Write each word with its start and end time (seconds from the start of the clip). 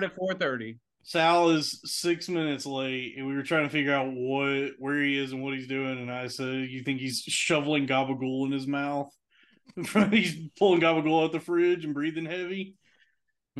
Start 0.00 0.12
at 0.12 0.16
four 0.16 0.34
thirty. 0.34 0.78
Sal 1.02 1.50
is 1.50 1.80
six 1.84 2.28
minutes 2.28 2.66
late, 2.66 3.14
and 3.16 3.26
we 3.26 3.34
were 3.34 3.42
trying 3.42 3.64
to 3.64 3.70
figure 3.70 3.94
out 3.94 4.12
what 4.12 4.72
where 4.78 5.02
he 5.02 5.18
is 5.18 5.32
and 5.32 5.42
what 5.42 5.54
he's 5.54 5.66
doing. 5.66 5.98
And 5.98 6.10
I 6.10 6.28
said, 6.28 6.68
"You 6.68 6.82
think 6.82 7.00
he's 7.00 7.20
shoveling 7.20 7.86
gabagool 7.86 8.46
in 8.46 8.52
his 8.52 8.66
mouth? 8.66 9.10
he's 10.10 10.36
pulling 10.58 10.80
gabagool 10.80 11.24
out 11.24 11.32
the 11.32 11.40
fridge 11.40 11.84
and 11.84 11.94
breathing 11.94 12.26
heavy." 12.26 12.76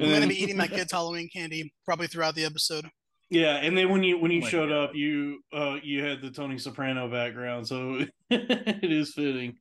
I'm 0.01 0.05
And 0.05 0.13
gonna 0.13 0.27
be 0.27 0.43
eating 0.43 0.57
my 0.57 0.69
kids' 0.69 0.93
Halloween 0.93 1.29
candy 1.29 1.73
probably 1.85 2.07
throughout 2.07 2.35
the 2.35 2.45
episode. 2.45 2.87
Yeah, 3.31 3.57
and 3.57 3.77
then 3.79 3.91
when 3.91 4.03
you 4.03 4.19
when 4.19 4.33
you 4.33 4.43
Oh 4.43 4.47
showed 4.49 4.71
God. 4.71 4.73
up, 4.73 4.95
you 4.95 5.43
uh 5.53 5.79
you 5.83 6.03
had 6.05 6.21
the 6.21 6.31
Tony 6.31 6.59
Soprano 6.59 7.09
background, 7.09 7.67
so 7.67 8.05
it 8.31 8.91
is 8.93 9.15
fitting. 9.15 9.57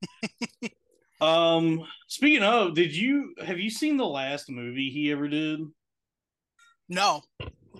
um, 1.21 1.85
speaking 2.07 2.43
of, 2.43 2.75
did 2.75 2.95
you 2.95 3.35
have 3.45 3.59
you 3.59 3.69
seen 3.69 3.97
the 3.97 4.05
last 4.05 4.49
movie 4.49 4.89
he 4.89 5.11
ever 5.11 5.27
did? 5.27 5.59
No, 6.89 7.21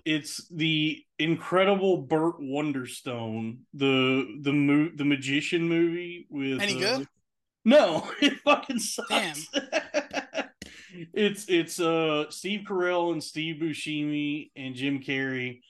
It's 0.05 0.47
the 0.49 1.03
incredible 1.17 1.97
Burt 1.97 2.39
Wonderstone, 2.39 3.59
the 3.73 4.37
the 4.41 4.53
mo- 4.53 4.91
the 4.95 5.05
magician 5.05 5.67
movie 5.67 6.27
with 6.29 6.61
Any 6.61 6.75
uh, 6.83 6.97
good? 6.97 7.07
No, 7.65 8.09
it 8.21 8.33
fucking 8.43 8.79
sucks. 8.79 9.09
Damn. 9.09 9.35
it's 11.13 11.45
it's 11.49 11.79
uh 11.79 12.29
Steve 12.29 12.61
Carell 12.67 13.11
and 13.11 13.23
Steve 13.23 13.61
Buscemi 13.61 14.51
and 14.55 14.75
Jim 14.75 14.99
Carrey 15.01 15.61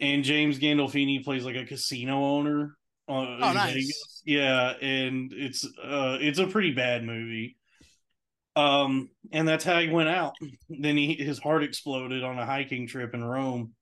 and 0.00 0.24
James 0.24 0.58
Gandolfini 0.58 1.24
plays 1.24 1.44
like 1.44 1.56
a 1.56 1.64
casino 1.64 2.22
owner. 2.22 2.76
Uh, 3.08 3.12
Oh, 3.40 3.52
nice. 3.52 3.74
Vegas. 3.74 4.22
Yeah, 4.24 4.72
and 4.82 5.32
it's 5.32 5.64
uh 5.64 6.18
it's 6.20 6.38
a 6.40 6.46
pretty 6.48 6.72
bad 6.72 7.04
movie. 7.04 7.56
Um, 8.56 9.10
and 9.32 9.46
that's 9.46 9.64
how 9.64 9.78
he 9.80 9.88
went 9.90 10.08
out. 10.08 10.34
Then 10.70 10.96
he 10.96 11.14
his 11.14 11.38
heart 11.38 11.62
exploded 11.62 12.24
on 12.24 12.38
a 12.38 12.46
hiking 12.46 12.86
trip 12.88 13.12
in 13.14 13.22
Rome. 13.22 13.74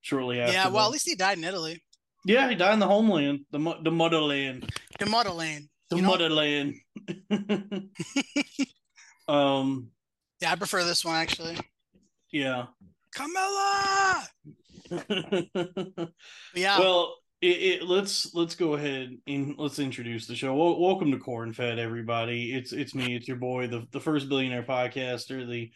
Shortly 0.00 0.40
after. 0.40 0.52
yeah. 0.52 0.64
Well, 0.64 0.78
that. 0.82 0.86
at 0.86 0.92
least 0.92 1.08
he 1.08 1.14
died 1.14 1.38
in 1.38 1.44
Italy, 1.44 1.80
yeah, 2.26 2.48
he 2.48 2.56
died 2.56 2.72
in 2.74 2.80
the 2.80 2.88
homeland, 2.88 3.40
the 3.52 3.58
the 3.84 3.90
motherland. 3.92 4.68
the 4.98 5.06
motherland. 5.06 5.68
The 5.90 5.96
You 5.96 6.02
know? 6.02 6.08
motherland. 6.08 6.74
um, 9.28 9.90
Yeah, 10.40 10.52
I 10.52 10.56
prefer 10.56 10.82
this 10.84 11.04
one 11.04 11.14
actually. 11.16 11.56
yeah. 12.32 12.66
Camilla. 13.14 14.26
Yeah, 16.54 16.78
Well, 16.80 17.14
it, 17.42 17.46
it, 17.46 17.82
let's 17.82 18.32
let's 18.34 18.54
go 18.54 18.74
ahead 18.74 19.16
and 19.26 19.56
let's 19.58 19.80
introduce 19.80 20.26
the 20.26 20.36
show. 20.36 20.54
Wel- 20.54 20.80
welcome 20.80 21.10
to 21.10 21.18
Corn 21.18 21.52
Fed, 21.52 21.78
everybody. 21.78 22.52
It's 22.54 22.72
it's 22.72 22.94
me, 22.94 23.16
it's 23.16 23.26
your 23.26 23.36
boy, 23.36 23.66
the 23.66 23.86
the 23.90 24.00
first 24.00 24.28
billionaire 24.28 24.62
podcaster, 24.62 25.46
the 25.48 25.70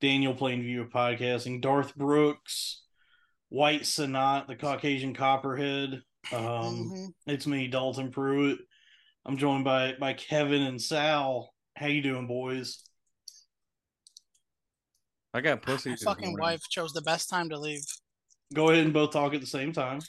Daniel 0.00 0.32
Plainview 0.34 0.82
of 0.82 0.90
podcasting, 0.90 1.60
Darth 1.60 1.94
Brooks, 1.96 2.82
White 3.48 3.82
Sonat, 3.82 4.46
the 4.46 4.54
Caucasian 4.54 5.12
Copperhead. 5.12 6.00
Um, 6.32 6.40
Mhm. 6.92 7.08
it's 7.26 7.46
me, 7.48 7.66
Dalton 7.66 8.12
Pruitt. 8.12 8.60
I'm 9.26 9.36
joined 9.36 9.64
by 9.64 9.94
by 9.98 10.12
Kevin 10.12 10.62
and 10.62 10.80
Sal. 10.80 11.52
How 11.76 11.86
you 11.86 12.00
doing, 12.00 12.28
boys? 12.28 12.84
I 15.34 15.40
got 15.40 15.62
pussy. 15.62 15.90
my 15.90 15.96
fucking 15.96 16.30
morning. 16.30 16.42
wife 16.42 16.62
chose 16.70 16.92
the 16.92 17.02
best 17.02 17.28
time 17.28 17.48
to 17.50 17.58
leave. 17.58 17.84
Go 18.54 18.70
ahead 18.70 18.84
and 18.84 18.94
both 18.94 19.10
talk 19.12 19.34
at 19.34 19.40
the 19.40 19.46
same 19.46 19.72
time. 19.72 20.00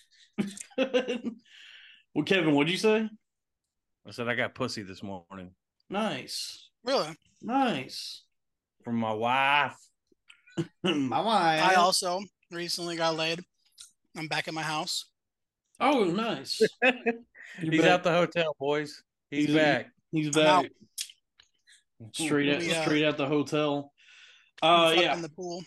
well, 0.78 2.26
Kevin, 2.26 2.54
what'd 2.54 2.72
you 2.72 2.78
say? 2.78 3.08
I 4.08 4.12
said 4.12 4.28
I 4.28 4.36
got 4.36 4.56
pussy 4.56 4.82
this 4.84 5.04
morning 5.04 5.52
Nice. 5.90 6.70
Really, 6.84 7.10
Nice. 7.42 8.24
from 8.84 8.96
my 8.96 9.14
wife. 9.14 9.76
My 10.84 11.22
wife. 11.22 11.64
I 11.64 11.76
also 11.76 12.20
recently 12.52 12.96
got 12.98 13.16
laid. 13.16 13.40
I'm 14.18 14.28
back 14.28 14.48
at 14.50 14.54
my 14.54 14.62
house. 14.62 15.06
Oh, 15.80 16.04
nice. 16.04 16.60
He's 17.62 17.82
back. 17.82 17.90
out 17.90 18.04
the 18.04 18.12
hotel, 18.12 18.56
boys. 18.60 19.02
He's, 19.32 19.46
He's- 19.48 19.58
back. 19.58 19.88
He's 20.12 20.36
I'm 20.36 20.46
out. 20.46 20.64
back. 20.64 20.72
Straight 22.14 22.54
out, 22.56 22.60
We, 22.62 22.74
uh, 22.74 22.82
straight 22.84 23.06
out 23.06 23.18
the 23.18 23.28
hotel. 23.28 23.94
I'm 24.62 24.88
Uh, 24.98 25.02
yeah. 25.02 25.14
in 25.14 25.22
the 25.22 25.30
pool, 25.30 25.64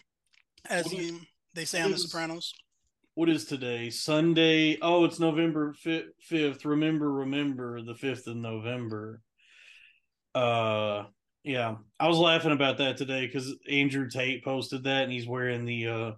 as 0.69 0.93
you, 0.93 1.21
they 1.55 1.65
say 1.65 1.81
on 1.81 1.91
The 1.93 1.99
Sopranos. 1.99 2.53
What 3.15 3.29
is 3.29 3.45
today? 3.45 3.91
Sunday. 3.91 4.79
Oh, 4.81 5.05
it's 5.05 5.21
November 5.21 5.75
fifth. 5.75 6.65
Remember, 6.65 7.13
remember 7.13 7.83
the 7.83 7.95
fifth 7.95 8.27
of 8.27 8.37
November. 8.37 9.21
Uh, 10.35 11.05
yeah. 11.45 11.77
I 12.01 12.09
was 12.09 12.17
laughing 12.17 12.53
about 12.53 12.79
that 12.79 12.97
today 12.97 13.27
because 13.27 13.55
Andrew 13.71 14.09
Tate 14.09 14.43
posted 14.43 14.85
that, 14.85 15.03
and 15.03 15.13
he's 15.13 15.27
wearing 15.27 15.67
the 15.67 15.87
uh 15.89 16.13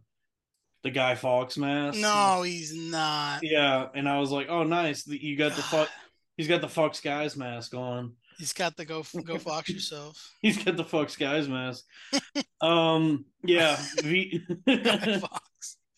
the 0.85 0.91
Guy 0.91 1.17
Fawkes 1.17 1.57
mask. 1.57 1.99
No, 1.99 2.43
he's 2.43 2.73
not. 2.77 3.41
Yeah, 3.43 3.89
and 3.95 4.09
I 4.09 4.21
was 4.21 4.31
like, 4.31 4.47
oh, 4.49 4.63
nice. 4.63 5.05
You 5.07 5.37
got 5.37 5.57
the 5.57 5.63
fuck. 5.63 5.89
He's 6.37 6.49
got 6.49 6.61
the 6.61 6.69
Fox 6.69 7.01
guys 7.01 7.37
mask 7.37 7.75
on. 7.75 8.13
He's 8.39 8.53
got 8.53 8.77
the 8.77 8.85
go 8.85 9.05
go 9.25 9.39
fox 9.39 9.69
yourself. 9.69 10.33
He's 10.43 10.63
got 10.63 10.77
the 10.77 10.85
fuck 10.85 11.17
guys 11.17 11.49
mask. 11.49 11.85
um, 12.61 13.25
yeah, 13.45 13.77
v- 14.03 14.45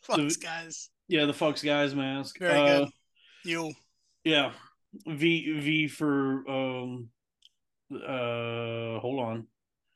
fox, 0.06 0.20
fox 0.20 0.36
guys. 0.36 0.90
yeah, 1.08 1.24
the 1.24 1.34
Fox 1.34 1.62
guys 1.62 1.94
mask. 1.94 2.38
Very 2.38 2.58
uh, 2.58 2.78
good. 2.80 2.88
You. 3.44 3.72
Yeah, 4.24 4.52
V 5.06 5.60
V 5.60 5.88
for 5.88 6.48
um, 6.48 7.08
uh, 7.92 8.98
hold 9.00 9.20
on, 9.20 9.46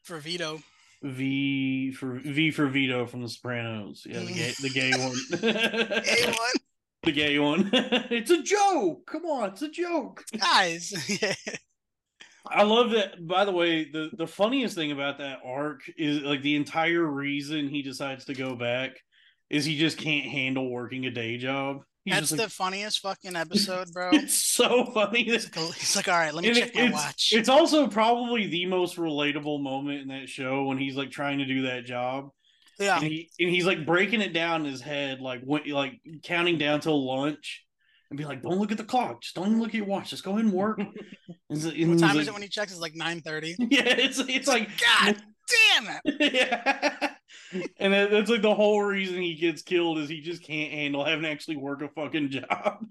for 0.03 0.19
Vito. 0.19 0.61
V 1.03 1.93
for 1.93 2.21
V 2.21 2.51
for 2.51 2.67
Vito 2.69 3.07
from 3.07 3.23
The 3.23 3.29
Sopranos. 3.29 4.05
Yeah, 4.07 4.21
the 4.21 4.33
gay, 4.33 4.53
the 4.61 4.69
gay 4.69 4.91
one. 4.93 6.03
Hey, 6.05 6.27
one 6.27 6.51
the 7.05 7.13
gay 7.13 7.39
one. 7.39 7.71
it's 7.73 8.31
a 8.31 8.43
joke. 8.43 9.07
Come 9.07 9.25
on, 9.25 9.51
it's 9.51 9.63
a 9.63 9.71
joke. 9.71 10.25
guys. 10.39 10.93
Yeah. 11.21 11.35
I 12.47 12.63
love 12.63 12.91
that. 12.91 13.27
By 13.27 13.45
the 13.45 13.53
way, 13.53 13.85
the 13.91 14.11
the 14.13 14.27
funniest 14.27 14.75
thing 14.75 14.93
about 14.93 15.19
that 15.19 15.39
arc 15.45 15.81
is 15.97 16.23
like 16.23 16.43
the 16.43 16.57
entire 16.57 17.05
reason 17.05 17.69
he 17.69 17.83
decides 17.83 18.25
to 18.27 18.35
go 18.35 18.55
back 18.55 18.93
is 19.51 19.65
he 19.65 19.77
just 19.77 19.99
can't 19.99 20.27
handle 20.27 20.71
working 20.71 21.07
a 21.07 21.11
day 21.11 21.37
job. 21.39 21.83
He's 22.05 22.15
That's 22.15 22.29
just 22.31 22.43
the 22.43 22.49
funniest 22.49 23.01
fucking 23.01 23.37
episode, 23.37 23.89
bro. 23.93 24.11
it's 24.13 24.39
so 24.43 24.87
funny. 24.87 25.25
He's 25.25 25.45
like, 25.45 25.59
oh, 25.59 25.71
he's 25.73 25.95
like, 25.97 26.09
all 26.09 26.15
right, 26.15 26.33
let 26.33 26.43
me 26.45 26.55
check 26.55 26.75
my 26.75 26.83
it's, 26.83 26.93
watch. 26.95 27.33
It's 27.35 27.49
also 27.51 27.89
probably 27.89 28.47
the 28.47 28.65
most 28.67 28.97
relatable 28.97 29.63
moment 29.63 30.01
in 30.01 30.09
that 30.09 30.29
show 30.29 30.65
when 30.65 30.79
he's 30.79 30.97
like 30.97 31.11
trying 31.11 31.39
to 31.39 31.45
do 31.45 31.63
that 31.63 31.85
job. 31.85 32.31
yeah, 32.79 32.97
And, 32.97 33.05
he, 33.05 33.29
and 33.39 33.51
he's 33.51 33.67
like 33.67 33.85
breaking 33.85 34.23
it 34.23 34.33
down 34.33 34.65
in 34.65 34.73
his 34.73 34.81
head, 34.81 35.21
like 35.21 35.43
when, 35.43 35.69
like 35.71 36.01
counting 36.23 36.57
down 36.57 36.81
till 36.81 37.07
lunch, 37.07 37.67
and 38.09 38.17
be 38.19 38.25
like, 38.25 38.43
"Don't 38.43 38.59
look 38.59 38.73
at 38.73 38.79
the 38.79 38.83
clock. 38.85 39.23
Just 39.23 39.37
don't 39.37 39.47
even 39.49 39.61
look 39.61 39.69
at 39.69 39.75
your 39.75 39.85
watch. 39.87 40.11
Just 40.11 40.25
go 40.25 40.33
ahead 40.33 40.45
and 40.45 40.53
work." 40.55 40.81
And 41.51 41.65
and 41.65 41.91
what 41.91 41.99
time 41.99 42.11
like- 42.15 42.23
is 42.23 42.29
it 42.29 42.33
when 42.33 42.43
he 42.43 42.49
checks? 42.49 42.71
It's 42.73 42.81
like 42.81 42.95
nine 42.95 43.21
thirty. 43.21 43.57
Yeah, 43.59 43.83
it's 43.85 44.19
it's 44.21 44.47
like 44.49 44.69
God 44.81 45.17
damn 45.49 45.99
it! 46.05 46.35
yeah. 46.35 47.11
And 47.79 47.93
that, 47.93 48.11
that's 48.11 48.31
like 48.31 48.43
the 48.43 48.55
whole 48.55 48.83
reason 48.83 49.21
he 49.21 49.35
gets 49.35 49.63
killed 49.63 49.99
is 49.99 50.09
he 50.09 50.21
just 50.21 50.43
can't 50.43 50.73
handle 50.73 51.05
having 51.05 51.23
to 51.25 51.31
actually 51.31 51.57
work 51.57 51.83
a 51.83 51.89
fucking 51.89 52.31
job. 52.31 52.87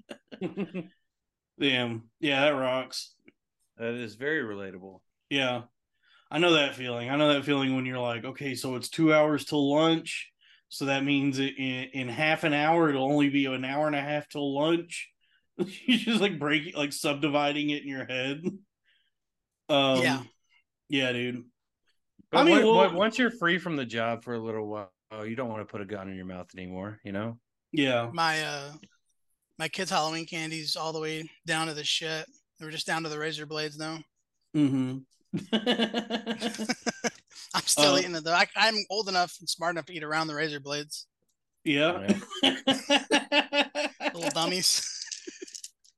Damn. 1.59 2.03
Yeah, 2.19 2.41
that 2.41 2.49
rocks. 2.49 3.13
That 3.77 3.93
is 3.93 4.15
very 4.15 4.43
relatable. 4.43 4.99
Yeah. 5.29 5.63
I 6.31 6.39
know 6.39 6.53
that 6.53 6.75
feeling. 6.75 7.09
I 7.09 7.15
know 7.15 7.33
that 7.33 7.45
feeling 7.45 7.75
when 7.75 7.85
you're 7.85 7.99
like, 7.99 8.23
okay, 8.23 8.55
so 8.55 8.75
it's 8.75 8.89
two 8.89 9.13
hours 9.13 9.45
till 9.45 9.73
lunch. 9.73 10.29
So 10.69 10.85
that 10.85 11.03
means 11.03 11.39
in, 11.39 11.49
in 11.49 12.07
half 12.07 12.43
an 12.43 12.53
hour, 12.53 12.89
it'll 12.89 13.11
only 13.11 13.29
be 13.29 13.45
an 13.45 13.65
hour 13.65 13.87
and 13.87 13.95
a 13.95 14.01
half 14.01 14.27
till 14.29 14.55
lunch. 14.55 15.09
you 15.57 15.97
just 15.97 16.21
like 16.21 16.37
break 16.37 16.77
like 16.77 16.93
subdividing 16.93 17.69
it 17.71 17.81
in 17.81 17.87
your 17.89 18.05
head. 18.05 18.43
Um, 19.69 20.01
Yeah. 20.01 20.21
Yeah, 20.89 21.11
dude. 21.11 21.45
But 22.31 22.39
I 22.39 22.43
mean, 22.43 22.57
on- 22.59 22.63
well- 22.75 22.93
once 22.93 23.17
you're 23.17 23.31
free 23.31 23.57
from 23.57 23.75
the 23.75 23.85
job 23.85 24.23
for 24.23 24.33
a 24.35 24.39
little 24.39 24.67
while, 24.67 24.91
you 25.25 25.35
don't 25.35 25.49
want 25.49 25.61
to 25.61 25.65
put 25.71 25.81
a 25.81 25.85
gun 25.85 26.09
in 26.09 26.15
your 26.15 26.25
mouth 26.25 26.47
anymore. 26.55 26.99
You 27.03 27.11
know. 27.11 27.37
Yeah. 27.71 28.09
My 28.13 28.43
uh 28.43 28.71
my 29.57 29.67
kids' 29.67 29.91
Halloween 29.91 30.25
candies 30.25 30.75
all 30.75 30.93
the 30.93 30.99
way 30.99 31.29
down 31.45 31.67
to 31.67 31.73
the 31.73 31.83
shit. 31.83 32.25
They 32.59 32.65
were 32.65 32.71
just 32.71 32.87
down 32.87 33.03
to 33.03 33.09
the 33.09 33.17
razor 33.19 33.45
blades 33.45 33.77
now. 33.77 33.99
Mm-hmm. 34.55 34.97
I'm 37.53 37.61
still 37.65 37.93
Uh, 37.95 37.99
eating 37.99 38.15
it 38.15 38.23
though. 38.23 38.33
I, 38.33 38.47
I'm 38.55 38.75
old 38.89 39.07
enough 39.09 39.35
and 39.39 39.49
smart 39.49 39.75
enough 39.75 39.85
to 39.85 39.93
eat 39.93 40.03
around 40.03 40.27
the 40.27 40.35
razor 40.35 40.59
blades. 40.59 41.07
yeah. 41.63 42.07
Little 44.13 44.29
dummies. 44.31 44.85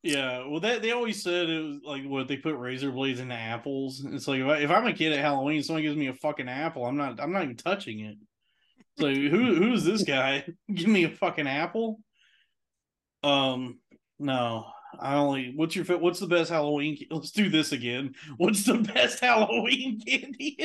Yeah, 0.03 0.47
well, 0.47 0.59
that 0.61 0.81
they 0.81 0.91
always 0.91 1.21
said 1.21 1.47
it 1.47 1.61
was 1.61 1.77
like 1.85 2.03
what 2.05 2.27
they 2.27 2.37
put 2.37 2.55
razor 2.55 2.91
blades 2.91 3.19
into 3.19 3.35
apples. 3.35 4.03
It's 4.03 4.27
like 4.27 4.39
if, 4.39 4.71
I, 4.71 4.73
I'm 4.75 4.87
a 4.87 4.93
kid 4.93 5.13
at 5.13 5.19
Halloween, 5.19 5.61
someone 5.61 5.83
gives 5.83 5.95
me 5.95 6.07
a 6.07 6.13
fucking 6.13 6.49
apple, 6.49 6.85
I'm 6.85 6.97
not, 6.97 7.19
I'm 7.19 7.31
not 7.31 7.43
even 7.43 7.55
touching 7.55 7.99
it. 7.99 8.17
So 8.99 9.07
who 9.07 9.55
who's 9.55 9.83
this 9.83 10.03
guy? 10.03 10.45
Give 10.73 10.87
me 10.87 11.03
a 11.03 11.09
fucking 11.09 11.47
apple? 11.47 11.99
Um, 13.23 13.79
no, 14.19 14.65
I 14.99 15.15
only. 15.15 15.53
What's 15.55 15.75
your 15.75 15.85
What's 15.85 16.19
the 16.19 16.27
best 16.27 16.49
Halloween? 16.49 16.97
Let's 17.11 17.31
do 17.31 17.49
this 17.49 17.71
again. 17.71 18.15
What's 18.37 18.63
the 18.63 18.77
best 18.77 19.19
Halloween 19.21 20.01
candy? 20.05 20.57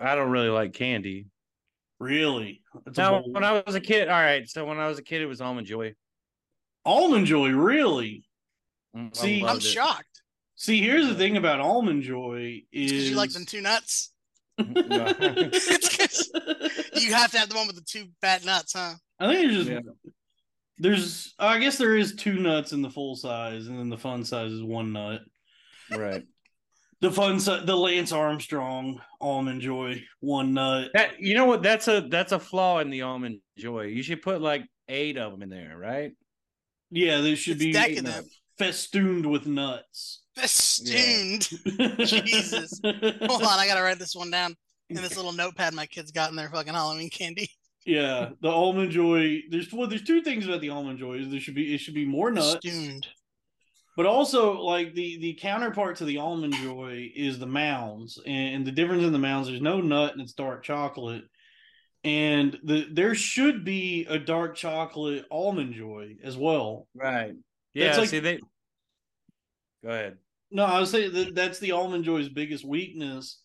I 0.00 0.14
don't 0.14 0.30
really 0.30 0.48
like 0.48 0.72
candy. 0.72 1.26
Really? 2.04 2.62
That's 2.84 2.98
Now, 2.98 3.20
bold- 3.20 3.32
when 3.34 3.44
I 3.44 3.62
was 3.64 3.74
a 3.74 3.80
kid, 3.80 4.08
all 4.08 4.20
right. 4.20 4.48
So 4.48 4.64
when 4.64 4.78
I 4.78 4.86
was 4.88 4.98
a 4.98 5.02
kid, 5.02 5.20
it 5.22 5.26
was 5.26 5.40
almond 5.40 5.66
joy. 5.66 5.94
almond 6.84 7.26
joy, 7.26 7.50
really? 7.50 8.24
Mm, 8.96 9.10
I 9.16 9.20
See, 9.20 9.44
I'm 9.44 9.56
it. 9.56 9.62
shocked. 9.62 10.22
See, 10.56 10.80
here's 10.82 11.08
the 11.08 11.14
thing 11.14 11.36
about 11.36 11.60
almond 11.60 12.02
joy 12.02 12.62
is 12.72 12.90
Because 12.92 13.10
you 13.10 13.16
like 13.16 13.32
them 13.32 13.44
two 13.46 13.60
nuts. 13.60 14.12
No. 14.58 15.12
it's 15.18 15.96
'cause 15.96 16.30
you 17.02 17.12
have 17.12 17.32
to 17.32 17.38
have 17.38 17.48
the 17.48 17.56
one 17.56 17.66
with 17.66 17.76
the 17.76 17.82
two 17.82 18.06
fat 18.20 18.44
nuts, 18.44 18.72
huh? 18.74 18.94
I 19.18 19.26
think 19.26 19.40
there's 19.50 19.66
just 19.66 19.70
Yeah. 19.70 19.80
there's 20.78 21.34
I 21.40 21.58
guess 21.58 21.76
there 21.78 21.96
is 21.96 22.14
two 22.14 22.34
nuts 22.38 22.72
in 22.72 22.80
the 22.82 22.90
full 22.90 23.16
size, 23.16 23.66
and 23.66 23.76
then 23.78 23.88
the 23.88 23.98
fun 23.98 24.24
size 24.24 24.52
is 24.52 24.62
one 24.62 24.92
nut. 24.92 25.22
right. 25.90 26.22
The 27.00 27.10
fun 27.10 27.38
size, 27.40 27.66
the 27.66 27.76
Lance 27.76 28.12
Armstrong 28.12 29.00
almond 29.20 29.60
joy, 29.60 30.02
one 30.20 30.54
nut. 30.54 30.90
That 30.94 31.20
you 31.20 31.34
know 31.34 31.44
what? 31.44 31.62
That's 31.62 31.88
a 31.88 32.06
that's 32.08 32.32
a 32.32 32.38
flaw 32.38 32.78
in 32.80 32.90
the 32.90 33.02
almond 33.02 33.40
joy. 33.58 33.82
You 33.82 34.02
should 34.02 34.22
put 34.22 34.40
like 34.40 34.64
eight 34.88 35.18
of 35.18 35.32
them 35.32 35.42
in 35.42 35.48
there, 35.48 35.76
right? 35.76 36.12
Yeah, 36.90 37.20
they 37.20 37.34
should 37.34 37.56
It's 37.56 37.64
be 37.64 37.72
decadent. 37.72 38.26
festooned 38.58 39.30
with 39.30 39.46
nuts. 39.46 40.22
Festooned. 40.36 41.48
Jesus. 42.06 42.80
Hold 42.84 43.42
on, 43.42 43.58
I 43.58 43.66
gotta 43.66 43.82
write 43.82 43.98
this 43.98 44.14
one 44.14 44.30
down 44.30 44.56
in 44.90 44.96
this 44.96 45.16
little 45.16 45.32
notepad 45.32 45.74
my 45.74 45.86
kids 45.86 46.10
got 46.12 46.30
in 46.30 46.36
their 46.36 46.50
fucking 46.50 46.72
Halloween 46.74 47.10
candy. 47.10 47.48
Yeah, 47.86 48.30
the 48.40 48.48
almond 48.48 48.92
joy. 48.92 49.42
There's 49.50 49.70
well, 49.72 49.86
there's 49.88 50.04
two 50.04 50.22
things 50.22 50.46
about 50.46 50.60
the 50.62 50.70
almond 50.70 50.98
joy. 50.98 51.14
Is 51.18 51.30
there 51.30 51.40
should 51.40 51.54
be 51.54 51.74
it 51.74 51.78
should 51.78 51.94
be 51.94 52.06
more 52.06 52.30
nuts, 52.30 52.58
Festooned. 52.64 53.06
But 53.96 54.06
also 54.06 54.60
like 54.60 54.94
the 54.94 55.18
the 55.20 55.34
counterpart 55.34 55.96
to 55.96 56.04
the 56.04 56.18
almond 56.18 56.54
joy 56.54 57.10
is 57.14 57.38
the 57.38 57.46
mounds, 57.46 58.18
and 58.26 58.66
the 58.66 58.72
difference 58.72 59.04
in 59.04 59.12
the 59.12 59.18
mounds. 59.18 59.48
There's 59.48 59.60
no 59.60 59.80
nut 59.80 60.12
and 60.12 60.22
it's 60.22 60.32
dark 60.32 60.64
chocolate, 60.64 61.24
and 62.02 62.58
the 62.64 62.86
there 62.90 63.14
should 63.14 63.64
be 63.64 64.06
a 64.08 64.18
dark 64.18 64.56
chocolate 64.56 65.24
almond 65.30 65.74
joy 65.74 66.16
as 66.22 66.36
well. 66.36 66.88
Right. 66.94 67.34
Yeah. 67.72 67.96
like- 67.96 68.08
see 68.08 68.20
they. 68.20 68.40
Go 69.82 69.90
ahead. 69.90 70.16
No, 70.50 70.64
I 70.64 70.78
would 70.78 70.88
say 70.88 71.08
that 71.08 71.34
that's 71.34 71.58
the 71.58 71.72
almond 71.72 72.04
joy's 72.04 72.28
biggest 72.28 72.64
weakness. 72.64 73.40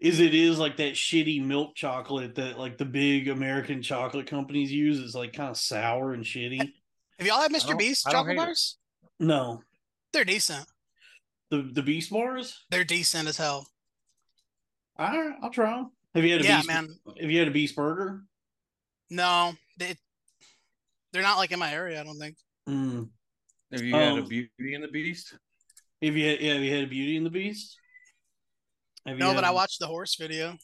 Is 0.00 0.18
it 0.18 0.34
is 0.34 0.58
like 0.58 0.78
that 0.78 0.94
shitty 0.94 1.44
milk 1.44 1.76
chocolate 1.76 2.34
that 2.34 2.58
like 2.58 2.76
the 2.76 2.84
big 2.84 3.28
American 3.28 3.82
chocolate 3.82 4.26
companies 4.26 4.72
use 4.72 4.98
is 4.98 5.14
like 5.14 5.32
kind 5.32 5.50
of 5.50 5.56
sour 5.56 6.12
and 6.12 6.24
shitty. 6.24 6.58
Have 7.18 7.26
y'all 7.26 7.40
had 7.40 7.52
Mr. 7.52 7.78
Beast 7.78 8.04
chocolate 8.04 8.26
hate 8.26 8.32
it. 8.32 8.46
bars? 8.46 8.78
No, 9.22 9.62
They're 10.12 10.24
decent. 10.24 10.66
the 11.50 11.62
the 11.62 11.82
Beast 11.82 12.10
bars. 12.10 12.64
They're 12.70 12.82
decent 12.84 13.28
as 13.28 13.36
hell. 13.36 13.68
I 14.98 15.30
I'll 15.40 15.50
try 15.50 15.78
'em. 15.78 15.92
Have 16.14 16.24
you 16.24 16.32
had 16.32 16.40
a 16.40 16.44
Yeah, 16.44 16.56
Beast? 16.58 16.68
man. 16.68 16.98
Have 17.20 17.30
you 17.30 17.38
had 17.38 17.48
a 17.48 17.52
Beast 17.52 17.76
burger? 17.76 18.24
No, 19.10 19.54
they 19.78 19.94
they're 21.12 21.22
not 21.22 21.38
like 21.38 21.52
in 21.52 21.58
my 21.60 21.72
area, 21.72 22.00
I 22.00 22.04
don't 22.04 22.18
think. 22.18 22.36
Mm. 22.68 23.10
Have 23.70 23.82
you 23.82 23.94
had 23.94 24.18
a 24.18 24.22
Um, 24.22 24.28
Beauty 24.28 24.74
and 24.74 24.82
the 24.84 24.88
Beast? 24.88 25.34
Have 26.02 26.16
you 26.16 26.26
had 26.28 26.40
yeah, 26.40 26.54
have 26.54 26.62
you 26.62 26.74
had 26.74 26.84
a 26.84 26.88
Beauty 26.88 27.16
and 27.16 27.24
the 27.24 27.30
Beast? 27.30 27.78
Have 29.06 29.14
you 29.16 29.20
No, 29.20 29.28
but 29.34 29.44
had- 29.44 29.50
I 29.50 29.50
watched 29.52 29.78
the 29.78 29.86
horse 29.86 30.16
video. 30.16 30.58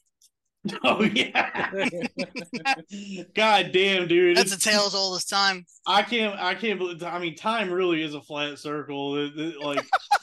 Oh 0.85 1.03
yeah. 1.03 1.71
God 3.35 3.71
damn, 3.73 4.09
dude. 4.09 4.37
That's 4.37 4.55
a 4.55 4.59
tale 4.59 4.83
as 4.87 4.95
old 4.95 5.17
as 5.17 5.25
time. 5.25 5.65
I 5.87 6.03
can't. 6.03 6.35
I 6.39 6.55
can't 6.55 6.79
believe. 6.79 7.03
I 7.03 7.19
mean, 7.19 7.37
time 7.37 7.71
really 7.71 8.03
is 8.03 8.15
a 8.15 8.21
flat 8.21 8.59
circle. 8.59 9.15
The- 9.15 9.31
the- 9.31 9.65
like, 9.65 9.87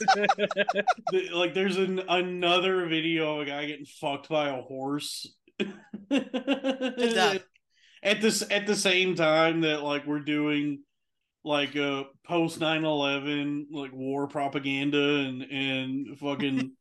the- 1.10 1.30
like 1.32 1.54
there's 1.54 1.78
an, 1.78 2.00
another 2.08 2.86
video 2.86 3.36
of 3.36 3.46
a 3.46 3.50
guy 3.50 3.66
getting 3.66 3.86
fucked 3.86 4.28
by 4.28 4.50
a 4.50 4.60
horse. 4.62 5.26
at 8.02 8.20
this 8.20 8.44
at 8.50 8.66
the 8.66 8.76
same 8.76 9.14
time 9.14 9.62
that 9.62 9.82
like 9.82 10.06
we're 10.06 10.20
doing 10.20 10.82
like 11.44 11.74
a 11.76 12.04
post 12.26 12.60
9-11 12.60 13.66
like 13.70 13.92
war 13.92 14.26
propaganda 14.28 15.20
and 15.20 15.42
and 15.42 16.18
fucking 16.18 16.72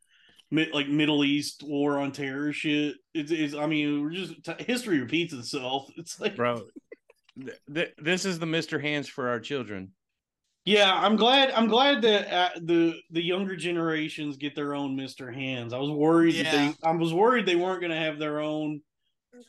mid, 0.56 0.74
like 0.74 0.88
middle 0.88 1.24
east 1.24 1.64
war 1.64 2.00
on 2.00 2.12
terror 2.12 2.52
shit 2.52 2.96
it's, 3.14 3.32
it's 3.32 3.54
i 3.54 3.66
mean 3.66 4.02
we're 4.02 4.12
just 4.12 4.34
history 4.62 5.00
repeats 5.00 5.34
itself 5.34 5.90
it's 5.98 6.20
like 6.20 6.36
Bro, 6.36 6.64
th- 7.40 7.58
th- 7.74 7.94
this 7.98 8.26
is 8.26 8.40
the 8.40 8.46
Mr. 8.46 8.82
Hands 8.82 9.08
for 9.08 9.30
our 9.30 9.40
children. 9.40 9.92
Yeah, 10.66 10.92
I'm 10.94 11.16
glad. 11.16 11.52
I'm 11.52 11.68
glad 11.68 12.02
that 12.02 12.34
uh, 12.34 12.50
the 12.60 13.00
the 13.12 13.22
younger 13.22 13.56
generations 13.56 14.38
get 14.38 14.56
their 14.56 14.74
own 14.74 14.96
Mister 14.96 15.32
Hands. 15.32 15.72
I 15.72 15.78
was 15.78 15.92
worried 15.92 16.44
that 16.44 16.52
they. 16.52 16.88
I 16.88 16.92
was 16.92 17.14
worried 17.14 17.46
they 17.46 17.56
weren't 17.56 17.82
going 17.82 17.92
to 17.92 17.98
have 17.98 18.18
their 18.18 18.40
own 18.40 18.82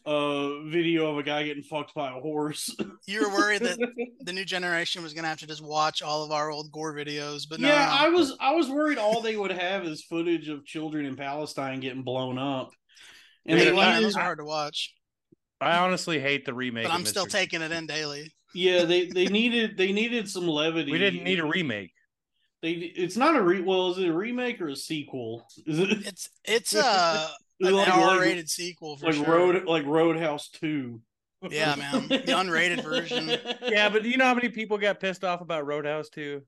uh 0.05 0.61
video 0.64 1.11
of 1.11 1.19
a 1.19 1.23
guy 1.23 1.45
getting 1.45 1.62
fucked 1.62 1.95
by 1.95 2.09
a 2.11 2.21
horse. 2.21 2.75
You 3.07 3.23
were 3.23 3.28
worried 3.28 3.62
that 3.62 3.78
the 4.21 4.33
new 4.33 4.45
generation 4.45 5.02
was 5.02 5.12
gonna 5.14 5.28
have 5.28 5.38
to 5.38 5.47
just 5.47 5.62
watch 5.62 6.02
all 6.02 6.25
of 6.25 6.33
our 6.33 6.50
old 6.50 6.73
gore 6.73 6.93
videos, 6.93 7.49
but 7.49 7.61
no, 7.61 7.69
yeah, 7.69 7.87
no. 7.87 7.93
I 7.93 8.09
was. 8.09 8.37
I 8.40 8.52
was 8.55 8.69
worried 8.69 8.99
all 8.99 9.21
they 9.21 9.37
would 9.37 9.52
have 9.52 9.85
is 9.85 10.02
footage 10.02 10.49
of 10.49 10.64
children 10.64 11.07
in 11.07 11.14
Palestine 11.14 11.78
getting 11.81 12.02
blown 12.02 12.37
up, 12.37 12.71
and 13.47 13.59
Hey, 13.59 13.66
they 13.66 13.76
man, 13.76 13.90
needed, 13.90 14.05
those 14.07 14.16
are 14.16 14.23
hard 14.23 14.38
to 14.38 14.45
watch. 14.45 14.93
I 15.61 15.78
honestly 15.78 16.19
hate 16.19 16.45
the 16.45 16.52
remake. 16.52 16.85
But 16.85 16.93
I'm 16.93 17.07
still 17.07 17.26
Mr. 17.26 17.31
taking 17.31 17.62
it 17.62 17.71
in 17.71 17.87
daily. 17.87 18.33
yeah, 18.55 18.85
they 18.85 19.07
they 19.07 19.26
needed 19.26 19.76
they 19.76 19.93
needed 19.93 20.28
some 20.28 20.49
levity. 20.49 20.90
We 20.90 20.99
didn't 20.99 21.23
need 21.23 21.38
a 21.38 21.47
remake. 21.47 21.93
They 22.61 22.73
it's 22.73 23.16
not 23.16 23.37
a 23.37 23.43
re. 23.43 23.61
Well, 23.61 23.93
is 23.93 23.99
it 23.99 24.09
a 24.09 24.12
remake 24.12 24.61
or 24.61 24.69
a 24.69 24.76
sequel? 24.76 25.47
Is 25.64 25.78
it 25.78 25.90
It's 26.07 26.28
it's 26.45 26.75
uh 26.76 27.28
is 27.28 27.31
it 27.31 27.46
an 27.61 27.75
like- 27.75 27.89
R-rated 27.89 28.49
sequel 28.51 28.97
for 28.97 29.07
like 29.07 29.15
sure. 29.15 29.25
road 29.25 29.65
like 29.67 29.85
Roadhouse 29.87 30.49
Two? 30.49 31.01
Yeah, 31.49 31.77
man, 31.77 32.09
the 32.09 32.33
unrated 32.33 32.83
version. 32.83 33.29
Yeah, 33.63 33.89
but 33.89 34.03
do 34.03 34.09
you 34.09 34.17
know 34.17 34.25
how 34.25 34.35
many 34.35 34.49
people 34.49 34.79
got 34.79 35.01
pissed 35.01 35.23
off 35.23 35.43
about 35.43 35.67
Roadhouse 35.67 36.09
2? 36.09 36.43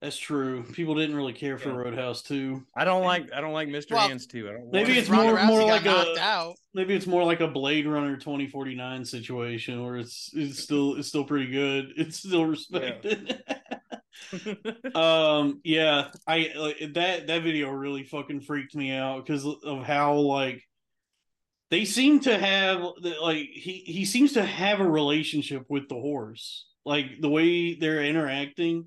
That's 0.00 0.16
true. 0.16 0.62
People 0.72 0.94
didn't 0.94 1.14
really 1.14 1.34
care 1.34 1.58
for 1.58 1.68
Yeah. 1.68 1.76
Roadhouse 1.76 2.22
2. 2.22 2.64
I 2.74 2.84
don't 2.84 3.04
like 3.04 3.30
I 3.34 3.42
don't 3.42 3.52
like 3.52 3.68
Mr. 3.68 3.92
Well, 3.92 4.08
Hands 4.08 4.26
2. 4.26 4.48
I 4.48 4.52
don't 4.52 4.70
Maybe 4.72 4.96
it's 4.96 5.10
more- 5.10 5.44
more 5.44 5.62
like 5.62 5.84
a- 5.84 6.18
out. 6.18 6.56
Maybe 6.72 6.94
it's 6.94 7.06
more 7.06 7.22
like 7.22 7.40
a 7.40 7.48
Blade 7.48 7.86
Runner 7.86 8.16
2049 8.16 9.04
situation 9.04 9.84
where 9.84 9.96
it's 9.98 10.30
it's 10.32 10.58
still 10.58 10.94
it's 10.96 11.08
still 11.08 11.24
pretty 11.24 11.50
good. 11.50 11.92
It's 11.98 12.18
still 12.18 12.46
respected. 12.46 13.42
um 14.94 15.60
yeah, 15.64 16.08
I 16.26 16.52
like 16.56 16.78
that 16.94 17.26
that 17.26 17.42
video 17.42 17.70
really 17.70 18.04
fucking 18.04 18.40
freaked 18.40 18.74
me 18.74 18.92
out 18.92 19.26
cuz 19.26 19.44
of 19.44 19.84
how 19.84 20.14
like 20.14 20.62
they 21.70 21.84
seem 21.84 22.20
to 22.20 22.38
have 22.38 22.80
like 23.20 23.48
he 23.52 23.82
he 23.86 24.04
seems 24.06 24.32
to 24.32 24.44
have 24.44 24.80
a 24.80 24.88
relationship 24.90 25.64
with 25.68 25.88
the 25.88 25.94
horse. 25.94 26.66
Like 26.86 27.20
the 27.20 27.28
way 27.28 27.74
they're 27.74 28.02
interacting, 28.02 28.86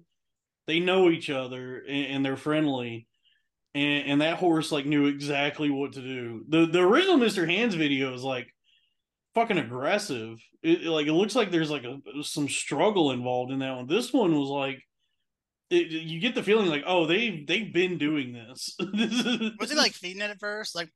they 0.67 0.79
know 0.79 1.09
each 1.09 1.29
other 1.29 1.77
and, 1.79 2.05
and 2.07 2.25
they're 2.25 2.37
friendly. 2.37 3.07
And, 3.75 4.05
and 4.07 4.21
that 4.21 4.37
horse 4.37 4.71
like 4.71 4.85
knew 4.85 5.07
exactly 5.07 5.69
what 5.71 5.93
to 5.93 6.01
do. 6.01 6.45
The 6.47 6.65
the 6.67 6.79
original 6.81 7.17
Mr. 7.17 7.47
Hands 7.49 7.73
video 7.73 8.13
is 8.13 8.21
like 8.23 8.47
fucking 9.33 9.57
aggressive. 9.57 10.37
It, 10.61 10.83
it- 10.83 10.89
like 10.89 11.07
it 11.07 11.13
looks 11.13 11.35
like 11.35 11.49
there's 11.49 11.71
like 11.71 11.83
a 11.83 11.97
some 12.23 12.47
struggle 12.47 13.11
involved 13.11 13.51
in 13.51 13.59
that 13.59 13.75
one. 13.75 13.87
This 13.87 14.13
one 14.13 14.37
was 14.39 14.49
like 14.49 14.79
it, 15.71 15.87
you 15.89 16.19
get 16.19 16.35
the 16.35 16.43
feeling 16.43 16.67
like 16.67 16.83
oh 16.85 17.07
they 17.07 17.43
they've 17.47 17.73
been 17.73 17.97
doing 17.97 18.31
this. 18.31 18.75
Was 19.59 19.71
he 19.71 19.75
like 19.75 19.93
feeding 19.93 20.21
it 20.21 20.29
at 20.29 20.39
first? 20.39 20.75
Like 20.75 20.91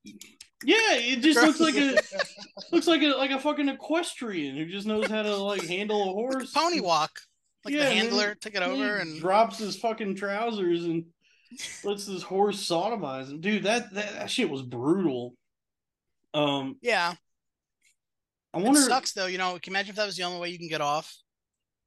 Yeah, 0.64 0.76
it 0.98 1.22
just 1.22 1.40
looks 1.42 1.60
like 1.60 1.74
a 1.76 1.98
looks 2.72 2.86
like 2.86 3.02
a 3.02 3.16
like 3.16 3.32
a 3.32 3.40
fucking 3.40 3.70
equestrian 3.70 4.56
who 4.56 4.68
just 4.68 4.86
knows 4.86 5.08
how 5.08 5.24
to 5.24 5.36
like 5.38 5.64
handle 5.66 6.04
a 6.04 6.14
horse. 6.14 6.52
pony 6.52 6.80
walk. 6.80 7.22
Like 7.68 7.76
Yeah, 7.76 7.90
the 7.90 7.96
handler 7.96 8.36
took 8.36 8.56
it 8.56 8.64
over 8.64 8.98
and 8.98 9.20
drops 9.20 9.58
his 9.58 9.76
fucking 9.78 10.16
trousers 10.16 10.86
and 10.86 11.06
lets 11.84 12.06
this 12.06 12.24
horse 12.24 12.58
sodomize 12.68 13.30
him. 13.30 13.42
Dude, 13.42 13.64
that, 13.64 13.94
that 13.94 14.14
that 14.14 14.32
shit 14.32 14.50
was 14.50 14.62
brutal. 14.62 15.34
Um, 16.34 16.78
yeah. 16.82 17.14
I 18.54 18.60
It 18.60 18.64
wonder. 18.64 18.80
sucks 18.82 19.14
though, 19.14 19.28
you 19.28 19.38
know. 19.38 19.60
Can 19.62 19.72
you 19.74 19.78
imagine 19.78 19.90
if 19.92 19.96
that 19.98 20.06
was 20.06 20.18
the 20.18 20.24
only 20.24 20.40
way 20.40 20.50
you 20.50 20.58
can 20.58 20.68
get 20.70 20.82
off? 20.82 21.16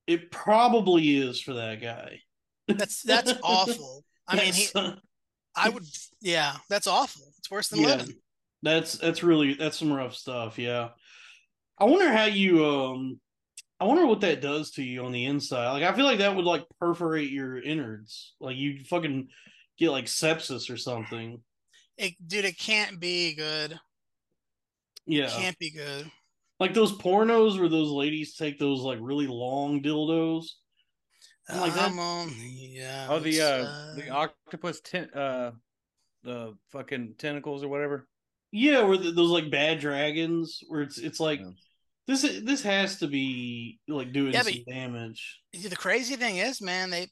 It 0.07 0.31
probably 0.31 1.17
is 1.17 1.41
for 1.41 1.55
that 1.55 1.81
guy. 1.81 2.21
That's 2.69 3.03
that's 3.03 3.33
awful. 3.43 4.05
I 4.29 4.37
mean, 4.37 4.53
he, 4.53 4.69
I 5.57 5.69
would, 5.69 5.85
yeah, 6.21 6.57
that's 6.69 6.87
awful. 6.87 7.33
It's 7.39 7.51
worse 7.51 7.69
than 7.69 7.81
Yeah. 7.81 7.97
living. 7.97 8.15
That's 8.63 8.93
that's 8.99 9.23
really 9.23 9.55
that's 9.55 9.79
some 9.79 9.93
rough 9.93 10.15
stuff. 10.15 10.59
Yeah, 10.59 10.91
I 11.79 11.85
wonder 11.85 12.13
how 12.13 12.27
you 12.27 12.65
um, 12.67 13.21
I 13.81 13.85
wonder 13.85 14.07
what 14.07 14.21
that 14.21 14.43
does 14.43 14.73
to 14.73 14.83
you 14.83 15.05
on 15.07 15.13
the 15.13 15.25
inside. 15.25 15.73
Like 15.73 15.85
I 15.85 15.93
feel 15.95 16.05
like 16.05 16.19
that 16.19 16.37
would 16.37 16.45
like 16.45 16.67
perforate 16.79 17.31
your 17.31 17.61
innards. 17.61 18.35
Like 18.41 18.57
you 18.57 18.85
fucking 18.85 19.29
get 19.79 19.91
like 19.91 20.05
sepsis 20.07 20.71
or 20.71 20.77
something. 20.77 21.43
It, 21.97 22.15
dude, 22.27 22.45
it 22.45 22.59
can't 22.59 23.01
be 23.01 23.35
good. 23.35 23.79
Yeah, 25.07 25.27
it 25.27 25.31
Can't 25.33 25.59
be 25.59 25.71
good. 25.71 26.11
like 26.61 26.75
those 26.75 26.93
pornos 26.97 27.59
where 27.59 27.69
those 27.69 27.91
ladies 27.91 28.35
take 28.37 28.59
those 28.59 28.81
like 28.81 28.99
really 29.01 29.27
long 29.27 29.83
dildos. 29.83 30.47
And 31.49 31.61
like 31.61 31.75
that. 31.75 31.91
I'm 31.91 31.99
on 31.99 32.29
the 32.29 32.81
Oh, 33.09 33.19
the 33.19 33.41
uh, 33.41 33.47
outside. 33.47 33.97
the 33.97 34.09
octopus, 34.11 34.81
ten- 34.83 35.11
uh, 35.15 35.53
the 36.23 36.57
fucking 36.71 37.15
tentacles 37.19 37.65
or 37.65 37.69
whatever. 37.69 38.07
Yeah, 38.53 38.83
where 38.83 38.99
th 38.99 39.15
those 39.15 39.31
like 39.31 39.51
bad 39.51 39.81
dragons, 39.81 40.63
where 40.69 40.83
it's 40.83 40.99
it's 40.99 41.19
like 41.21 41.41
Yeah. 41.41 41.51
This 42.11 42.23
this 42.43 42.63
has 42.63 42.99
to 42.99 43.07
be 43.07 43.79
like 43.89 44.13
doing 44.13 44.33
Yeah, 44.33 44.43
some 44.43 44.53
but- 44.67 44.73
damage. 44.73 45.41
the 45.53 45.77
crazy 45.77 46.17
thing 46.17 46.37
is, 46.39 46.61
man, 46.61 46.91
they 46.91 47.09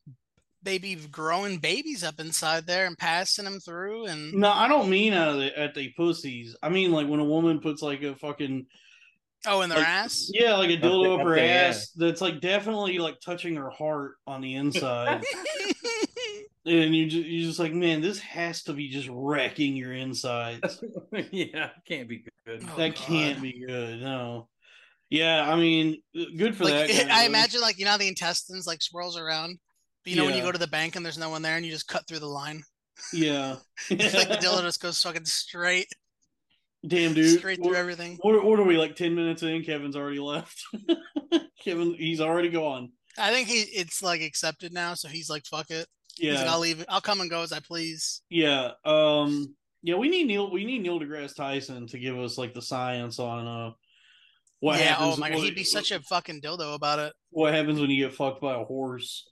they 0.63 0.79
be 0.79 0.97
growing 0.97 1.59
babies 1.59 2.03
up 2.03 2.19
inside 2.19 2.67
there 2.67 2.87
and 2.87 2.99
passing 2.99 3.45
them 3.45 3.61
through, 3.61 4.07
and 4.07 4.33
No, 4.35 4.51
I 4.51 4.67
don't 4.67 4.91
mean 4.91 5.13
out 5.13 5.29
of 5.29 5.37
the, 5.39 5.57
at 5.59 5.75
the 5.75 5.91
pussies. 5.97 6.57
I 6.63 6.69
mean 6.69 6.91
like 6.91 7.07
when 7.09 7.21
a 7.21 7.25
woman 7.25 7.61
puts 7.61 7.81
like 7.81 8.03
a 8.03 8.17
fucking 8.17 8.67
oh, 9.47 9.61
in 9.63 9.69
their 9.71 9.79
like, 9.79 9.87
ass. 9.89 10.31
yeah, 10.35 10.57
like 10.57 10.71
a 10.71 10.75
Up 10.75 10.81
the- 10.83 10.89
dildo 10.89 11.15
up 11.15 11.21
up 11.21 11.27
her 11.29 11.35
the 11.37 11.43
ass 11.43 11.91
that's 11.93 12.21
like 12.21 12.41
definitely 12.41 12.99
like 12.99 13.21
touching 13.21 13.55
her 13.57 13.71
heart 13.71 14.17
on 14.27 14.41
the 14.41 14.55
inside, 14.57 15.23
and 16.67 16.95
you 16.95 17.07
just 17.09 17.27
you 17.29 17.47
just 17.47 17.59
like 17.61 17.73
man, 17.73 18.01
this 18.01 18.19
has 18.19 18.65
to 18.65 18.73
be 18.73 18.89
just 18.89 19.09
wrecking 19.11 19.77
your 19.77 19.93
insides. 19.93 20.83
yeah, 21.31 21.71
can't 21.87 22.09
be 22.09 22.25
good. 22.47 22.65
Oh, 22.65 22.77
that 22.79 22.95
God. 22.95 22.97
can't 22.97 23.41
be 23.43 23.65
good. 23.67 24.01
No. 24.03 24.49
Yeah, 25.11 25.51
I 25.51 25.57
mean, 25.57 26.03
good 26.37 26.55
for 26.57 26.65
like 26.65 26.89
that. 26.89 27.11
I 27.11 27.25
imagine, 27.25 27.61
like 27.61 27.79
you 27.79 27.85
know, 27.87 27.93
how 27.93 27.97
the 27.97 28.09
intestines 28.09 28.67
like 28.67 28.83
swirls 28.83 29.17
around. 29.19 29.59
But 30.05 30.13
you 30.13 30.17
know, 30.19 30.25
when 30.27 30.35
you 30.37 30.43
go 30.43 30.53
to 30.53 30.59
the 30.59 30.67
bank 30.67 30.97
and 30.97 31.05
there's 31.05 31.19
no 31.19 31.31
one 31.31 31.43
there, 31.43 31.57
and 31.57 31.65
you 31.65 31.73
just 31.73 31.89
cut 31.89 32.07
through 32.07 32.19
the 32.21 32.27
line, 32.27 32.63
Yeah. 33.13 33.57
it's 33.91 34.15
like 34.15 34.29
the 34.29 34.37
dildo 34.37 34.63
just 34.63 34.81
goes 34.83 35.03
fucking 35.03 35.25
straight, 35.25 35.89
Damn, 36.87 37.15
dude. 37.15 37.39
straight 37.39 37.57
through 37.59 37.69
What, 37.71 37.77
everything. 37.77 38.19
what, 38.23 38.45
what 38.45 38.61
are 38.61 38.65
we 38.65 38.77
like? 38.77 38.97
Ten 38.97 39.15
minutes 39.15 39.43
in, 39.43 39.65
Kevin's 39.65 39.97
already 39.97 40.21
left. 40.21 40.63
Kevin, 41.65 41.95
he's 41.95 42.21
already 42.21 42.49
gone. 42.51 42.93
I 43.17 43.33
think 43.33 43.49
he 43.49 43.61
it's 43.63 44.03
like 44.03 44.21
accepted 44.21 44.73
now, 44.73 44.95
so 44.95 45.09
he's 45.09 45.29
like, 45.29 45.45
fuck 45.47 45.71
it. 45.71 45.87
He's 46.17 46.35
like, 46.37 46.45
Yeah, 46.45 46.53
I'll 46.53 46.61
leave. 46.61 46.85
I'll 46.89 47.01
come 47.01 47.21
and 47.21 47.31
go 47.31 47.43
as 47.43 47.53
I 47.53 47.61
please. 47.61 48.23
yeah. 48.31 48.73
Um, 48.85 49.55
yeah. 49.83 49.97
We 49.97 50.09
need 50.09 50.27
Neil. 50.27 50.51
We 50.51 50.65
need 50.65 50.83
Neil 50.83 51.01
deGrasse 51.01 51.35
Tyson 51.35 51.87
to 51.89 51.99
give 51.99 52.19
us 52.19 52.39
like 52.39 52.55
the 52.55 52.63
science 52.63 53.19
on 53.19 53.47
uh 53.47 53.71
what 54.61 54.79
yeah. 54.79 54.87
happens. 54.87 55.15
Oh 55.17 55.21
my 55.21 55.31
god, 55.31 55.39
he'd 55.39 55.55
be 55.55 55.65
such 55.65 55.91
a 55.93 56.01
fucking 56.01 56.41
dildo 56.41 56.75
about 56.75 56.99
it. 56.99 57.13
what 57.31 57.55
happens 57.55 57.81
when 57.81 57.91
you 57.91 58.07
get 58.07 58.15
fucked 58.15 58.41
by 58.41 58.55
a 58.55 58.65
horse. 58.65 59.29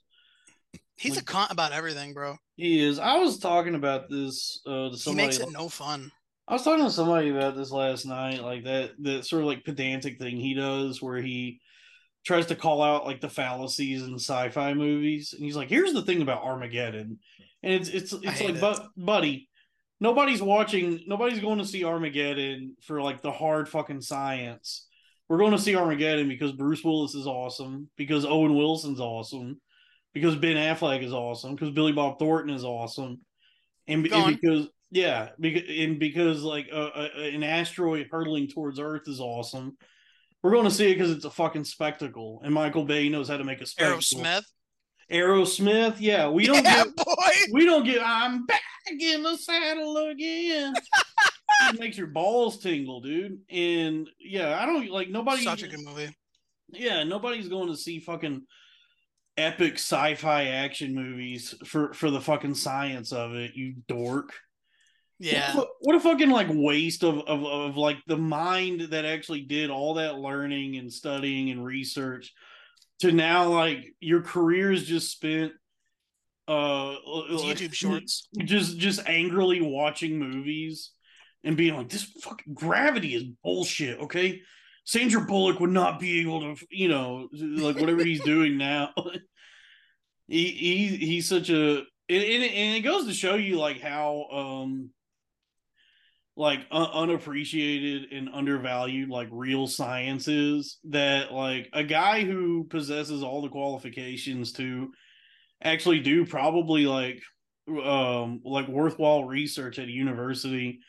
He's 0.97 1.15
Like- 1.15 1.29
a 1.29 1.33
cunt 1.33 1.51
about 1.51 1.73
everything, 1.73 2.13
bro. 2.13 2.37
He 2.55 2.79
is. 2.83 2.97
I 2.97 3.17
was 3.17 3.37
talking 3.39 3.75
about 3.75 4.09
this 4.09 4.61
uh 4.65 4.89
to 4.89 4.89
He 4.91 4.97
somebody. 4.97 5.27
makes 5.27 5.39
it 5.39 5.51
no 5.51 5.69
fun. 5.69 6.11
I 6.47 6.53
was 6.53 6.63
talking 6.63 6.85
to 6.85 6.91
somebody 6.91 7.29
about 7.29 7.55
this 7.55 7.71
last 7.71 8.05
night, 8.05 8.41
like 8.41 8.63
that 8.63 8.91
that 9.03 9.25
sort 9.25 9.41
of 9.43 9.47
like 9.47 9.63
pedantic 9.65 10.17
thing 10.17 10.37
he 10.37 10.53
does 10.53 11.01
where 11.01 11.21
he 11.21 11.59
tries 12.25 12.47
to 12.47 12.55
call 12.55 12.81
out 12.81 13.05
like 13.05 13.21
the 13.21 13.29
fallacies 13.29 14.01
in 14.03 14.15
sci-fi 14.15 14.73
movies. 14.73 15.33
And 15.33 15.43
he's 15.43 15.55
like, 15.55 15.69
here's 15.69 15.93
the 15.93 16.01
thing 16.01 16.21
about 16.21 16.43
Armageddon. 16.43 17.19
And 17.63 17.73
it's 17.73 17.89
it's 17.89 18.13
it's 18.13 18.41
like 18.41 18.55
it. 18.55 18.61
but 18.61 18.87
buddy, 18.97 19.49
nobody's 19.99 20.41
watching 20.41 21.01
nobody's 21.05 21.39
going 21.39 21.59
to 21.59 21.65
see 21.65 21.83
Armageddon 21.83 22.75
for 22.81 23.01
like 23.01 23.21
the 23.21 23.31
hard 23.31 23.69
fucking 23.69 24.01
science. 24.01 24.87
We're 25.29 25.37
going 25.37 25.51
to 25.51 25.59
see 25.59 25.75
Armageddon 25.75 26.29
because 26.29 26.53
Bruce 26.53 26.83
Willis 26.83 27.13
is 27.13 27.27
awesome, 27.27 27.89
because 27.97 28.25
Owen 28.25 28.55
Wilson's 28.55 28.99
awesome, 28.99 29.59
because 30.13 30.35
Ben 30.35 30.55
Affleck 30.55 31.03
is 31.03 31.13
awesome, 31.13 31.55
because 31.55 31.71
Billy 31.71 31.91
Bob 31.91 32.17
Thornton 32.17 32.53
is 32.53 32.63
awesome. 32.63 33.19
And, 33.87 34.03
be- 34.03 34.09
Go 34.09 34.21
on. 34.21 34.29
and 34.29 34.41
because 34.41 34.67
yeah, 34.89 35.29
because 35.39 35.63
and 35.69 35.99
because 35.99 36.43
like 36.43 36.67
uh, 36.71 36.89
uh, 36.95 37.09
an 37.17 37.43
asteroid 37.43 38.07
hurtling 38.09 38.47
towards 38.47 38.79
Earth 38.79 39.07
is 39.07 39.19
awesome. 39.19 39.77
We're 40.41 40.51
going 40.51 40.63
to 40.63 40.71
see 40.71 40.91
it 40.91 40.95
because 40.95 41.11
it's 41.11 41.25
a 41.25 41.29
fucking 41.29 41.65
spectacle, 41.65 42.41
and 42.43 42.53
Michael 42.53 42.85
Bay 42.85 43.09
knows 43.09 43.27
how 43.27 43.37
to 43.37 43.43
make 43.43 43.59
a 43.59 43.65
spectacle. 43.65 43.99
Aerosmith. 43.99 44.43
Aerosmith, 45.11 45.95
yeah, 45.99 46.29
we 46.29 46.45
don't 46.45 46.63
yeah, 46.63 46.83
get, 46.83 46.95
boy. 46.95 47.31
we 47.53 47.65
don't 47.65 47.85
get. 47.85 48.01
I'm 48.01 48.45
back 48.45 48.61
in 48.89 49.23
the 49.23 49.37
saddle 49.37 49.97
again. 50.09 50.73
it 51.61 51.79
makes 51.79 51.97
your 51.97 52.07
balls 52.07 52.59
tingle, 52.59 53.01
dude. 53.01 53.39
And 53.49 54.09
yeah, 54.19 54.59
I 54.61 54.65
don't 54.65 54.89
like 54.89 55.09
nobody. 55.09 55.43
Such 55.43 55.63
a 55.63 55.67
good 55.67 55.85
movie. 55.85 56.15
Yeah, 56.69 57.03
nobody's 57.03 57.47
going 57.47 57.69
to 57.69 57.77
see 57.77 57.99
fucking 57.99 58.43
epic 59.37 59.75
sci-fi 59.75 60.45
action 60.45 60.95
movies 60.95 61.55
for 61.65 61.93
for 61.93 62.11
the 62.11 62.21
fucking 62.21 62.55
science 62.55 63.11
of 63.11 63.33
it. 63.35 63.55
You 63.55 63.75
dork. 63.87 64.33
Yeah. 65.19 65.55
What, 65.55 65.69
what 65.81 65.95
a 65.95 65.99
fucking 65.99 66.29
like 66.29 66.47
waste 66.49 67.03
of, 67.03 67.19
of 67.19 67.43
of 67.43 67.77
like 67.77 67.97
the 68.07 68.17
mind 68.17 68.81
that 68.91 69.05
actually 69.05 69.41
did 69.41 69.69
all 69.69 69.95
that 69.95 70.19
learning 70.19 70.77
and 70.77 70.91
studying 70.91 71.49
and 71.49 71.63
research 71.63 72.33
to 72.99 73.11
now 73.11 73.49
like 73.49 73.93
your 73.99 74.21
career 74.21 74.71
is 74.71 74.85
just 74.85 75.11
spent 75.11 75.53
uh 76.47 76.91
like, 77.05 77.57
YouTube 77.57 77.73
shorts. 77.73 78.27
just 78.37 78.77
just 78.77 79.07
angrily 79.07 79.61
watching 79.61 80.17
movies 80.17 80.91
and 81.43 81.57
being 81.57 81.75
like 81.75 81.89
this 81.89 82.03
fucking 82.03 82.53
gravity 82.53 83.15
is 83.15 83.23
bullshit 83.43 83.99
okay? 83.99 84.41
Sandra 84.85 85.21
bullock 85.21 85.59
would 85.59 85.71
not 85.71 85.99
be 85.99 86.21
able 86.21 86.55
to 86.55 86.65
you 86.69 86.87
know 86.87 87.27
like 87.31 87.79
whatever 87.79 88.03
he's 88.03 88.23
doing 88.25 88.57
now. 88.57 88.93
He, 90.29 90.49
he 90.49 90.87
he's 90.97 91.29
such 91.29 91.49
a 91.49 91.77
and, 92.09 92.23
and, 92.23 92.43
and 92.43 92.75
it 92.75 92.83
goes 92.83 93.05
to 93.07 93.13
show 93.13 93.35
you 93.35 93.57
like 93.57 93.79
how 93.79 94.25
um 94.29 94.89
like 96.37 96.59
un- 96.71 96.89
unappreciated 96.93 98.11
and 98.11 98.29
undervalued 98.31 99.09
like 99.09 99.27
real 99.31 99.65
science 99.65 100.27
is 100.27 100.77
that 100.85 101.33
like 101.33 101.67
a 101.73 101.83
guy 101.83 102.23
who 102.23 102.65
possesses 102.65 103.23
all 103.23 103.41
the 103.41 103.49
qualifications 103.49 104.51
to 104.53 104.91
actually 105.61 105.99
do 105.99 106.25
probably 106.25 106.85
like 106.85 107.21
um 107.83 108.39
like 108.45 108.67
worthwhile 108.67 109.23
research 109.23 109.79
at 109.79 109.87
a 109.87 109.91
university 109.91 110.79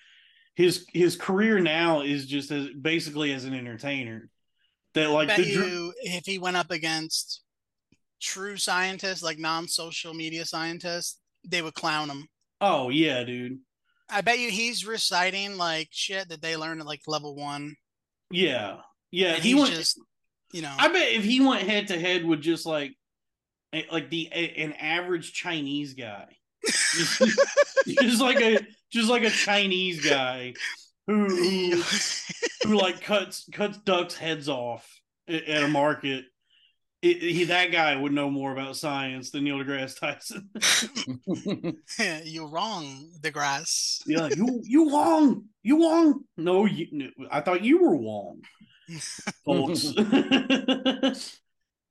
his 0.59 0.87
his 0.93 1.15
career 1.15 1.61
now 1.61 2.01
is 2.01 2.27
just 2.27 2.51
as 2.51 2.67
basically 2.71 3.33
as 3.33 3.45
an 3.45 3.55
entertainer 3.55 4.29
that 4.95 5.09
like 5.09 5.29
bet 5.29 5.37
the 5.37 5.45
you 5.45 5.95
if 6.03 6.27
he 6.27 6.41
went 6.41 6.57
up 6.57 6.73
against 6.73 7.43
true 8.21 8.57
scientists, 8.57 9.23
like 9.23 9.39
non-social 9.39 10.13
media 10.15 10.45
scientists, 10.45 11.21
they 11.47 11.63
would 11.63 11.75
clown 11.75 12.11
him. 12.11 12.27
oh 12.61 12.89
yeah 12.89 13.23
dude 13.23 13.61
I 14.11 14.21
bet 14.23 14.41
you 14.41 14.51
he's 14.51 14.85
reciting 14.85 15.57
like 15.57 15.91
shit 15.93 16.29
that 16.31 16.43
they 16.43 16.57
learned 16.57 16.81
at 16.81 16.89
like 16.89 17.03
level 17.07 17.37
one. 17.37 17.77
yeah 18.33 18.79
yeah 19.13 19.35
and 19.35 19.45
he 19.45 19.55
went 19.55 19.71
just, 19.71 20.01
you 20.53 20.63
know, 20.63 20.75
I 20.77 20.89
bet 20.89 21.13
if 21.13 21.23
he 21.23 21.39
went 21.39 21.69
head 21.69 21.87
to 21.89 22.01
head 22.01 22.25
with 22.25 22.41
just 22.41 22.67
like 22.67 22.97
like 23.93 24.11
the 24.11 24.29
a, 24.33 24.55
an 24.57 24.73
average 24.73 25.33
Chinese 25.33 25.95
guy, 25.95 26.27
just, 26.67 27.23
just 27.87 28.21
like 28.21 28.41
a 28.41 28.59
just 28.91 29.09
like 29.09 29.23
a 29.23 29.31
Chinese 29.31 30.05
guy 30.05 30.55
who 31.07 31.27
who, 31.27 31.83
who 32.65 32.77
like 32.77 33.01
cuts 33.01 33.49
cuts 33.53 33.79
ducks 33.79 34.15
heads 34.15 34.49
off 34.49 35.01
at, 35.29 35.63
a 35.63 35.69
market. 35.69 36.25
It, 37.01 37.23
he 37.23 37.45
that 37.45 37.71
guy 37.71 37.95
would 37.95 38.13
know 38.13 38.29
more 38.29 38.53
about 38.53 38.77
science 38.77 39.31
than 39.31 39.45
Neil 39.45 39.59
deGrasse 39.59 40.01
Tyson. 40.01 40.51
you're 42.25 42.49
wrong, 42.49 43.13
DeGrasse. 43.21 44.03
yeah, 44.07 44.29
you 44.37 44.61
you 44.65 44.89
Wong, 44.89 45.45
you 45.63 45.77
Wong. 45.77 46.25
No, 46.37 46.65
you, 46.65 47.11
I 47.31 47.41
thought 47.41 47.63
you 47.63 47.81
were 47.81 47.97
wrong, 47.97 48.43
folks. 49.45 49.93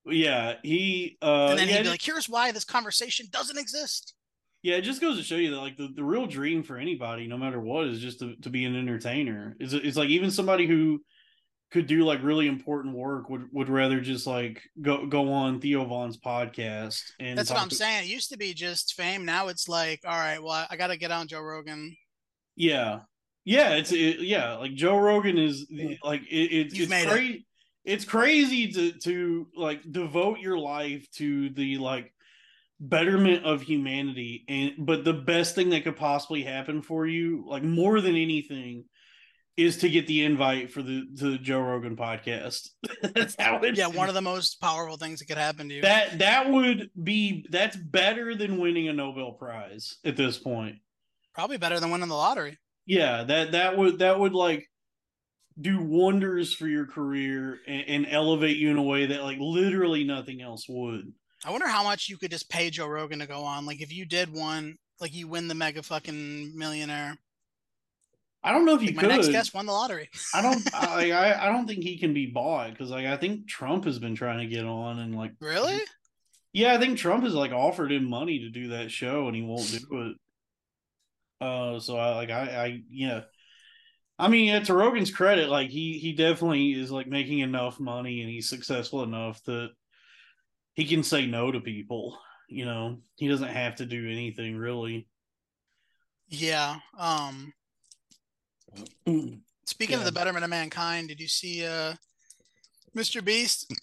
yeah, 0.06 0.56
he 0.62 1.18
uh 1.22 1.48
and 1.52 1.60
then 1.60 1.70
yeah, 1.70 1.78
he'd 1.78 1.84
be 1.84 1.90
like, 1.90 2.02
"Here's 2.02 2.28
why 2.28 2.52
this 2.52 2.66
conversation 2.66 3.28
doesn't 3.32 3.58
exist." 3.58 4.14
Yeah, 4.68 4.76
it 4.76 4.82
just 4.82 5.00
goes 5.00 5.16
to 5.16 5.24
show 5.24 5.38
you 5.38 5.52
that 5.52 5.62
like 5.62 5.78
the, 5.78 5.88
the 5.96 6.04
real 6.04 6.26
dream 6.26 6.62
for 6.62 6.76
anybody, 6.76 7.26
no 7.26 7.38
matter 7.38 7.58
what, 7.58 7.88
is 7.88 8.02
just 8.02 8.20
to, 8.20 8.36
to 8.42 8.50
be 8.50 8.66
an 8.66 8.76
entertainer. 8.76 9.56
It's 9.62 9.72
it's 9.72 9.96
like 9.96 10.10
even 10.10 10.30
somebody 10.30 10.68
who 10.68 11.00
could 11.72 11.88
do 11.88 12.04
like 12.04 12.22
really 12.22 12.48
important 12.48 12.94
work 12.94 13.30
would 13.30 13.48
would 13.54 13.70
rather 13.70 14.02
just 14.02 14.28
like 14.28 14.62
go 14.82 15.06
go 15.06 15.32
on 15.32 15.62
Theo 15.62 15.86
Von's 15.86 16.18
podcast 16.18 17.02
and 17.18 17.38
That's 17.38 17.50
what 17.50 17.62
I'm 17.62 17.70
to- 17.70 17.76
saying. 17.76 18.04
It 18.04 18.10
used 18.10 18.30
to 18.32 18.38
be 18.38 18.54
just 18.54 18.96
fame. 18.96 19.24
Now 19.24 19.48
it's 19.48 19.70
like, 19.70 20.02
all 20.04 20.12
right, 20.12 20.44
well, 20.44 20.68
I 20.70 20.76
got 20.76 20.88
to 20.88 20.98
get 20.98 21.12
on 21.12 21.30
Joe 21.30 21.40
Rogan. 21.40 21.96
Yeah, 22.58 23.00
yeah, 23.46 23.76
it's 23.76 23.94
it, 23.94 24.20
yeah. 24.20 24.56
Like 24.56 24.76
Joe 24.76 24.98
Rogan 24.98 25.38
is 25.38 25.66
like 26.04 26.24
it, 26.30 26.36
it, 26.36 26.78
it's 26.78 26.90
made 26.90 27.08
it. 27.08 27.10
crazy. 27.10 27.48
It's 27.86 28.04
crazy 28.04 28.70
to 28.74 28.92
to 28.92 29.48
like 29.56 29.90
devote 29.90 30.40
your 30.40 30.60
life 30.60 31.10
to 31.20 31.52
the 31.52 31.78
like 31.78 32.12
betterment 32.80 33.46
of 33.46 33.62
humanity, 33.62 34.46
and 34.48 34.74
but 34.78 35.04
the 35.04 35.14
best 35.14 35.56
thing 35.56 35.70
that 35.70 35.84
could 35.84 35.96
possibly 35.96 36.44
happen 36.44 36.82
for 36.82 37.06
you, 37.06 37.44
like 37.48 37.64
more 37.64 38.02
than 38.02 38.16
anything, 38.16 38.86
is 39.56 39.78
to 39.78 39.90
get 39.90 40.08
the 40.08 40.24
invite 40.24 40.72
for 40.72 40.82
the 40.82 41.06
the 41.14 41.38
Joe 41.38 41.62
Rogan 41.62 41.96
podcast. 41.96 42.70
That's 43.02 43.36
how 43.40 43.58
it. 43.60 43.78
Yeah, 43.78 43.88
one 43.88 44.10
of 44.10 44.16
the 44.16 44.22
most 44.22 44.62
powerful 44.62 44.98
things 44.98 45.20
that 45.20 45.26
could 45.26 45.38
happen 45.38 45.70
to 45.70 45.76
you. 45.76 45.82
that 45.82 46.20
that 46.20 46.50
would 46.52 46.90
be 47.02 47.46
that's 47.50 47.76
better 47.76 48.36
than 48.36 48.60
winning 48.60 48.88
a 48.88 48.94
Nobel 48.94 49.34
Prize 49.34 49.98
at 50.06 50.16
this 50.18 50.38
point. 50.38 50.78
Probably 51.34 51.58
better 51.58 51.80
than 51.80 51.92
winning 51.92 52.10
the 52.10 52.16
lottery. 52.16 52.58
yeah 52.86 53.24
that 53.24 53.52
that 53.52 53.78
would 53.78 54.00
that 54.00 54.20
would 54.20 54.34
like 54.34 54.68
do 55.60 55.82
wonders 55.82 56.54
for 56.54 56.68
your 56.68 56.86
career 56.86 57.60
and, 57.68 57.84
and 57.88 58.08
elevate 58.10 58.58
you 58.58 58.70
in 58.70 58.78
a 58.78 58.84
way 58.84 59.08
that 59.08 59.24
like 59.24 59.38
literally 59.40 60.04
nothing 60.04 60.42
else 60.42 60.66
would 60.70 61.12
I 61.48 61.52
wonder 61.52 61.68
how 61.68 61.84
much 61.84 62.10
you 62.10 62.18
could 62.18 62.32
just 62.32 62.50
pay 62.50 62.70
Joe 62.70 62.88
Rogan 62.88 63.20
to 63.20 63.28
go 63.28 63.42
on. 63.42 63.66
Like 63.66 63.82
if 63.82 63.92
you 63.94 64.06
did 64.06 64.34
one, 64.34 64.78
like 65.00 65.16
you 65.16 65.28
win 65.28 65.48
the 65.48 65.56
mega 65.56 65.82
fucking 65.82 66.58
millionaire. 66.58 67.18
i 68.44 68.52
don't 68.52 68.66
know 68.66 68.76
if 68.76 68.82
you 68.82 68.88
Like 68.88 68.96
my 68.98 69.02
could 69.04 69.10
next 69.10 69.30
guest 69.30 69.54
won 69.54 69.66
the 69.66 69.72
lottery. 69.72 70.10
i 70.34 70.42
don't 70.42 70.62
I, 70.76 71.12
I 71.12 71.48
i 71.48 71.52
don't 71.52 71.68
think 71.68 71.84
he 71.84 71.98
can 71.98 72.14
be 72.14 72.28
bought 72.28 72.72
because 72.72 72.90
like 72.92 73.06
i 73.06 73.18
think 73.18 73.48
trump 73.48 73.86
has 73.86 74.00
been 74.00 74.16
trying 74.16 74.40
to 74.40 74.46
get 74.48 74.66
on 74.66 75.00
and 75.00 75.16
like 75.16 75.34
Really? 75.40 75.80
yeah 76.54 76.74
i 76.74 76.78
think 76.78 76.98
trump 76.98 77.24
has 77.24 77.34
like 77.34 77.52
offered 77.52 77.92
him 77.92 78.06
money 78.10 78.40
to 78.40 78.50
do 78.50 78.70
that 78.70 78.92
show 78.92 79.28
and 79.28 79.36
he 79.36 79.42
won't 79.42 79.70
do 79.72 80.02
it 81.42 81.46
uh 81.46 81.80
so 81.80 81.98
i 81.98 82.16
like 82.16 82.30
i 82.30 82.44
i 82.66 82.82
yeah 82.90 83.22
I 84.20 84.30
mean, 84.30 84.46
yeah, 84.46 84.62
to 84.62 84.74
Rogan's 84.74 85.12
credit, 85.12 85.48
like 85.48 85.70
he 85.70 86.00
he 86.00 86.14
definitely 86.14 86.72
is 86.74 86.90
like 86.90 87.06
making 87.06 87.38
enough 87.38 87.80
money 87.80 88.22
and 88.22 88.30
he's 88.32 88.50
successful 88.50 89.04
enough 89.04 89.44
that 89.44 89.70
he 90.78 90.86
can 90.86 91.04
say 91.04 91.26
no 91.26 91.52
to 91.52 91.60
people. 91.60 92.18
You 92.48 92.64
know, 92.64 93.00
he 93.16 93.28
doesn't 93.28 93.50
have 93.50 93.76
to 93.78 93.86
do 93.86 94.10
anything 94.10 94.56
really. 94.56 95.10
Yeah. 96.30 96.78
Um 96.98 97.54
speaking 99.66 99.98
of 99.98 100.06
the 100.06 100.12
betterment 100.12 100.46
of 100.46 100.50
mankind, 100.50 101.10
did 101.10 101.20
you 101.20 101.28
see 101.28 101.66
uh 101.66 101.96
Mr. 102.96 103.26
Beast 103.26 103.74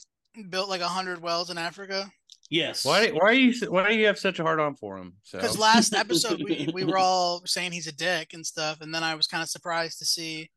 built 0.49 0.71
like 0.71 0.81
a 0.81 0.89
hundred 0.89 1.21
wells 1.21 1.51
in 1.51 1.59
Africa? 1.59 2.11
Yes. 2.49 2.85
Why? 2.85 3.09
Why 3.09 3.31
are 3.31 3.33
you? 3.33 3.53
Why 3.71 3.89
do 3.89 3.97
you 3.97 4.07
have 4.07 4.19
such 4.19 4.39
a 4.39 4.45
hard 4.45 4.61
on 4.61 4.77
for 4.77 4.97
him? 4.97 5.15
So 5.25 5.39
Because 5.39 5.59
last 5.59 5.95
episode 5.97 6.43
we, 6.43 6.71
we 6.73 6.85
were 6.85 6.99
all 6.99 7.43
saying 7.45 7.73
he's 7.73 7.89
a 7.89 7.93
dick 7.93 8.35
and 8.35 8.47
stuff, 8.47 8.81
and 8.81 8.95
then 8.95 9.03
I 9.03 9.15
was 9.15 9.27
kind 9.27 9.43
of 9.43 9.49
surprised 9.49 9.99
to 9.99 10.05
see 10.05 10.51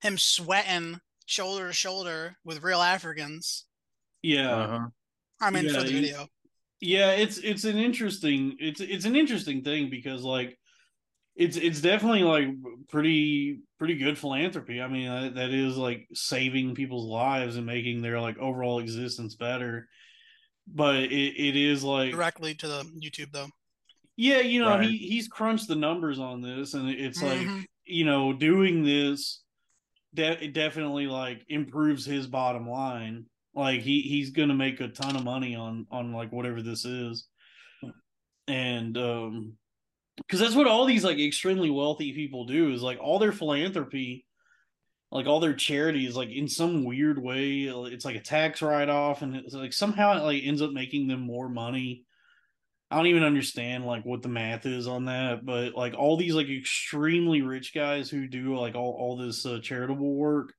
him 0.00 0.18
sweating 0.18 1.00
shoulder 1.26 1.68
to 1.68 1.72
shoulder 1.72 2.36
with 2.44 2.64
real 2.64 2.82
Africans. 2.82 3.66
Yeah. 4.22 4.56
Uh-huh. 4.56 4.86
I 5.40 5.50
mean, 5.50 5.64
Yeah, 5.64 5.72
for 5.74 5.80
the 5.82 5.88
he- 5.88 6.00
video. 6.00 6.26
yeah 6.80 7.12
it's 7.12 7.38
it's 7.38 7.64
an 7.64 7.78
interesting 7.78 8.56
it's 8.60 8.80
it's 8.80 9.04
an 9.06 9.16
interesting 9.16 9.62
thing 9.62 9.88
because 9.90 10.22
like 10.22 10.58
it's 11.34 11.56
it's 11.56 11.80
definitely 11.80 12.22
like 12.22 12.48
pretty 12.88 13.60
pretty 13.78 13.96
good 13.96 14.18
philanthropy 14.18 14.80
i 14.82 14.88
mean 14.88 15.08
that, 15.08 15.34
that 15.36 15.50
is 15.50 15.76
like 15.78 16.06
saving 16.14 16.74
people's 16.74 17.06
lives 17.06 17.56
and 17.56 17.64
making 17.66 18.02
their 18.02 18.20
like 18.20 18.36
overall 18.38 18.78
existence 18.78 19.34
better 19.36 19.88
but 20.66 20.96
it, 20.96 21.10
it 21.12 21.56
is 21.56 21.82
like 21.84 22.10
directly 22.12 22.54
to 22.54 22.66
the 22.68 22.82
YouTube 23.00 23.30
though. 23.32 23.48
yeah 24.16 24.40
you 24.40 24.60
know 24.60 24.68
Right. 24.76 24.84
he 24.88 24.96
he's 24.98 25.28
crunched 25.28 25.68
the 25.68 25.76
numbers 25.76 26.18
on 26.18 26.40
this 26.42 26.74
and 26.74 26.88
it's 26.90 27.22
like 27.22 27.40
Mhm. 27.40 27.64
you 27.84 28.04
know 28.04 28.32
doing 28.34 28.82
this 28.84 29.42
de- 30.14 30.44
it 30.44 30.52
definitely 30.52 31.06
like 31.06 31.42
improves 31.48 32.04
his 32.04 32.26
bottom 32.26 32.68
line 32.68 33.26
like 33.56 33.80
he 33.80 34.02
he's 34.02 34.30
gonna 34.30 34.54
make 34.54 34.80
a 34.80 34.88
ton 34.88 35.16
of 35.16 35.24
money 35.24 35.56
on 35.56 35.86
on 35.90 36.12
like 36.12 36.30
whatever 36.30 36.62
this 36.62 36.84
is. 36.84 37.26
And 38.46 38.96
um 38.96 39.54
because 40.18 40.40
that's 40.40 40.54
what 40.54 40.68
all 40.68 40.84
these 40.84 41.04
like 41.04 41.18
extremely 41.18 41.70
wealthy 41.70 42.12
people 42.12 42.46
do 42.46 42.72
is 42.72 42.82
like 42.82 42.98
all 43.00 43.18
their 43.18 43.32
philanthropy 43.32 44.24
like 45.12 45.26
all 45.26 45.40
their 45.40 45.54
charities 45.54 46.16
like 46.16 46.30
in 46.30 46.48
some 46.48 46.84
weird 46.84 47.22
way 47.22 47.62
it's 47.64 48.04
like 48.04 48.16
a 48.16 48.20
tax 48.20 48.60
write-off 48.60 49.22
and 49.22 49.36
it's 49.36 49.54
like 49.54 49.72
somehow 49.72 50.16
it 50.16 50.22
like 50.22 50.42
ends 50.44 50.62
up 50.62 50.72
making 50.72 51.06
them 51.06 51.20
more 51.20 51.48
money. 51.48 52.04
I 52.90 52.96
don't 52.96 53.06
even 53.06 53.24
understand 53.24 53.84
like 53.84 54.04
what 54.04 54.22
the 54.22 54.28
math 54.28 54.64
is 54.64 54.86
on 54.86 55.06
that, 55.06 55.44
but 55.44 55.74
like 55.74 55.94
all 55.94 56.16
these 56.16 56.34
like 56.34 56.48
extremely 56.48 57.42
rich 57.42 57.74
guys 57.74 58.08
who 58.08 58.28
do 58.28 58.56
like 58.56 58.76
all 58.76 58.96
all 58.98 59.16
this 59.16 59.44
uh, 59.44 59.58
charitable 59.60 60.14
work, 60.14 60.52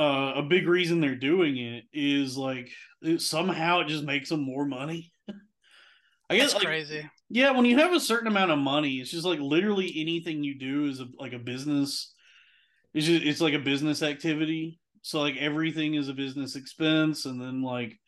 uh, 0.00 0.32
a 0.36 0.42
big 0.42 0.66
reason 0.66 1.00
they're 1.00 1.14
doing 1.14 1.58
it 1.58 1.84
is 1.92 2.34
like 2.34 2.70
it, 3.02 3.20
somehow 3.20 3.80
it 3.80 3.88
just 3.88 4.04
makes 4.04 4.30
them 4.30 4.40
more 4.40 4.64
money. 4.64 5.12
I 6.30 6.36
guess 6.36 6.52
That's 6.52 6.54
like, 6.54 6.64
crazy. 6.64 7.10
yeah, 7.28 7.50
when 7.50 7.66
you 7.66 7.76
have 7.78 7.92
a 7.92 8.00
certain 8.00 8.28
amount 8.28 8.50
of 8.50 8.58
money, 8.58 8.96
it's 8.96 9.10
just 9.10 9.26
like 9.26 9.40
literally 9.40 9.92
anything 9.96 10.42
you 10.42 10.58
do 10.58 10.86
is 10.86 11.00
a, 11.00 11.06
like 11.18 11.34
a 11.34 11.38
business. 11.38 12.14
It's 12.94 13.04
just 13.04 13.24
it's 13.24 13.40
like 13.42 13.52
a 13.52 13.58
business 13.58 14.02
activity. 14.02 14.80
So 15.02 15.20
like 15.20 15.36
everything 15.36 15.94
is 15.94 16.08
a 16.08 16.14
business 16.14 16.56
expense, 16.56 17.26
and 17.26 17.38
then 17.38 17.62
like 17.62 17.98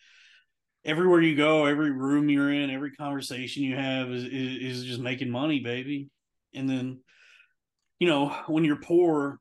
everywhere 0.87 1.20
you 1.20 1.37
go, 1.37 1.66
every 1.66 1.90
room 1.90 2.31
you're 2.31 2.52
in, 2.52 2.70
every 2.70 2.92
conversation 2.92 3.64
you 3.64 3.76
have 3.76 4.09
is 4.11 4.24
is, 4.24 4.78
is 4.78 4.85
just 4.85 5.00
making 5.00 5.31
money, 5.31 5.61
baby. 5.61 6.09
And 6.55 6.70
then, 6.70 7.00
you 7.98 8.09
know, 8.09 8.28
when 8.46 8.64
you're 8.64 8.76
poor, 8.76 9.40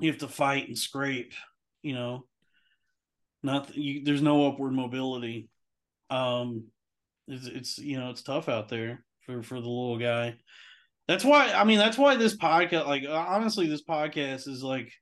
you 0.00 0.10
have 0.10 0.20
to 0.20 0.28
fight 0.28 0.66
and 0.66 0.76
scrape. 0.76 1.34
You 1.82 1.94
know, 1.94 2.24
not 3.42 3.74
you, 3.76 4.04
there's 4.04 4.22
no 4.22 4.48
upward 4.48 4.72
mobility. 4.72 5.48
Um, 6.10 6.64
it's, 7.26 7.46
it's 7.46 7.78
you 7.78 7.98
know 7.98 8.10
it's 8.10 8.22
tough 8.22 8.48
out 8.48 8.68
there 8.68 9.04
for 9.20 9.42
for 9.42 9.54
the 9.54 9.68
little 9.68 9.98
guy. 9.98 10.36
That's 11.06 11.24
why 11.24 11.52
I 11.52 11.64
mean 11.64 11.78
that's 11.78 11.98
why 11.98 12.16
this 12.16 12.36
podcast 12.36 12.86
like 12.86 13.04
honestly 13.08 13.66
this 13.66 13.84
podcast 13.84 14.48
is 14.48 14.62
like 14.62 14.92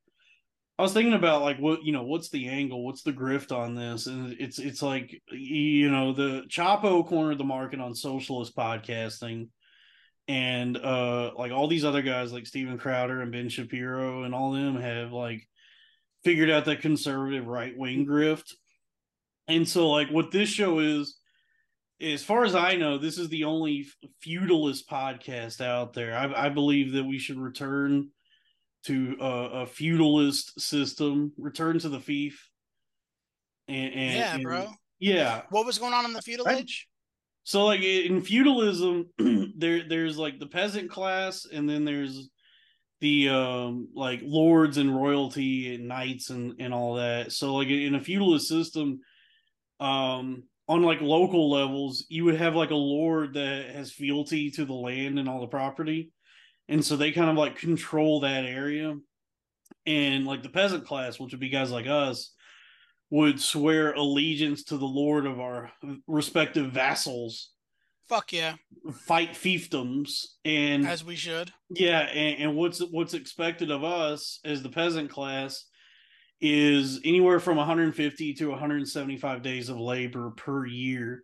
I 0.78 0.82
was 0.82 0.92
thinking 0.92 1.14
about 1.14 1.42
like 1.42 1.58
what 1.58 1.84
you 1.84 1.92
know 1.92 2.04
what's 2.04 2.28
the 2.28 2.48
angle 2.48 2.84
what's 2.84 3.02
the 3.02 3.12
grift 3.12 3.50
on 3.50 3.74
this 3.74 4.06
and 4.06 4.36
it's 4.38 4.58
it's 4.58 4.82
like 4.82 5.20
you 5.32 5.90
know 5.90 6.12
the 6.12 6.44
Chapo 6.48 7.06
cornered 7.06 7.38
the 7.38 7.44
market 7.44 7.80
on 7.80 7.94
socialist 7.94 8.54
podcasting 8.54 9.48
and 10.28 10.76
uh 10.76 11.30
like 11.36 11.52
all 11.52 11.68
these 11.68 11.84
other 11.84 12.02
guys 12.02 12.32
like 12.32 12.46
Steven 12.46 12.78
Crowder 12.78 13.22
and 13.22 13.32
Ben 13.32 13.48
Shapiro 13.48 14.24
and 14.24 14.34
all 14.34 14.52
them 14.52 14.80
have 14.80 15.12
like 15.12 15.46
figured 16.26 16.50
out 16.50 16.64
that 16.64 16.80
conservative 16.82 17.46
right 17.46 17.76
wing 17.78 18.04
grift 18.06 18.52
and 19.48 19.68
so 19.68 19.88
like 19.90 20.08
what 20.10 20.30
this 20.32 20.48
show 20.48 20.80
is 20.80 21.16
as 22.00 22.22
far 22.22 22.44
as 22.44 22.54
I 22.54 22.74
know, 22.74 22.98
this 22.98 23.16
is 23.16 23.30
the 23.30 23.44
only 23.44 23.86
feudalist 24.20 24.86
podcast 24.90 25.62
out 25.62 25.94
there. 25.94 26.14
I, 26.14 26.46
I 26.46 26.48
believe 26.50 26.92
that 26.92 27.04
we 27.04 27.18
should 27.18 27.38
return 27.38 28.08
to 28.84 29.16
a, 29.18 29.62
a 29.62 29.66
feudalist 29.66 30.60
system, 30.60 31.32
return 31.38 31.78
to 31.78 31.88
the 31.88 31.98
fief. 32.00 32.50
And, 33.68 33.94
and 33.94 34.14
yeah, 34.14 34.34
and- 34.34 34.42
bro. 34.42 34.68
Yeah. 34.98 35.42
What 35.48 35.64
was 35.64 35.78
going 35.78 35.94
on 35.94 36.04
in 36.04 36.12
the 36.12 36.20
feudal 36.20 36.44
Right. 36.44 36.58
age? 36.58 36.86
So 37.44 37.64
like 37.64 37.80
in 37.80 38.20
feudalism, 38.20 39.06
there 39.56 39.88
there's 39.88 40.18
like 40.18 40.38
the 40.38 40.46
peasant 40.48 40.90
class, 40.90 41.46
and 41.50 41.66
then 41.66 41.84
there's 41.86 42.28
the 43.00 43.28
um 43.28 43.88
like 43.94 44.20
lords 44.22 44.78
and 44.78 44.94
royalty 44.94 45.74
and 45.74 45.88
knights 45.88 46.30
and 46.30 46.54
and 46.58 46.72
all 46.72 46.94
that. 46.94 47.32
So 47.32 47.56
like 47.56 47.68
in 47.68 47.94
a 47.94 48.00
feudalist 48.00 48.48
system, 48.48 49.00
um 49.80 50.44
on 50.68 50.82
like 50.82 51.00
local 51.00 51.50
levels, 51.50 52.06
you 52.08 52.24
would 52.24 52.36
have 52.36 52.56
like 52.56 52.70
a 52.70 52.74
lord 52.74 53.34
that 53.34 53.66
has 53.70 53.92
fealty 53.92 54.50
to 54.52 54.64
the 54.64 54.74
land 54.74 55.18
and 55.18 55.28
all 55.28 55.40
the 55.40 55.46
property. 55.46 56.10
And 56.68 56.84
so 56.84 56.96
they 56.96 57.12
kind 57.12 57.30
of 57.30 57.36
like 57.36 57.56
control 57.56 58.20
that 58.20 58.44
area. 58.44 58.96
And 59.84 60.26
like 60.26 60.42
the 60.42 60.48
peasant 60.48 60.84
class, 60.84 61.20
which 61.20 61.32
would 61.32 61.40
be 61.40 61.48
guys 61.48 61.70
like 61.70 61.86
us, 61.86 62.32
would 63.10 63.40
swear 63.40 63.92
allegiance 63.92 64.64
to 64.64 64.76
the 64.76 64.84
lord 64.84 65.26
of 65.26 65.38
our 65.38 65.70
respective 66.08 66.72
vassals, 66.72 67.50
Fuck 68.08 68.32
yeah, 68.32 68.54
fight 69.06 69.32
fiefdoms, 69.32 70.26
and 70.44 70.86
as 70.86 71.04
we 71.04 71.16
should. 71.16 71.52
yeah, 71.70 72.00
and, 72.00 72.42
and 72.42 72.56
what's 72.56 72.78
what's 72.78 73.14
expected 73.14 73.70
of 73.70 73.82
us 73.82 74.38
as 74.44 74.62
the 74.62 74.68
peasant 74.68 75.10
class 75.10 75.64
is 76.40 77.00
anywhere 77.04 77.40
from 77.40 77.56
150 77.56 78.34
to 78.34 78.50
175 78.50 79.42
days 79.42 79.68
of 79.68 79.78
labor 79.78 80.30
per 80.36 80.66
year. 80.66 81.22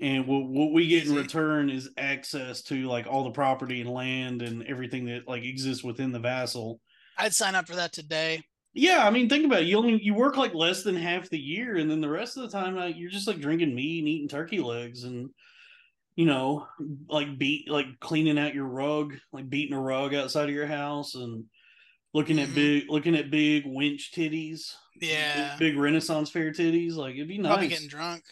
And 0.00 0.26
what, 0.26 0.48
what 0.48 0.72
we 0.72 0.86
get 0.86 1.06
in 1.06 1.14
return 1.14 1.70
is 1.70 1.90
access 1.96 2.62
to 2.64 2.86
like 2.86 3.06
all 3.06 3.24
the 3.24 3.30
property 3.30 3.80
and 3.80 3.90
land 3.90 4.42
and 4.42 4.62
everything 4.64 5.06
that 5.06 5.26
like 5.26 5.44
exists 5.44 5.82
within 5.82 6.12
the 6.12 6.20
vassal. 6.20 6.80
I'd 7.16 7.34
sign 7.34 7.54
up 7.54 7.66
for 7.66 7.74
that 7.76 7.92
today. 7.92 8.42
Yeah, 8.74 9.06
I 9.06 9.10
mean, 9.10 9.28
think 9.28 9.44
about 9.44 9.62
it. 9.62 9.66
You 9.66 9.78
only 9.78 10.00
you 10.00 10.14
work 10.14 10.36
like 10.36 10.54
less 10.54 10.82
than 10.84 10.94
half 10.94 11.30
the 11.30 11.38
year, 11.38 11.76
and 11.76 11.90
then 11.90 12.00
the 12.00 12.08
rest 12.08 12.36
of 12.36 12.44
the 12.44 12.50
time, 12.50 12.76
like 12.76 12.96
you're 12.96 13.10
just 13.10 13.26
like 13.26 13.40
drinking 13.40 13.74
meat 13.74 14.00
and 14.00 14.08
eating 14.08 14.28
turkey 14.28 14.60
legs, 14.60 15.02
and 15.02 15.30
you 16.18 16.26
know, 16.26 16.66
like 17.08 17.38
beat 17.38 17.70
like 17.70 17.86
cleaning 18.00 18.40
out 18.40 18.52
your 18.52 18.66
rug, 18.66 19.14
like 19.32 19.48
beating 19.48 19.72
a 19.76 19.80
rug 19.80 20.12
outside 20.16 20.48
of 20.48 20.54
your 20.54 20.66
house, 20.66 21.14
and 21.14 21.44
looking 22.12 22.40
at 22.40 22.48
Mhm. 22.48 22.54
big 22.56 22.90
looking 22.90 23.14
at 23.14 23.30
big 23.30 23.62
winch 23.66 24.10
titties, 24.12 24.72
Yeah. 25.00 25.54
big 25.60 25.76
Renaissance 25.76 26.28
fair 26.28 26.50
titties. 26.50 26.94
Like 26.94 27.14
it'd 27.14 27.28
be 27.28 27.38
Probably 27.38 27.68
nice. 27.68 27.70
getting 27.76 27.86
drunk. 27.88 28.24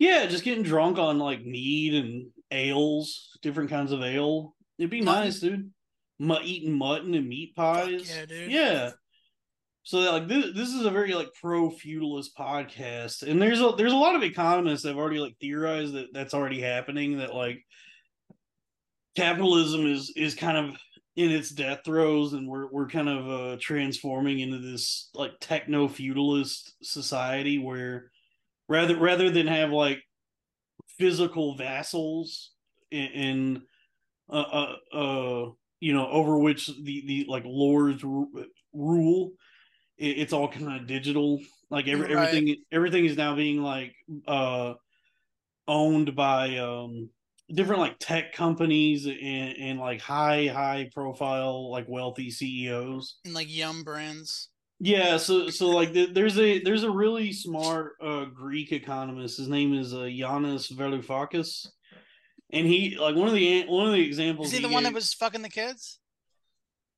Yeah, 0.00 0.26
just 0.26 0.42
getting 0.42 0.64
drunk 0.64 0.98
on 0.98 1.20
like 1.20 1.44
mead 1.44 1.94
and 1.94 2.32
ales, 2.50 3.38
different 3.42 3.70
kinds 3.70 3.92
of 3.92 4.02
ale. 4.02 4.56
It'd 4.76 4.90
be 4.90 5.00
Mutton. 5.00 5.24
nice, 5.24 5.38
dude. 5.38 5.70
Mu- 6.18 6.42
eating 6.42 6.72
mutton 6.72 7.14
and 7.14 7.28
meat 7.28 7.54
pies. 7.54 8.10
yeah, 8.10 8.26
dude. 8.26 8.50
Yeah. 8.50 8.90
So 9.82 9.98
like 9.98 10.28
this, 10.28 10.46
this 10.54 10.68
is 10.68 10.84
a 10.84 10.90
very 10.90 11.14
like 11.14 11.32
pro 11.40 11.70
feudalist 11.70 12.36
podcast, 12.36 13.22
and 13.22 13.40
there's 13.40 13.60
a 13.60 13.72
there's 13.76 13.92
a 13.92 13.96
lot 13.96 14.14
of 14.14 14.22
economists 14.22 14.82
that 14.82 14.90
have 14.90 14.98
already 14.98 15.20
like 15.20 15.36
theorized 15.40 15.94
that 15.94 16.08
that's 16.12 16.34
already 16.34 16.60
happening. 16.60 17.18
That 17.18 17.34
like 17.34 17.64
capitalism 19.16 19.86
is 19.86 20.12
is 20.16 20.34
kind 20.34 20.56
of 20.56 20.76
in 21.16 21.30
its 21.30 21.50
death 21.50 21.80
throes, 21.84 22.34
and 22.34 22.46
we're 22.46 22.70
we're 22.70 22.88
kind 22.88 23.08
of 23.08 23.30
uh, 23.30 23.56
transforming 23.60 24.40
into 24.40 24.58
this 24.58 25.08
like 25.14 25.32
techno 25.40 25.88
feudalist 25.88 26.74
society 26.82 27.58
where 27.58 28.10
rather 28.68 28.98
rather 28.98 29.30
than 29.30 29.46
have 29.46 29.70
like 29.70 30.02
physical 30.98 31.56
vassals 31.56 32.52
in, 32.90 33.06
in 33.06 33.62
uh, 34.30 34.76
uh 34.92 34.96
uh 34.96 35.50
you 35.80 35.94
know 35.94 36.06
over 36.08 36.38
which 36.38 36.66
the 36.66 37.02
the 37.06 37.26
like 37.28 37.44
lords 37.46 38.04
ru- 38.04 38.46
rule 38.74 39.32
it, 40.00 40.18
it's 40.18 40.32
all 40.32 40.48
kind 40.48 40.80
of 40.80 40.86
digital 40.86 41.40
like 41.70 41.86
every, 41.86 42.14
Right. 42.14 42.28
everything 42.28 42.56
everything 42.72 43.04
is 43.04 43.16
now 43.16 43.36
being 43.36 43.62
like 43.62 43.94
uh 44.26 44.74
owned 45.68 46.16
by 46.16 46.56
um 46.58 47.10
different 47.52 47.80
like 47.80 47.98
tech 47.98 48.32
companies 48.32 49.06
and, 49.06 49.56
and 49.58 49.78
like 49.80 50.00
high 50.00 50.46
high 50.46 50.88
profile 50.94 51.70
like 51.70 51.86
wealthy 51.88 52.30
ceos 52.30 53.16
And 53.24 53.34
like 53.34 53.48
yum 53.48 53.84
brands. 53.84 54.48
yeah, 54.80 55.16
so 55.16 55.48
so 55.50 55.68
like 55.68 55.92
th- 55.92 56.14
there's 56.14 56.38
a 56.38 56.60
there's 56.60 56.82
a 56.84 56.90
really 56.90 57.32
smart 57.32 57.92
uh 58.02 58.24
Greek 58.26 58.72
economist. 58.72 59.38
His 59.38 59.48
name 59.48 59.74
is 59.74 59.92
uh, 59.92 59.98
Yanis 60.08 60.72
Varoufakis, 60.72 61.66
and 62.52 62.66
he 62.66 62.96
like 62.98 63.14
one 63.14 63.28
of 63.28 63.34
the 63.34 63.66
one 63.66 63.86
of 63.88 63.92
the 63.92 64.04
examples. 64.06 64.48
Is 64.48 64.54
he 64.58 64.62
the 64.62 64.72
one 64.72 64.84
that 64.84 64.94
was 64.94 65.12
fucking 65.12 65.42
the 65.42 65.50
kids? 65.50 65.98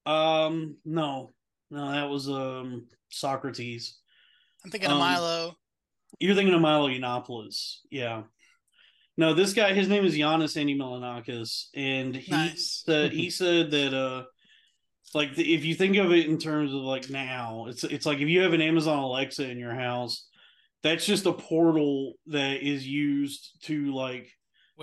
Um, 0.06 0.76
no, 0.84 1.30
no, 1.72 1.90
that 1.90 2.08
was 2.08 2.28
um 2.28 2.87
Socrates. 3.11 3.98
I'm 4.64 4.70
thinking 4.70 4.90
of 4.90 4.94
Um, 4.94 5.00
Milo. 5.00 5.56
You're 6.20 6.35
thinking 6.35 6.54
of 6.54 6.61
Milo 6.61 6.88
Yiannopoulos, 6.88 7.78
yeah. 7.90 8.22
No, 9.16 9.35
this 9.35 9.52
guy, 9.52 9.72
his 9.74 9.88
name 9.88 10.04
is 10.04 10.14
Giannis 10.14 10.56
Antimilanakis, 10.56 11.66
and 11.74 12.14
he 12.14 12.30
Nice. 12.30 12.82
said 12.87 13.12
he 13.12 13.30
said 13.42 13.70
that 13.70 13.94
uh, 13.94 14.24
like 15.14 15.35
the, 15.35 15.54
if 15.54 15.64
you 15.64 15.74
think 15.74 15.96
of 15.96 16.12
it 16.12 16.26
in 16.26 16.38
terms 16.38 16.72
of 16.72 16.80
like 16.80 17.11
now, 17.11 17.66
it's 17.68 17.85
it's 17.85 18.06
like 18.06 18.18
if 18.18 18.28
you 18.28 18.42
have 18.42 18.52
an 18.52 18.61
Amazon 18.62 18.98
Alexa 18.98 19.48
in 19.48 19.58
your 19.58 19.74
house, 19.74 20.26
that's 20.82 21.06
just 21.06 21.26
a 21.26 21.32
portal 21.32 22.14
that 22.26 22.62
is 22.62 22.87
used 22.87 23.50
to 23.64 23.92
like 23.94 24.30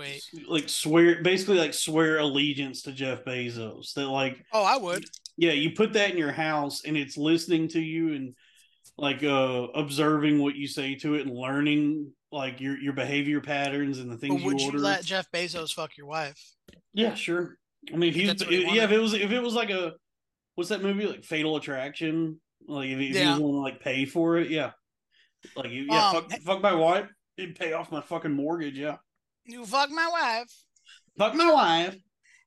Wait. 0.00 0.22
like 0.48 0.68
swear 0.68 1.22
basically 1.22 1.58
like 1.58 1.74
swear 1.74 2.18
allegiance 2.18 2.82
to 2.82 2.92
Jeff 2.92 3.24
Bezos. 3.24 3.92
That 3.94 4.08
like 4.08 4.44
Oh, 4.52 4.64
I 4.64 4.76
would. 4.76 5.04
yeah, 5.36 5.52
you 5.52 5.70
put 5.72 5.92
that 5.94 6.10
in 6.10 6.18
your 6.18 6.32
house 6.32 6.82
and 6.84 6.96
it's 6.96 7.16
listening 7.16 7.68
to 7.68 7.80
you 7.80 8.14
and 8.14 8.34
like 8.98 9.22
uh 9.22 9.68
observing 9.74 10.38
what 10.40 10.56
you 10.56 10.66
say 10.66 10.94
to 10.96 11.14
it 11.14 11.26
and 11.26 11.34
learning 11.36 12.12
like 12.32 12.60
your 12.60 12.78
your 12.78 12.92
behavior 12.92 13.40
patterns 13.40 13.98
and 13.98 14.10
the 14.10 14.16
things 14.16 14.34
But 14.34 14.44
would 14.44 14.60
you 14.60 14.66
you 14.66 14.72
order. 14.72 14.78
let 14.78 15.04
Jeff 15.04 15.30
Bezos 15.32 15.72
fuck 15.72 15.96
your 15.96 16.06
wife? 16.06 16.38
yeah, 16.92 17.14
sure. 17.14 17.56
I 17.92 17.96
mean, 17.96 18.10
if 18.10 18.16
If 18.16 18.22
he's 18.22 18.40
what 18.44 18.52
he 18.52 18.76
yeah, 18.76 18.84
if 18.84 18.90
it 18.92 18.98
was 18.98 19.14
if 19.14 19.30
it 19.30 19.40
was 19.40 19.54
like 19.54 19.70
a 19.70 19.94
what's 20.54 20.70
that 20.70 20.82
movie 20.82 21.06
like 21.06 21.24
Fatal 21.24 21.56
Attraction? 21.56 22.40
Like 22.66 22.90
if, 22.90 22.98
if 22.98 23.14
Yeah. 23.16 23.22
he 23.24 23.30
was 23.30 23.38
want 23.40 23.54
to 23.54 23.60
like 23.60 23.80
pay 23.80 24.04
for 24.04 24.36
it, 24.36 24.50
yeah. 24.50 24.72
Like 25.56 25.70
you- 25.70 25.86
yeah, 25.88 26.10
Um, 26.10 26.28
fuck, 26.28 26.40
fuck 26.42 26.60
my 26.62 26.74
wife, 26.74 27.08
it'd 27.38 27.58
pay 27.58 27.72
off 27.72 27.90
my 27.90 28.02
fucking 28.02 28.32
mortgage. 28.32 28.76
Yeah, 28.78 28.96
You 29.50 29.64
fuck 29.66 29.90
my 29.90 30.08
wife. 30.08 30.52
fuck 31.18 31.34
my 31.34 31.52
wife. 31.52 31.96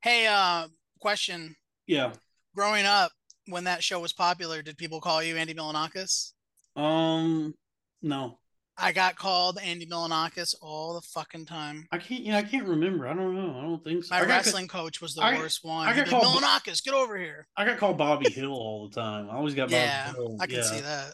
Hey, 0.02 0.28
uh, 0.28 0.68
question. 1.00 1.56
Yeah. 1.88 2.14
Growing 2.56 2.86
up, 2.86 3.12
when 3.48 3.66
that 3.66 3.84
show 3.84 4.00
was 4.00 4.14
popular, 4.14 4.62
did 4.62 4.78
people 4.78 5.02
call 5.02 5.22
you 5.24 5.36
Andy 5.38 5.54
Milonakis? 5.54 6.32
Um, 6.76 7.54
no, 8.02 8.40
I 8.78 8.92
got 8.94 9.16
called 9.16 9.60
Andy 9.62 9.86
Milonakis 9.86 10.56
all 10.62 10.94
the 10.96 11.02
fucking 11.02 11.46
time. 11.46 11.86
I 11.92 11.98
can't. 11.98 12.22
you 12.22 12.32
know, 12.32 12.38
I 12.40 12.44
can't 12.44 12.66
remember. 12.68 13.08
I 13.08 13.14
don't 13.14 13.36
know. 13.36 13.58
I 13.60 13.62
don't 13.62 13.84
think 13.84 14.04
so. 14.04 14.16
My 14.16 14.24
wrestling 14.24 14.68
coach 14.68 15.02
was 15.02 15.14
the 15.16 15.22
I- 15.22 15.38
worst 15.38 15.64
one. 15.64 15.88
I 15.88 15.96
got 15.96 16.08
called- 16.08 16.42
Milonakis, 16.42 16.84
get 16.84 16.94
over 16.94 17.18
here. 17.18 17.48
I 17.58 17.66
got 17.66 17.78
called 17.78 17.98
Bobby 17.98 18.32
Hill 18.32 18.52
all 18.52 18.88
the 18.90 18.96
time. 18.96 19.30
I 19.30 19.36
always 19.36 19.54
got 19.56 19.66
Bobby 19.68 19.74
Yeah, 19.76 20.14
Hill. 20.14 20.38
I 20.40 20.48
can 20.48 20.56
yeah. 20.56 20.62
see 20.64 20.80
that. 20.82 21.14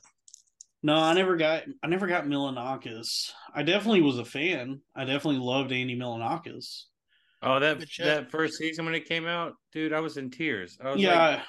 No, 0.81 0.95
I 0.95 1.13
never 1.13 1.35
got. 1.35 1.63
I 1.83 1.87
never 1.87 2.07
got 2.07 2.25
Milonakis. 2.25 3.31
I 3.53 3.63
definitely 3.63 4.01
was 4.01 4.17
a 4.17 4.25
fan. 4.25 4.81
I 4.95 5.03
definitely 5.05 5.39
loved 5.41 5.71
Andy 5.71 5.97
Milonakis. 5.97 6.85
Oh, 7.41 7.59
that 7.59 7.79
that 7.99 8.31
first 8.31 8.57
season 8.57 8.85
when 8.85 8.95
it 8.95 9.05
came 9.07 9.25
out, 9.25 9.55
dude, 9.71 9.93
I 9.93 9.99
was 10.01 10.17
in 10.17 10.29
tears. 10.29 10.77
I 10.83 10.91
was 10.91 11.01
Yeah, 11.01 11.17
like 11.27 11.39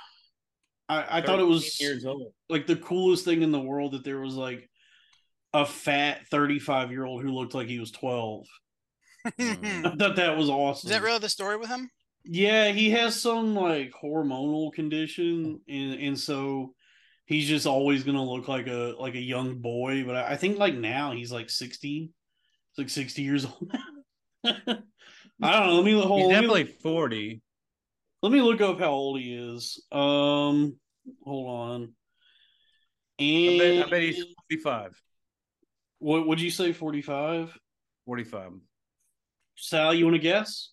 I, 0.88 0.96
I, 0.96 1.18
I 1.18 1.22
thought 1.22 1.40
it 1.40 1.44
was 1.44 1.80
years 1.80 2.04
old. 2.04 2.32
like 2.48 2.66
the 2.66 2.76
coolest 2.76 3.24
thing 3.24 3.42
in 3.42 3.52
the 3.52 3.60
world 3.60 3.92
that 3.92 4.04
there 4.04 4.20
was 4.20 4.34
like 4.34 4.68
a 5.54 5.66
fat 5.66 6.28
thirty-five 6.30 6.90
year 6.90 7.04
old 7.04 7.22
who 7.22 7.30
looked 7.32 7.54
like 7.54 7.68
he 7.68 7.80
was 7.80 7.90
twelve. 7.92 8.46
Mm. 9.38 9.84
I 9.84 9.96
thought 9.96 10.16
that 10.16 10.36
was 10.36 10.48
awesome. 10.50 10.88
Is 10.88 10.92
that 10.96 11.02
really 11.02 11.18
the 11.18 11.28
story 11.28 11.56
with 11.56 11.68
him? 11.68 11.90
Yeah, 12.24 12.68
he 12.70 12.90
has 12.90 13.20
some 13.20 13.54
like 13.54 13.92
hormonal 13.92 14.72
condition, 14.72 15.60
and 15.68 15.94
and 15.94 16.18
so 16.18 16.74
he's 17.30 17.48
just 17.48 17.66
always 17.66 18.02
gonna 18.04 18.24
look 18.24 18.48
like 18.48 18.66
a 18.66 18.94
like 18.98 19.14
a 19.14 19.20
young 19.20 19.56
boy. 19.60 20.04
But 20.04 20.16
I, 20.16 20.32
I 20.32 20.36
think 20.36 20.58
like 20.58 20.74
now 20.74 21.12
he's 21.12 21.32
like 21.32 21.48
sixty, 21.48 22.10
he's 22.72 22.78
like 22.78 22.90
sixty 22.90 23.22
years 23.22 23.46
old. 23.46 23.72
I 24.44 25.52
don't 25.52 25.66
know. 25.66 25.74
Let 25.76 25.84
me 25.84 25.94
He's 25.94 26.04
hold. 26.04 26.32
Let 26.32 26.40
definitely 26.40 26.64
me, 26.64 26.76
forty. 26.82 27.42
let 28.22 28.32
me 28.32 28.42
look 28.42 28.60
up 28.60 28.78
how 28.78 28.90
old 28.90 29.18
he 29.20 29.34
is. 29.34 29.82
Um, 29.90 30.76
hold 31.24 31.48
on. 31.48 31.94
I 33.18 33.22
And 33.24 33.58
bet, 33.58 33.86
I 33.86 33.90
bet 33.90 34.02
he's 34.02 34.24
45. 34.50 35.02
what 35.98 36.26
would 36.26 36.40
you 36.40 36.50
say? 36.50 36.72
Forty 36.72 37.02
five. 37.02 37.56
45. 38.06 38.52
Sal, 39.56 39.94
you 39.94 40.04
want 40.04 40.14
to 40.16 40.20
guess? 40.20 40.70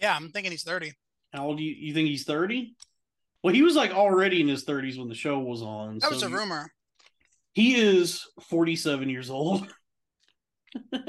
Yeah, 0.00 0.14
I'm 0.16 0.30
thinking 0.30 0.52
he's 0.52 0.62
30. 0.62 0.92
How 1.32 1.46
old 1.46 1.58
do 1.58 1.64
you, 1.64 1.74
you 1.76 1.92
think 1.92 2.08
he's 2.08 2.24
thirty? 2.24 2.76
Well, 3.44 3.52
he 3.54 3.62
was 3.62 3.76
like 3.76 3.92
already 3.92 4.40
in 4.40 4.48
his 4.48 4.64
thirties 4.64 4.98
when 4.98 5.08
the 5.08 5.14
show 5.14 5.38
was 5.38 5.60
on. 5.62 5.98
That 5.98 6.10
was 6.10 6.22
a 6.22 6.28
he- 6.28 6.34
rumor. 6.34 6.72
He 7.52 7.76
is 7.76 8.26
47 8.48 9.08
years 9.08 9.30
old. 9.30 9.68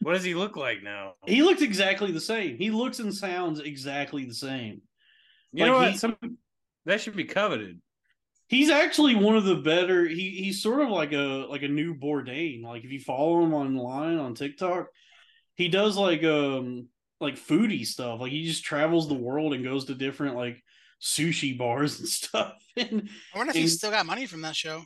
What 0.00 0.14
does 0.14 0.24
he 0.24 0.34
look 0.34 0.56
like 0.56 0.82
now? 0.82 1.12
he 1.26 1.42
looks 1.42 1.62
exactly 1.62 2.10
the 2.10 2.20
same. 2.20 2.56
He 2.56 2.72
looks 2.72 2.98
and 2.98 3.14
sounds 3.14 3.60
exactly 3.60 4.24
the 4.24 4.34
same. 4.34 4.82
You 5.52 5.66
know 5.66 5.76
what? 5.76 5.92
he- 5.92 5.96
Some 5.98 6.16
that 6.86 7.00
should 7.00 7.14
be 7.14 7.22
coveted. 7.24 7.80
He's 8.48 8.68
actually 8.68 9.14
one 9.14 9.36
of 9.36 9.44
the 9.44 9.54
better. 9.54 10.04
He 10.08 10.30
he's 10.30 10.60
sort 10.60 10.80
of 10.80 10.88
like 10.88 11.12
a 11.12 11.46
like 11.48 11.62
a 11.62 11.68
new 11.68 11.94
Bourdain. 11.94 12.64
Like 12.64 12.82
if 12.82 12.90
you 12.90 12.98
follow 12.98 13.44
him 13.44 13.54
online 13.54 14.18
on 14.18 14.34
TikTok, 14.34 14.88
he 15.54 15.68
does 15.68 15.96
like 15.96 16.24
um 16.24 16.88
like 17.22 17.36
foodie 17.36 17.86
stuff. 17.86 18.20
Like 18.20 18.32
he 18.32 18.44
just 18.46 18.64
travels 18.64 19.08
the 19.08 19.14
world 19.14 19.54
and 19.54 19.64
goes 19.64 19.86
to 19.86 19.94
different 19.94 20.36
like 20.36 20.62
sushi 21.00 21.56
bars 21.56 21.98
and 22.00 22.08
stuff. 22.08 22.54
And 22.76 23.08
I 23.34 23.38
wonder 23.38 23.50
if 23.50 23.56
And- 23.56 23.62
he's 23.62 23.76
still 23.78 23.90
got 23.90 24.06
money 24.06 24.26
from 24.26 24.42
that 24.42 24.56
show. 24.56 24.84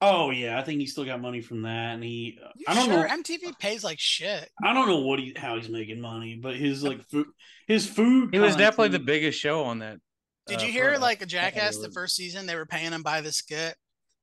oh 0.00 0.30
yeah, 0.30 0.58
I 0.58 0.62
think 0.62 0.80
he 0.80 0.86
still 0.86 1.04
got 1.04 1.20
money 1.20 1.40
from 1.40 1.62
that. 1.62 1.94
And 1.94 2.04
he 2.04 2.38
You 2.56 2.64
I 2.68 2.74
don't 2.74 2.86
sure? 2.86 3.08
know. 3.08 3.14
MTV 3.22 3.58
pays 3.58 3.82
like 3.84 3.98
shit. 3.98 4.48
I 4.62 4.72
don't 4.74 4.88
know 4.88 5.00
what 5.00 5.18
he 5.18 5.32
how 5.36 5.56
he's 5.56 5.68
making 5.68 6.00
money, 6.00 6.38
but 6.40 6.56
his 6.56 6.82
like 6.82 7.02
food 7.08 7.26
his 7.66 7.86
food. 7.88 8.32
He 8.32 8.38
was 8.38 8.56
definitely 8.56 8.96
the 8.96 9.04
biggest 9.04 9.38
show 9.38 9.64
on 9.64 9.78
that. 9.80 9.98
Did 10.46 10.60
uh, 10.60 10.64
you 10.64 10.70
hear 10.72 10.90
pro- 10.92 11.00
like 11.00 11.22
a 11.22 11.26
Jackass 11.26 11.78
the 11.78 11.90
first 11.90 12.14
season? 12.14 12.46
They 12.46 12.54
were 12.56 12.66
paying 12.66 12.92
him 12.92 13.02
by 13.02 13.20
the 13.20 13.32
skit. 13.32 13.74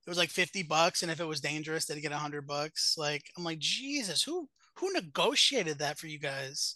It 0.06 0.10
was 0.10 0.18
like 0.18 0.30
50 0.30 0.64
bucks, 0.64 1.02
and 1.02 1.10
if 1.12 1.20
it 1.22 1.26
was 1.26 1.40
dangerous, 1.40 1.86
they'd 1.86 2.02
get 2.02 2.12
100 2.12 2.46
bucks. 2.46 2.96
Like, 2.98 3.24
I'm 3.38 3.44
like, 3.46 3.60
Jesus, 3.60 4.22
who 4.24 4.48
who 4.76 4.92
negotiated 4.94 5.80
that 5.80 5.98
for 5.98 6.08
you 6.08 6.20
guys? 6.20 6.76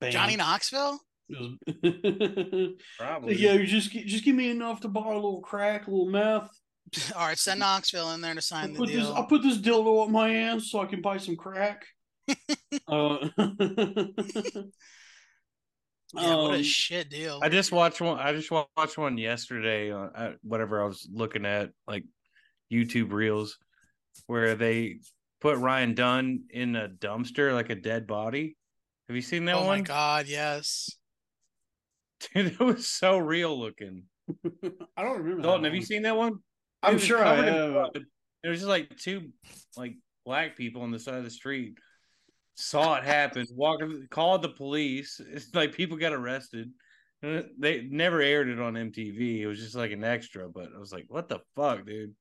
Bam. 0.00 0.10
Johnny 0.10 0.36
Knoxville? 0.36 1.00
Probably. 2.98 3.34
yeah, 3.36 3.56
just 3.64 3.90
just 3.90 4.24
give 4.24 4.36
me 4.36 4.50
enough 4.50 4.80
to 4.80 4.88
buy 4.88 5.10
a 5.10 5.14
little 5.14 5.40
crack, 5.40 5.86
a 5.86 5.90
little 5.90 6.06
meth. 6.06 6.50
All 7.16 7.26
right, 7.26 7.38
send 7.38 7.60
Knoxville 7.60 8.12
in 8.12 8.20
there 8.20 8.34
to 8.34 8.38
I'll 8.38 8.42
sign 8.42 8.72
the 8.72 8.78
put 8.78 8.88
this 8.88 9.04
deal. 9.04 9.14
I'll 9.14 9.26
put 9.26 9.42
this 9.42 9.58
dildo 9.58 10.04
up 10.04 10.10
my 10.10 10.34
ass 10.34 10.70
so 10.70 10.80
I 10.80 10.86
can 10.86 11.02
buy 11.02 11.16
some 11.16 11.36
crack. 11.36 11.84
uh, 12.28 13.28
yeah, 16.14 16.34
what 16.34 16.54
um, 16.54 16.54
a 16.54 16.62
shit 16.62 17.10
deal. 17.10 17.40
I 17.42 17.48
just 17.48 17.72
watched 17.72 18.00
one. 18.00 18.18
I 18.18 18.32
just 18.32 18.50
watched 18.50 18.98
one 18.98 19.18
yesterday. 19.18 19.90
On 19.90 20.10
uh, 20.14 20.32
whatever 20.42 20.82
I 20.82 20.86
was 20.86 21.08
looking 21.12 21.44
at, 21.44 21.70
like 21.88 22.04
YouTube 22.72 23.12
reels, 23.12 23.58
where 24.26 24.54
they 24.54 25.00
put 25.40 25.58
Ryan 25.58 25.94
Dunn 25.94 26.44
in 26.50 26.76
a 26.76 26.88
dumpster, 26.88 27.52
like 27.52 27.70
a 27.70 27.74
dead 27.74 28.06
body. 28.06 28.56
Have 29.08 29.16
you 29.16 29.22
seen 29.22 29.44
that 29.46 29.56
oh 29.56 29.60
my 29.60 29.66
one? 29.66 29.82
god, 29.82 30.26
yes. 30.26 30.90
Dude, 32.34 32.46
it 32.46 32.60
was 32.60 32.88
so 32.88 33.18
real 33.18 33.58
looking. 33.58 34.04
I 34.96 35.02
don't 35.02 35.18
remember. 35.18 35.42
that 35.42 35.42
Dalton, 35.42 35.64
have 35.64 35.74
you 35.74 35.82
seen 35.82 36.02
that 36.02 36.16
one? 36.16 36.38
I'm 36.82 36.98
sure 36.98 37.24
I 37.24 37.36
covered 37.36 37.52
have. 37.52 37.72
blood. 37.72 38.04
There 38.42 38.50
was 38.50 38.60
just 38.60 38.68
like 38.68 38.96
two 38.96 39.30
like 39.76 39.94
black 40.24 40.56
people 40.56 40.82
on 40.82 40.90
the 40.90 40.98
side 40.98 41.14
of 41.14 41.24
the 41.24 41.30
street. 41.30 41.78
Saw 42.54 42.96
it 42.96 43.04
happen, 43.04 43.46
walking, 43.52 44.06
called 44.10 44.42
the 44.42 44.48
police. 44.48 45.20
It's 45.32 45.48
like 45.54 45.72
people 45.74 45.96
got 45.96 46.12
arrested. 46.12 46.70
Uh, 47.22 47.42
they 47.58 47.82
never 47.90 48.20
aired 48.20 48.48
it 48.48 48.60
on 48.60 48.74
MTV. 48.74 49.40
It 49.40 49.46
was 49.46 49.58
just 49.58 49.74
like 49.74 49.92
an 49.92 50.04
extra, 50.04 50.48
but 50.48 50.68
I 50.74 50.78
was 50.78 50.92
like, 50.92 51.06
what 51.08 51.28
the 51.28 51.40
fuck, 51.54 51.86
dude? 51.86 52.14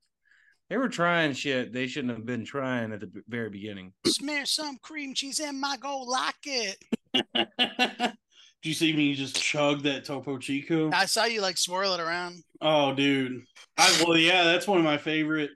They 0.70 0.78
were 0.78 0.90
trying 0.90 1.34
shit 1.34 1.74
they 1.74 1.86
shouldn't 1.88 2.16
have 2.16 2.26
been 2.26 2.44
trying 2.44 2.92
at 2.92 3.00
the 3.00 3.12
very 3.28 3.50
beginning. 3.50 3.94
Smear 4.08 4.46
some 4.46 4.78
cream 4.82 5.14
cheese 5.14 5.40
in 5.40 5.60
my 5.60 5.78
go 5.78 6.00
like 6.00 6.36
it. 6.44 6.78
Do 8.64 8.70
you 8.70 8.74
see 8.74 8.94
me 8.94 9.14
just 9.14 9.40
chug 9.40 9.84
that 9.84 10.06
Topo 10.06 10.40
Chico? 10.40 10.90
I 10.92 11.06
saw 11.06 11.26
you 11.26 11.42
like 11.42 11.58
swirl 11.58 11.94
it 11.94 12.00
around. 12.00 12.44
Oh, 12.62 12.96
dude. 12.96 13.44
I 13.78 14.04
well, 14.04 14.18
yeah, 14.18 14.44
that's 14.44 14.68
one 14.68 14.80
of 14.80 14.84
my 14.84 14.98
favorite 14.98 15.52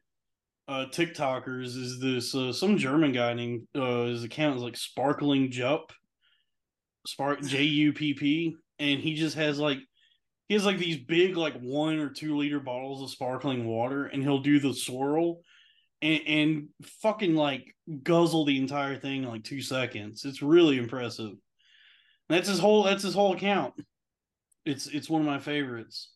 uh 0.68 0.86
TikTokers. 0.92 1.76
Is 1.76 2.00
this 2.00 2.36
uh, 2.36 2.54
some 2.54 2.78
German 2.78 3.12
guy 3.12 3.34
named 3.34 3.68
uh 3.74 4.04
his 4.04 4.24
account 4.24 4.58
is 4.58 4.62
like 4.62 4.78
Sparkling 4.78 5.50
Jupp, 5.50 5.92
Spark 7.08 7.42
J 7.42 7.64
U 7.64 7.94
P 7.94 8.14
P, 8.14 8.56
and 8.78 9.00
he 9.00 9.16
just 9.16 9.36
has 9.38 9.58
like 9.58 9.80
he 10.50 10.56
has 10.56 10.66
like 10.66 10.78
these 10.80 10.98
big 10.98 11.38
like 11.38 11.58
one 11.62 12.00
or 12.00 12.10
two 12.10 12.36
liter 12.36 12.60
bottles 12.60 13.02
of 13.02 13.10
sparkling 13.10 13.66
water, 13.66 14.08
and 14.08 14.22
he'll 14.22 14.40
do 14.40 14.60
the 14.60 14.74
swirl. 14.74 15.42
And, 16.02 16.22
and 16.28 16.68
fucking 17.02 17.36
like 17.36 17.76
guzzle 18.04 18.46
the 18.46 18.58
entire 18.58 18.98
thing 18.98 19.24
in 19.24 19.30
like 19.30 19.44
two 19.44 19.62
seconds. 19.62 20.24
It's 20.26 20.42
really 20.42 20.78
impressive. 20.78 21.34
That's 22.30 22.48
his 22.48 22.60
whole. 22.60 22.84
That's 22.84 23.04
his 23.04 23.14
whole 23.14 23.34
account. 23.34 23.74
It's 24.66 24.88
it's 24.88 25.10
one 25.10 25.22
of 25.22 25.28
my 25.28 25.40
favorites. 25.40 26.12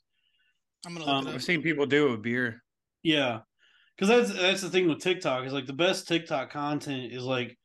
I'm 0.85 0.93
gonna 0.93 1.05
look 1.05 1.13
Um, 1.15 1.27
it 1.27 1.29
up. 1.29 1.35
I've 1.35 1.43
seen 1.43 1.61
people 1.61 1.85
do 1.85 2.07
it 2.07 2.11
with 2.11 2.21
beer. 2.21 2.63
Yeah, 3.03 3.39
because 3.97 4.07
that's 4.07 4.39
that's 4.41 4.61
the 4.61 4.69
thing 4.69 4.87
with 4.87 4.99
TikTok 4.99 5.45
is 5.45 5.53
like 5.53 5.65
the 5.67 5.73
best 5.73 6.07
TikTok 6.07 6.49
content 6.49 7.11
is 7.11 7.23
like 7.23 7.57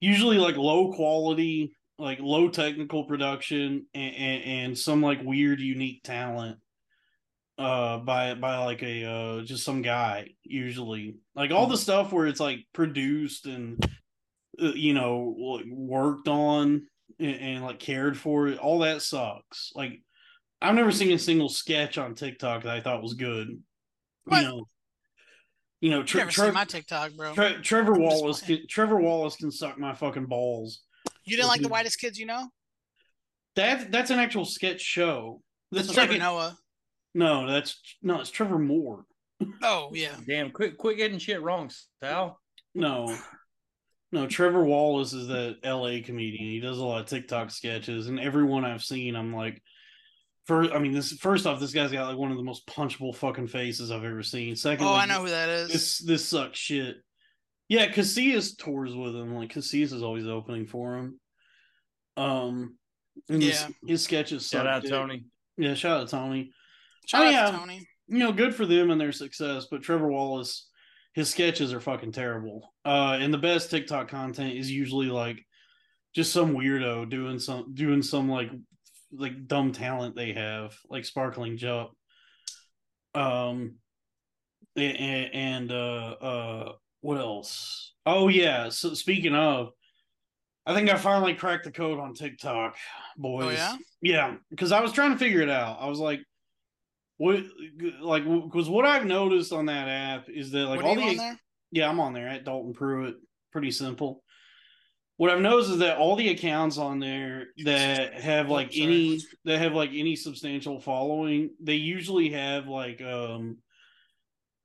usually 0.00 0.38
like 0.38 0.56
low 0.56 0.92
quality, 0.92 1.74
like 2.00 2.18
low 2.20 2.48
technical 2.48 3.04
production, 3.04 3.86
and, 3.94 4.14
and, 4.14 4.44
and 4.44 4.78
some 4.78 5.02
like 5.02 5.22
weird 5.22 5.60
unique 5.60 6.02
talent 6.02 6.58
uh 7.58 7.98
by 7.98 8.32
by 8.34 8.56
like 8.64 8.82
a 8.82 9.04
uh 9.04 9.42
just 9.42 9.64
some 9.64 9.82
guy 9.82 10.28
usually. 10.42 11.16
Like 11.34 11.50
all 11.50 11.66
the 11.66 11.76
stuff 11.76 12.12
where 12.12 12.26
it's 12.26 12.40
like 12.40 12.60
produced 12.72 13.46
and 13.46 13.84
uh, 14.60 14.72
you 14.72 14.94
know 14.94 15.34
like, 15.38 15.66
worked 15.70 16.26
on 16.26 16.86
and, 17.18 17.36
and 17.36 17.64
like 17.64 17.78
cared 17.78 18.16
for 18.16 18.48
it 18.48 18.58
all 18.58 18.80
that 18.80 19.02
sucks. 19.02 19.72
Like 19.74 20.00
i've 20.62 20.74
never 20.74 20.92
seen 20.92 21.12
a 21.12 21.18
single 21.18 21.48
sketch 21.48 21.96
on 21.98 22.14
tiktok 22.14 22.64
that 22.64 22.76
i 22.76 22.80
thought 22.80 23.02
was 23.02 23.14
good 23.14 23.48
What? 24.24 24.42
you 24.42 24.48
know? 24.48 24.68
You 25.80 25.90
know 25.90 26.02
Tre- 26.02 26.20
never 26.20 26.30
Tre- 26.30 26.44
seen 26.46 26.54
my 26.54 26.64
TikTok, 26.66 27.12
bro. 27.16 27.34
Tre- 27.34 27.62
trevor 27.62 27.94
wallace 27.94 28.42
can, 28.42 28.66
trevor 28.68 28.98
wallace 28.98 29.36
can 29.36 29.50
suck 29.50 29.78
my 29.78 29.94
fucking 29.94 30.26
balls 30.26 30.82
you 31.24 31.36
didn't 31.36 31.48
like 31.48 31.62
the 31.62 31.68
whitest 31.68 31.98
kids 32.00 32.18
you 32.18 32.26
know? 32.26 32.48
that 33.56 33.90
that's 33.90 34.10
an 34.10 34.18
actual 34.18 34.44
sketch 34.44 34.80
show 34.80 35.42
That's 35.72 35.86
This 35.88 35.94
Trevor 35.94 36.12
second- 36.12 36.22
Noah. 36.22 36.56
no 37.14 37.46
that's 37.50 37.80
no 38.02 38.20
it's 38.20 38.30
trevor 38.30 38.58
moore 38.58 39.04
Oh 39.62 39.90
yeah. 39.94 40.14
Damn, 40.26 40.50
quit 40.50 40.76
quit 40.76 40.98
getting 40.98 41.18
shit 41.18 41.40
wrong, 41.42 41.70
Sal. 42.02 42.38
No, 42.74 43.16
no. 44.12 44.26
Trevor 44.26 44.62
Wallace 44.64 45.14
is 45.14 45.28
that 45.28 45.56
L.A. 45.64 46.02
comedian. 46.02 46.44
He 46.50 46.60
does 46.60 46.76
a 46.76 46.84
lot 46.84 47.00
of 47.00 47.06
TikTok 47.06 47.50
sketches, 47.50 48.08
and 48.08 48.20
everyone 48.20 48.66
I've 48.66 48.82
seen, 48.84 49.16
I'm 49.16 49.34
like, 49.34 49.62
first. 50.46 50.72
I 50.72 50.78
mean, 50.78 50.92
this 50.92 51.12
first 51.14 51.46
off, 51.46 51.58
this 51.58 51.72
guy's 51.72 51.90
got 51.90 52.08
like 52.08 52.18
one 52.18 52.30
of 52.30 52.36
the 52.36 52.42
most 52.42 52.66
punchable 52.66 53.14
fucking 53.16 53.46
faces 53.46 53.90
I've 53.90 54.04
ever 54.04 54.22
seen. 54.22 54.56
Second, 54.56 54.84
Oh, 54.86 54.92
I 54.94 55.06
know 55.06 55.22
who 55.22 55.30
that 55.30 55.48
is. 55.48 55.68
This 55.72 55.98
this 55.98 56.24
sucks 56.26 56.58
shit. 56.58 56.96
Yeah, 57.70 57.86
Casillas 57.86 58.58
tours 58.58 58.96
with 58.96 59.14
him. 59.14 59.32
Like 59.34 59.52
Casillas 59.52 59.92
is 59.92 60.02
always 60.02 60.26
opening 60.26 60.66
for 60.66 60.96
him. 60.96 61.20
Um, 62.16 62.76
and 63.28 63.40
his, 63.40 63.60
Yeah. 63.62 63.68
his 63.86 64.02
sketches. 64.02 64.48
Shout 64.48 64.66
out 64.66 64.82
dick. 64.82 64.90
Tony. 64.90 65.24
Yeah, 65.56 65.74
shout 65.74 66.00
out 66.02 66.08
Tony 66.08 66.50
Shout 67.06 67.22
oh, 67.22 67.26
out 67.28 67.32
yeah. 67.32 67.50
to 67.52 67.56
Tony. 67.58 67.86
you 68.08 68.18
know, 68.18 68.32
good 68.32 68.54
for 68.56 68.66
them 68.66 68.90
and 68.90 69.00
their 69.00 69.12
success, 69.12 69.66
but 69.70 69.82
Trevor 69.82 70.08
Wallace, 70.08 70.68
his 71.14 71.30
sketches 71.30 71.72
are 71.72 71.80
fucking 71.80 72.10
terrible. 72.12 72.74
Uh, 72.84 73.18
and 73.20 73.32
the 73.32 73.38
best 73.38 73.70
TikTok 73.70 74.08
content 74.08 74.56
is 74.56 74.68
usually 74.70 75.06
like 75.06 75.38
just 76.12 76.32
some 76.32 76.54
weirdo 76.54 77.08
doing 77.08 77.38
some 77.38 77.72
doing 77.72 78.02
some 78.02 78.28
like 78.28 78.50
like 79.12 79.46
dumb 79.46 79.70
talent 79.72 80.16
they 80.16 80.32
have, 80.32 80.76
like 80.88 81.04
sparkling 81.04 81.56
jump. 81.56 81.90
Um, 83.14 83.76
a- 84.76 84.80
a- 84.80 85.30
and 85.32 85.70
uh, 85.70 86.16
uh, 86.20 86.72
what 87.00 87.18
else? 87.18 87.92
Oh 88.06 88.28
yeah. 88.28 88.68
So 88.68 88.94
speaking 88.94 89.34
of, 89.34 89.70
I 90.66 90.74
think 90.74 90.90
I 90.90 90.96
finally 90.96 91.34
cracked 91.34 91.64
the 91.64 91.70
code 91.70 91.98
on 91.98 92.14
TikTok, 92.14 92.76
boys. 93.16 93.44
Oh 93.44 93.50
yeah. 93.50 93.76
Yeah, 94.02 94.34
because 94.50 94.72
I 94.72 94.80
was 94.80 94.92
trying 94.92 95.12
to 95.12 95.18
figure 95.18 95.42
it 95.42 95.50
out. 95.50 95.78
I 95.80 95.86
was 95.86 95.98
like, 95.98 96.20
what, 97.18 97.42
like, 98.00 98.24
because 98.24 98.68
what 98.68 98.86
I've 98.86 99.04
noticed 99.04 99.52
on 99.52 99.66
that 99.66 99.88
app 99.88 100.30
is 100.30 100.50
that 100.52 100.66
like 100.66 100.82
what 100.82 100.86
all 100.86 100.94
the 100.94 101.36
yeah, 101.70 101.88
I'm 101.88 102.00
on 102.00 102.12
there 102.12 102.28
at 102.28 102.44
Dalton 102.44 102.72
Pruitt. 102.72 103.16
Pretty 103.52 103.70
simple. 103.70 104.22
What 105.16 105.30
I've 105.30 105.40
noticed 105.40 105.70
is 105.70 105.78
that 105.78 105.98
all 105.98 106.16
the 106.16 106.30
accounts 106.30 106.78
on 106.78 106.98
there 106.98 107.48
that 107.64 108.14
have 108.14 108.48
like 108.48 108.70
any 108.74 109.20
that 109.44 109.58
have 109.58 109.74
like 109.74 109.90
any 109.92 110.16
substantial 110.16 110.80
following, 110.80 111.50
they 111.60 111.74
usually 111.74 112.30
have 112.30 112.68
like 112.68 113.02
um 113.02 113.58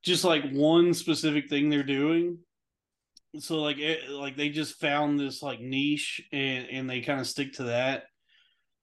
just 0.06 0.24
like 0.24 0.50
one 0.52 0.94
specific 0.94 1.48
thing 1.48 1.68
they're 1.68 1.82
doing. 1.82 2.38
So 3.38 3.60
like 3.60 3.78
it, 3.78 4.08
like 4.08 4.36
they 4.36 4.48
just 4.48 4.80
found 4.80 5.20
this 5.20 5.42
like 5.42 5.60
niche 5.60 6.22
and 6.32 6.66
and 6.70 6.88
they 6.88 7.00
kind 7.00 7.20
of 7.20 7.26
stick 7.26 7.54
to 7.54 7.64
that. 7.64 8.04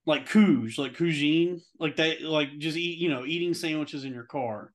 Like 0.05 0.27
Couge, 0.27 0.77
like 0.77 0.95
Cougine, 0.95 1.61
like 1.79 1.95
that, 1.95 2.21
like 2.21 2.57
just 2.57 2.75
eat, 2.77 2.99
you 2.99 3.09
know, 3.09 3.25
eating 3.25 3.53
sandwiches 3.53 4.03
in 4.03 4.13
your 4.13 4.25
car. 4.25 4.73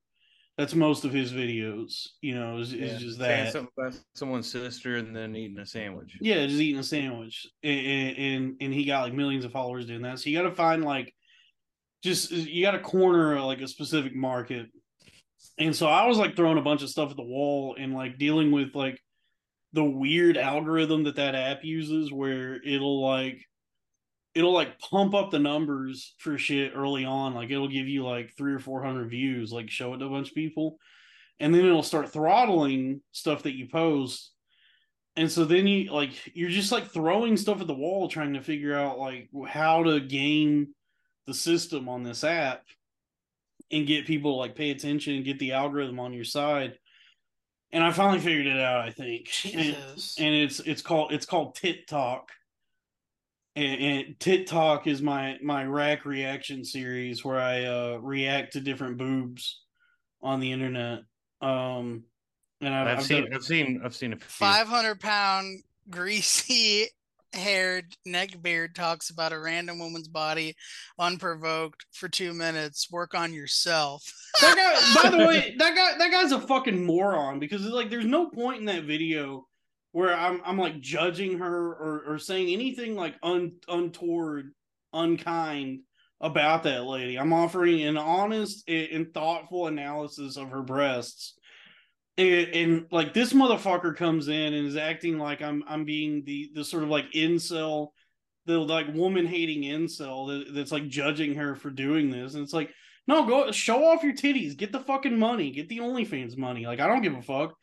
That's 0.57 0.73
most 0.73 1.05
of 1.05 1.13
his 1.13 1.31
videos, 1.31 2.07
you 2.19 2.33
know, 2.35 2.57
is, 2.57 2.73
is 2.73 2.93
Yeah, 2.93 2.97
just 2.97 3.19
saying 3.19 3.45
that. 3.45 3.53
something 3.53 3.71
about 3.77 3.97
someone's 4.15 4.51
sister 4.51 4.97
and 4.97 5.15
then 5.15 5.35
eating 5.35 5.59
a 5.59 5.65
sandwich. 5.65 6.17
Yeah, 6.19 6.45
just 6.47 6.59
eating 6.59 6.79
a 6.79 6.83
sandwich, 6.83 7.47
and 7.63 8.17
and, 8.17 8.55
and 8.59 8.73
he 8.73 8.83
got 8.85 9.03
like 9.03 9.13
millions 9.13 9.45
of 9.45 9.51
followers 9.51 9.85
doing 9.85 10.01
that. 10.01 10.19
So 10.19 10.29
you 10.29 10.37
got 10.37 10.49
to 10.49 10.55
find 10.55 10.83
like, 10.83 11.13
just 12.03 12.31
you 12.31 12.63
got 12.63 12.71
to 12.71 12.79
corner 12.79 13.39
like 13.39 13.61
a 13.61 13.67
specific 13.67 14.15
market. 14.15 14.65
And 15.57 15.75
so 15.75 15.87
I 15.87 16.07
was 16.07 16.17
like 16.17 16.35
throwing 16.35 16.57
a 16.57 16.63
bunch 16.63 16.83
of 16.83 16.89
stuff 16.89 17.11
at 17.11 17.17
the 17.17 17.23
wall 17.23 17.75
and 17.77 17.93
like 17.93 18.17
dealing 18.17 18.51
with 18.51 18.75
like 18.75 18.99
the 19.73 19.83
weird 19.83 20.37
algorithm 20.37 21.03
that 21.03 21.17
that 21.17 21.35
app 21.35 21.63
uses, 21.63 22.11
where 22.11 22.61
it'll 22.63 23.01
like 23.01 23.45
it'll 24.35 24.53
like 24.53 24.79
pump 24.79 25.13
up 25.13 25.31
the 25.31 25.39
numbers 25.39 26.15
for 26.17 26.37
shit 26.37 26.73
early 26.75 27.05
on. 27.05 27.33
Like 27.33 27.51
it'll 27.51 27.67
give 27.67 27.87
you 27.87 28.05
like 28.05 28.31
three 28.37 28.53
or 28.53 28.59
four 28.59 28.83
hundred 28.83 29.09
views, 29.09 29.51
like 29.51 29.69
show 29.69 29.93
it 29.93 29.97
to 29.97 30.05
a 30.05 30.09
bunch 30.09 30.29
of 30.29 30.35
people, 30.35 30.77
and 31.39 31.53
then 31.53 31.65
it'll 31.65 31.83
start 31.83 32.11
throttling 32.11 33.01
stuff 33.11 33.43
that 33.43 33.55
you 33.55 33.67
post. 33.67 34.31
And 35.15 35.29
so 35.29 35.43
then 35.43 35.67
you 35.67 35.91
like 35.91 36.11
you're 36.35 36.49
just 36.49 36.71
like 36.71 36.87
throwing 36.87 37.35
stuff 37.35 37.61
at 37.61 37.67
the 37.67 37.73
wall, 37.73 38.07
trying 38.07 38.33
to 38.33 38.41
figure 38.41 38.77
out 38.77 38.97
like 38.97 39.29
how 39.47 39.83
to 39.83 39.99
game 39.99 40.69
the 41.27 41.33
system 41.33 41.89
on 41.89 42.03
this 42.03 42.23
app 42.23 42.63
and 43.71 43.87
get 43.87 44.05
people 44.07 44.33
to 44.33 44.37
like 44.37 44.55
pay 44.55 44.71
attention 44.71 45.15
and 45.15 45.25
get 45.25 45.39
the 45.39 45.53
algorithm 45.53 45.99
on 45.99 46.13
your 46.13 46.23
side. 46.23 46.77
And 47.71 47.83
I 47.83 47.91
finally 47.91 48.19
figured 48.19 48.47
it 48.47 48.59
out, 48.59 48.81
I 48.87 48.91
think. 48.91 49.29
And- 49.45 49.53
Jesus. 49.61 50.15
and 50.19 50.33
it's 50.33 50.59
it's 50.61 50.81
called 50.81 51.11
it's 51.11 51.25
called 51.25 51.55
Tit 51.55 51.87
Talk. 51.87 52.31
And, 53.55 53.81
and 53.81 54.19
Tit 54.19 54.47
Talk 54.47 54.87
is 54.87 55.01
my 55.01 55.37
my 55.43 55.65
rack 55.65 56.05
reaction 56.05 56.63
series 56.65 57.23
where 57.23 57.39
I 57.39 57.65
uh 57.65 57.97
react 58.01 58.53
to 58.53 58.59
different 58.61 58.97
boobs 58.97 59.61
on 60.21 60.39
the 60.39 60.51
internet. 60.51 60.99
Um 61.41 62.03
and 62.61 62.73
I've, 62.73 62.87
I've, 62.87 62.97
I've 62.97 63.05
seen, 63.05 63.23
done- 63.23 63.33
I've 63.33 63.43
seen, 63.43 63.81
I've 63.85 63.95
seen 63.95 64.13
a. 64.13 64.17
Five 64.17 64.67
hundred 64.67 64.99
pound 64.99 65.63
greasy 65.89 66.87
haired 67.33 67.95
neckbeard 68.07 68.73
talks 68.73 69.09
about 69.09 69.33
a 69.33 69.39
random 69.39 69.79
woman's 69.79 70.07
body 70.07 70.55
unprovoked 70.97 71.85
for 71.91 72.09
two 72.09 72.33
minutes. 72.33 72.91
Work 72.91 73.13
on 73.13 73.33
yourself. 73.33 74.03
That 74.41 74.55
guy, 74.55 75.03
by 75.03 75.09
the 75.09 75.25
way, 75.25 75.55
that 75.57 75.75
guy 75.75 75.97
that 75.97 76.11
guy's 76.11 76.31
a 76.31 76.41
fucking 76.41 76.85
moron 76.85 77.39
because 77.39 77.63
it's 77.63 77.73
like 77.73 77.89
there's 77.89 78.05
no 78.05 78.29
point 78.29 78.59
in 78.59 78.65
that 78.65 78.85
video 78.85 79.45
where 79.91 80.15
I'm 80.15 80.41
I'm 80.45 80.57
like 80.57 80.79
judging 80.79 81.39
her 81.39 81.67
or 81.73 82.03
or 82.07 82.19
saying 82.19 82.49
anything 82.49 82.95
like 82.95 83.15
un, 83.23 83.53
untoward, 83.67 84.51
unkind 84.93 85.81
about 86.21 86.63
that 86.63 86.83
lady. 86.83 87.17
I'm 87.17 87.33
offering 87.33 87.81
an 87.83 87.97
honest 87.97 88.63
and 88.67 88.87
and 88.91 89.13
thoughtful 89.13 89.67
analysis 89.67 90.37
of 90.37 90.49
her 90.49 90.61
breasts. 90.61 91.38
And, 92.19 92.53
and 92.53 92.85
like 92.91 93.13
this 93.13 93.31
motherfucker 93.31 93.95
comes 93.95 94.27
in 94.27 94.53
and 94.53 94.67
is 94.67 94.75
acting 94.75 95.17
like 95.17 95.41
I'm 95.41 95.63
I'm 95.65 95.85
being 95.85 96.25
the 96.25 96.51
the 96.53 96.65
sort 96.65 96.83
of 96.83 96.89
like 96.89 97.09
incel, 97.13 97.91
the 98.45 98.59
like 98.59 98.93
woman 98.93 99.25
hating 99.25 99.61
incel 99.61 100.27
that, 100.27 100.53
that's 100.53 100.73
like 100.73 100.89
judging 100.89 101.35
her 101.35 101.55
for 101.55 101.69
doing 101.69 102.09
this. 102.09 102.33
And 102.33 102.43
it's 102.43 102.53
like, 102.53 102.71
no, 103.07 103.25
go 103.25 103.51
show 103.51 103.85
off 103.85 104.03
your 104.03 104.13
titties, 104.13 104.57
get 104.57 104.73
the 104.73 104.81
fucking 104.81 105.17
money, 105.17 105.51
get 105.51 105.69
the 105.69 105.77
OnlyFans 105.77 106.37
money. 106.37 106.65
Like 106.65 106.81
I 106.81 106.87
don't 106.87 107.01
give 107.01 107.15
a 107.15 107.21
fuck. 107.21 107.55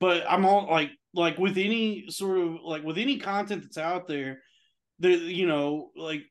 But 0.00 0.24
I'm 0.28 0.44
all 0.44 0.68
like 0.70 0.90
like 1.14 1.38
with 1.38 1.56
any 1.56 2.10
sort 2.10 2.38
of 2.40 2.58
like 2.62 2.84
with 2.84 2.98
any 2.98 3.18
content 3.18 3.62
that's 3.62 3.78
out 3.78 4.06
there, 4.06 4.42
there 4.98 5.12
you 5.12 5.46
know 5.46 5.92
like 5.96 6.24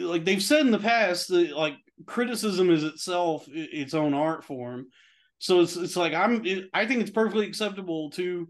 like 0.00 0.24
they've 0.24 0.42
said 0.42 0.62
in 0.62 0.70
the 0.70 0.78
past 0.78 1.28
that 1.28 1.54
like 1.54 1.74
criticism 2.06 2.70
is 2.70 2.84
itself 2.84 3.44
its 3.48 3.92
own 3.92 4.14
art 4.14 4.44
form. 4.44 4.86
So 5.42 5.60
it's 5.60 5.74
it's 5.74 5.96
like 5.96 6.14
I'm 6.14 6.46
it, 6.46 6.70
I 6.72 6.86
think 6.86 7.00
it's 7.00 7.10
perfectly 7.10 7.48
acceptable 7.48 8.10
to 8.10 8.46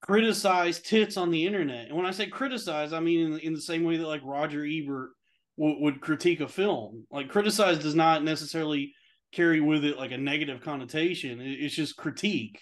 criticize 0.00 0.80
tits 0.80 1.18
on 1.18 1.30
the 1.30 1.44
internet. 1.46 1.88
And 1.88 1.96
when 1.96 2.06
I 2.06 2.10
say 2.10 2.26
criticize, 2.26 2.94
I 2.94 3.00
mean 3.00 3.34
in, 3.34 3.38
in 3.40 3.52
the 3.52 3.60
same 3.60 3.84
way 3.84 3.98
that 3.98 4.06
like 4.06 4.22
Roger 4.24 4.64
Ebert 4.64 5.10
w- 5.58 5.82
would 5.82 6.00
critique 6.00 6.40
a 6.40 6.48
film. 6.48 7.06
Like 7.10 7.28
criticize 7.28 7.78
does 7.78 7.94
not 7.94 8.24
necessarily 8.24 8.94
carry 9.32 9.60
with 9.60 9.84
it 9.84 9.98
like 9.98 10.10
a 10.12 10.16
negative 10.16 10.62
connotation. 10.62 11.38
It- 11.42 11.60
it's 11.60 11.74
just 11.74 11.96
critique. 11.98 12.60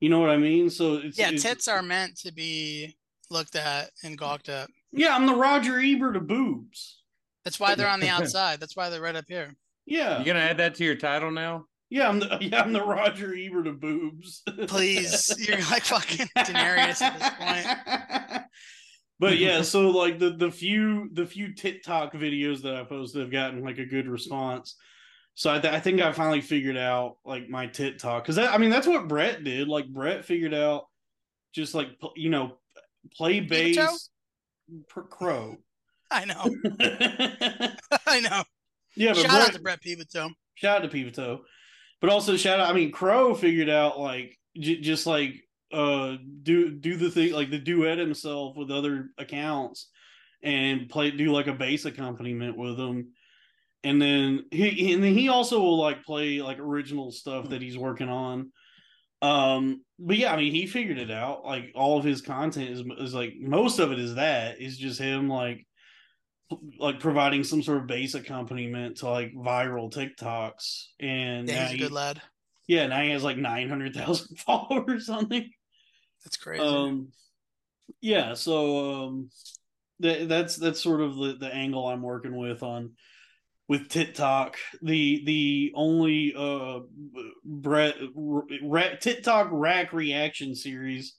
You 0.00 0.08
know 0.08 0.18
what 0.18 0.30
I 0.30 0.36
mean? 0.36 0.68
So 0.68 0.96
it's 0.96 1.16
Yeah, 1.16 1.28
it's- 1.28 1.42
tits 1.42 1.68
are 1.68 1.82
meant 1.82 2.16
to 2.22 2.32
be 2.32 2.96
looked 3.30 3.54
at 3.54 3.90
and 4.02 4.18
gawked 4.18 4.48
at. 4.48 4.68
Yeah, 4.90 5.14
I'm 5.14 5.26
the 5.26 5.34
Roger 5.36 5.78
Ebert 5.78 6.16
of 6.16 6.26
boobs. 6.26 7.02
That's 7.44 7.60
why 7.60 7.76
they're 7.76 7.86
on 7.88 8.00
the 8.00 8.08
outside. 8.08 8.58
That's 8.58 8.74
why 8.74 8.90
they're 8.90 9.00
right 9.00 9.14
up 9.14 9.26
here. 9.28 9.54
Yeah, 9.86 10.18
You 10.18 10.24
gonna 10.24 10.40
add 10.40 10.56
that 10.58 10.74
to 10.76 10.84
your 10.84 10.96
title 10.96 11.30
now? 11.30 11.66
Yeah, 11.90 12.08
I'm 12.08 12.20
the 12.20 12.38
yeah, 12.40 12.62
I'm 12.62 12.72
the 12.72 12.82
Roger 12.84 13.34
Ebert 13.34 13.66
of 13.66 13.80
boobs. 13.80 14.42
Please, 14.68 15.34
you're 15.46 15.58
like 15.70 15.84
fucking 15.84 16.26
Daenerys 16.38 17.02
at 17.02 17.18
this 17.18 17.30
point. 18.28 18.42
but 19.18 19.38
yeah, 19.38 19.62
so 19.62 19.90
like 19.90 20.18
the 20.18 20.30
the 20.30 20.50
few 20.50 21.10
the 21.12 21.26
few 21.26 21.54
TikTok 21.54 22.14
videos 22.14 22.62
that 22.62 22.76
I 22.76 22.84
posted 22.84 23.20
have 23.20 23.30
gotten 23.32 23.62
like 23.62 23.78
a 23.78 23.86
good 23.86 24.08
response. 24.08 24.76
So 25.34 25.50
I, 25.52 25.58
th- 25.58 25.72
I 25.72 25.80
think 25.80 26.00
I 26.02 26.12
finally 26.12 26.40
figured 26.40 26.76
out 26.76 27.16
like 27.24 27.48
my 27.48 27.66
TikTok 27.66 28.24
because 28.24 28.38
I 28.38 28.58
mean 28.58 28.70
that's 28.70 28.86
what 28.86 29.08
Brett 29.08 29.42
did. 29.44 29.68
Like 29.68 29.88
Brett 29.88 30.24
figured 30.24 30.54
out 30.54 30.84
just 31.52 31.74
like 31.74 31.88
you 32.16 32.30
know 32.30 32.58
play 33.16 33.40
bass 33.40 34.10
per 34.88 35.02
crow. 35.02 35.56
I 36.10 36.24
know. 36.24 36.42
I 38.06 38.20
know. 38.20 38.42
Yeah, 38.96 39.12
but 39.12 39.22
Shout 39.22 39.30
Brett, 39.30 39.42
out 39.48 39.52
to 39.54 39.60
Brett 39.60 39.80
Pivito. 39.82 40.30
shout 40.56 40.82
out 40.82 40.90
to 40.90 40.96
Pivoto, 40.96 41.40
but 42.00 42.10
also 42.10 42.36
shout 42.36 42.60
out. 42.60 42.70
I 42.70 42.72
mean, 42.72 42.92
Crow 42.92 43.34
figured 43.34 43.68
out 43.68 43.98
like 43.98 44.36
j- 44.56 44.80
just 44.80 45.06
like 45.06 45.34
uh 45.72 46.16
do 46.42 46.70
do 46.70 46.96
the 46.96 47.10
thing 47.10 47.32
like 47.32 47.50
the 47.50 47.58
duet 47.58 47.98
himself 47.98 48.56
with 48.56 48.70
other 48.70 49.10
accounts 49.18 49.88
and 50.42 50.88
play 50.88 51.10
do 51.10 51.30
like 51.30 51.46
a 51.46 51.52
bass 51.52 51.84
accompaniment 51.84 52.56
with 52.56 52.76
them. 52.76 53.12
And 53.82 54.00
then 54.00 54.44
he 54.50 54.92
and 54.92 55.02
then 55.02 55.14
he 55.14 55.28
also 55.28 55.60
will 55.60 55.78
like 55.78 56.04
play 56.04 56.42
like 56.42 56.58
original 56.58 57.12
stuff 57.12 57.50
that 57.50 57.62
he's 57.62 57.78
working 57.78 58.08
on. 58.08 58.52
Um, 59.22 59.84
but 59.98 60.16
yeah, 60.16 60.32
I 60.32 60.36
mean, 60.36 60.52
he 60.52 60.66
figured 60.66 60.98
it 60.98 61.10
out. 61.10 61.44
Like 61.44 61.72
all 61.74 61.98
of 61.98 62.04
his 62.04 62.22
content 62.22 62.70
is 62.70 62.82
is 62.98 63.14
like 63.14 63.34
most 63.38 63.78
of 63.78 63.92
it 63.92 63.98
is 63.98 64.14
that 64.14 64.60
is 64.60 64.78
just 64.78 64.98
him 64.98 65.28
like 65.28 65.66
like 66.78 67.00
providing 67.00 67.44
some 67.44 67.62
sort 67.62 67.78
of 67.78 67.86
bass 67.86 68.14
accompaniment 68.14 68.98
to 68.98 69.08
like 69.08 69.32
viral 69.34 69.92
TikToks. 69.92 70.84
And 70.98 71.48
Yeah, 71.48 71.64
he's 71.64 71.70
a 71.70 71.72
he- 71.74 71.78
good 71.78 71.92
lad. 71.92 72.20
yeah, 72.66 72.86
now 72.86 73.00
he 73.02 73.10
has 73.10 73.22
like 73.24 73.36
nine 73.36 73.68
hundred 73.68 73.94
thousand 73.94 74.36
followers 74.46 75.08
on 75.08 75.28
there. 75.28 75.44
That's 76.24 76.36
crazy. 76.36 76.62
Um, 76.62 77.08
yeah, 78.00 78.34
so 78.34 79.04
um, 79.06 79.30
that 80.00 80.28
that's 80.28 80.56
that's 80.56 80.80
sort 80.82 81.00
of 81.00 81.16
the, 81.16 81.36
the 81.40 81.52
angle 81.54 81.86
I'm 81.88 82.02
working 82.02 82.36
with 82.36 82.62
on 82.62 82.92
with 83.68 83.88
TikTok. 83.88 84.56
The 84.82 85.22
the 85.24 85.72
only 85.74 86.34
uh 86.36 86.80
Brett 87.44 87.96
ra- 88.14 88.96
TikTok 89.00 89.48
rack 89.52 89.92
reaction 89.92 90.54
series, 90.54 91.14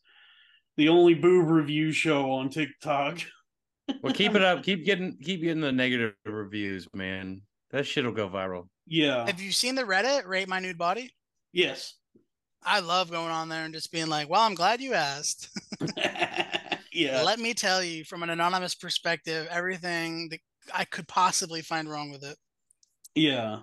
the 0.78 0.90
only 0.90 1.14
boob 1.14 1.50
review 1.50 1.92
show 1.92 2.32
on 2.32 2.50
TikTok. 2.50 3.20
Well, 4.02 4.14
keep 4.14 4.36
it 4.36 4.44
up. 4.44 4.64
Keep 4.64 4.86
getting 4.86 5.18
keep 5.22 5.42
getting 5.42 5.62
the 5.62 5.72
negative 5.72 6.14
reviews, 6.26 6.88
man. 6.94 7.42
That 7.72 7.86
shit'll 7.86 8.12
go 8.12 8.30
viral. 8.30 8.68
Yeah. 8.88 9.26
Have 9.26 9.42
you 9.42 9.52
seen 9.52 9.76
the 9.76 9.84
Reddit 9.84 10.26
rate 10.28 10.48
my 10.48 10.60
nude 10.60 10.78
body? 10.78 11.12
yes. 11.52 11.96
I 12.64 12.80
love 12.80 13.10
going 13.10 13.32
on 13.32 13.50
there 13.50 13.66
and 13.66 13.74
just 13.74 13.92
being 13.92 14.08
like, 14.08 14.30
"Well, 14.30 14.42
I'm 14.42 14.54
glad 14.54 14.82
you 14.82 14.94
asked." 14.94 15.50
yeah. 16.94 17.24
Let 17.24 17.40
me 17.40 17.56
tell 17.56 17.84
you, 17.84 18.04
from 18.04 18.22
an 18.22 18.30
anonymous 18.30 18.76
perspective, 18.76 19.48
everything 19.50 20.30
that 20.30 20.40
I 20.72 20.86
could 20.86 21.08
possibly 21.08 21.62
find 21.62 21.90
wrong 21.90 22.12
with 22.12 22.24
it. 22.24 22.38
Yeah. 23.16 23.62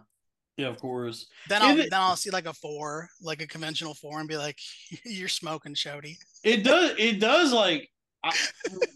Yeah, 0.57 0.67
of 0.67 0.81
course. 0.81 1.27
Then 1.49 1.63
I'll 1.63 1.79
it- 1.79 1.91
then 1.91 2.01
I'll 2.01 2.17
see 2.17 2.31
like 2.31 2.47
a 2.47 2.53
four, 2.53 3.09
like 3.23 3.41
a 3.41 3.47
conventional 3.47 3.95
four, 3.95 4.19
and 4.19 4.29
be 4.29 4.37
like, 4.37 4.59
"You're 5.05 5.29
smoking, 5.29 5.75
Shody. 5.75 6.17
It 6.43 6.65
does 6.65 6.95
it 6.99 7.21
does 7.21 7.53
like 7.53 7.89
I, 8.25 8.33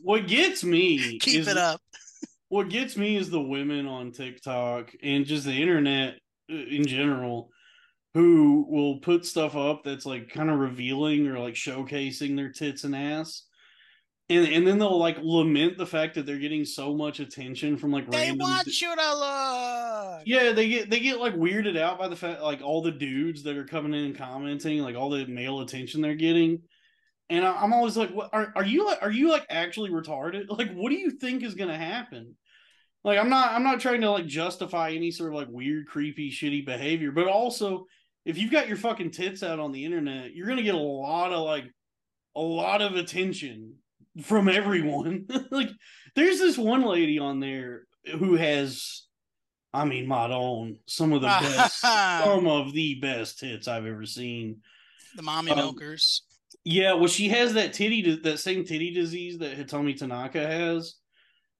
what 0.02 0.26
gets 0.26 0.64
me 0.64 1.18
Keep 1.20 1.40
is 1.40 1.48
it 1.48 1.56
up." 1.56 1.80
what 2.48 2.68
gets 2.68 2.96
me 2.96 3.16
is 3.16 3.30
the 3.30 3.40
women 3.40 3.86
on 3.86 4.12
TikTok 4.12 4.92
and 5.02 5.24
just 5.24 5.46
the 5.46 5.62
internet 5.62 6.16
uh, 6.50 6.54
in 6.54 6.86
general 6.86 7.50
who 8.14 8.66
will 8.68 8.98
put 8.98 9.24
stuff 9.24 9.56
up 9.56 9.84
that's 9.84 10.04
like 10.04 10.28
kind 10.28 10.50
of 10.50 10.58
revealing 10.58 11.26
or 11.28 11.38
like 11.38 11.54
showcasing 11.54 12.36
their 12.36 12.50
tits 12.50 12.84
and 12.84 12.94
ass. 12.94 13.44
And 14.28 14.46
and 14.46 14.66
then 14.66 14.78
they'll 14.78 14.98
like 14.98 15.18
lament 15.20 15.78
the 15.78 15.86
fact 15.86 16.14
that 16.14 16.26
they're 16.26 16.38
getting 16.38 16.64
so 16.64 16.94
much 16.94 17.20
attention 17.20 17.76
from 17.76 17.90
like 17.90 18.10
They 18.10 18.28
random 18.28 18.38
want 18.38 18.80
you 18.80 18.94
to 18.94 19.14
look. 19.16 20.22
yeah, 20.26 20.52
they 20.52 20.68
get 20.68 20.90
they 20.90 21.00
get 21.00 21.18
like 21.18 21.34
weirded 21.34 21.76
out 21.78 21.98
by 21.98 22.08
the 22.08 22.16
fact 22.16 22.40
like 22.40 22.62
all 22.62 22.82
the 22.82 22.92
dudes 22.92 23.42
that 23.42 23.56
are 23.56 23.64
coming 23.64 23.94
in 23.94 24.06
and 24.06 24.16
commenting, 24.16 24.80
like 24.80 24.94
all 24.94 25.10
the 25.10 25.26
male 25.26 25.60
attention 25.60 26.00
they're 26.00 26.14
getting. 26.14 26.62
And 27.30 27.44
I, 27.44 27.52
I'm 27.62 27.72
always 27.72 27.96
like, 27.96 28.10
what 28.10 28.30
are 28.32 28.52
are 28.56 28.64
you 28.64 28.84
like 28.86 28.98
are 29.02 29.10
you 29.10 29.30
like 29.30 29.46
actually 29.48 29.90
retarded? 29.90 30.46
Like 30.50 30.72
what 30.74 30.90
do 30.90 30.96
you 30.96 31.10
think 31.12 31.42
is 31.42 31.54
gonna 31.54 31.78
happen? 31.78 32.36
Like 33.04 33.18
I'm 33.18 33.28
not 33.30 33.52
I'm 33.52 33.64
not 33.64 33.80
trying 33.80 34.00
to 34.02 34.10
like 34.10 34.26
justify 34.26 34.90
any 34.90 35.10
sort 35.10 35.30
of 35.30 35.36
like 35.36 35.48
weird, 35.50 35.86
creepy, 35.86 36.30
shitty 36.30 36.64
behavior, 36.66 37.10
but 37.12 37.26
also 37.28 37.86
if 38.24 38.38
you've 38.38 38.52
got 38.52 38.68
your 38.68 38.76
fucking 38.76 39.10
tits 39.10 39.42
out 39.42 39.58
on 39.58 39.72
the 39.72 39.84
internet, 39.84 40.34
you're 40.34 40.46
gonna 40.46 40.62
get 40.62 40.74
a 40.74 40.78
lot 40.78 41.32
of 41.32 41.44
like 41.44 41.64
a 42.36 42.40
lot 42.40 42.80
of 42.82 42.94
attention 42.96 43.74
from 44.22 44.48
everyone. 44.48 45.26
like 45.50 45.70
there's 46.14 46.38
this 46.38 46.58
one 46.58 46.82
lady 46.82 47.18
on 47.18 47.40
there 47.40 47.82
who 48.18 48.36
has 48.36 49.06
I 49.72 49.84
mean 49.86 50.06
Madon, 50.06 50.76
some 50.86 51.12
of 51.12 51.22
the 51.22 51.26
best 51.40 51.80
some 51.80 52.46
of 52.46 52.72
the 52.72 52.96
best 53.00 53.40
hits 53.40 53.66
I've 53.68 53.86
ever 53.86 54.04
seen. 54.04 54.60
The 55.16 55.22
mommy 55.22 55.50
Um, 55.52 55.58
milkers. 55.58 56.22
Yeah, 56.64 56.94
well, 56.94 57.08
she 57.08 57.28
has 57.30 57.54
that 57.54 57.72
titty, 57.72 58.16
that 58.22 58.38
same 58.38 58.64
titty 58.64 58.92
disease 58.94 59.38
that 59.38 59.56
Hitomi 59.58 59.96
Tanaka 59.96 60.46
has, 60.46 60.94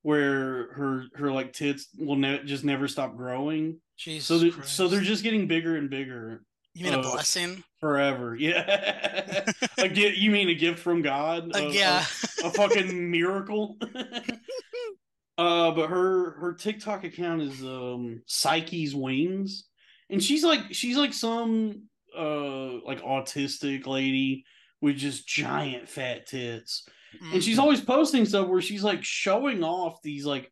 where 0.03 0.73
her 0.75 1.05
her 1.15 1.33
like 1.33 1.53
tits 1.53 1.89
will 1.99 2.17
ne- 2.17 2.45
just 2.45 2.65
never 2.65 2.87
stop 2.89 3.17
growing. 3.17 3.81
Jesus 3.97 4.27
So, 4.27 4.39
they're, 4.39 4.51
Christ. 4.53 4.75
so 4.77 4.89
they're 4.89 5.01
just 5.01 5.23
getting 5.23 5.47
bigger 5.47 5.77
and 5.77 5.89
bigger 5.91 6.43
You 6.75 6.85
mean 6.85 6.95
a 6.95 7.01
uh, 7.01 7.03
blessing? 7.13 7.63
forever. 7.81 8.35
Yeah, 8.37 9.45
a 9.79 9.89
gift. 9.89 10.19
You 10.19 10.31
mean 10.31 10.49
a 10.49 10.55
gift 10.55 10.79
from 10.79 11.03
God? 11.03 11.51
Uh, 11.55 11.59
A- 11.59 11.67
a- 11.69 11.73
yeah. 11.73 11.99
a 12.45 12.51
fucking 12.51 13.11
miracle. 13.11 13.77
uh, 15.39 15.71
but 15.73 15.89
her 15.89 16.33
her 16.39 16.55
TikTok 16.55 17.05
account 17.05 17.43
is 17.43 17.63
um 17.63 18.23
Psyche's 18.27 18.95
Wings, 18.95 19.65
and 20.11 20.23
she's 20.23 20.45
like 20.45 20.61
she's 20.73 20.97
like 20.97 21.13
some 21.13 21.85
uh 22.17 22.85
like 22.85 23.03
autistic 23.03 23.87
lady 23.87 24.45
with 24.83 24.97
just 24.97 25.27
giant 25.27 25.89
fat 25.89 26.27
tits, 26.27 26.87
and 27.33 27.43
she's 27.43 27.57
Mm. 27.57 27.63
always 27.63 27.81
posting 27.81 28.27
stuff 28.27 28.49
where 28.49 28.61
she's 28.61 28.83
like 28.85 29.03
showing 29.05 29.63
off 29.65 30.03
these 30.03 30.27
like 30.27 30.51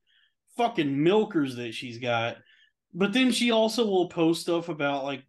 fucking 0.56 1.02
milkers 1.02 1.56
that 1.56 1.74
she's 1.74 1.98
got. 1.98 2.36
But 2.94 3.12
then 3.12 3.30
she 3.32 3.50
also 3.50 3.84
will 3.86 4.08
post 4.08 4.42
stuff 4.42 4.68
about 4.68 5.04
like 5.04 5.24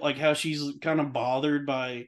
like 0.00 0.16
how 0.18 0.34
she's 0.34 0.62
kind 0.80 1.00
of 1.00 1.12
bothered 1.12 1.66
by 1.66 2.06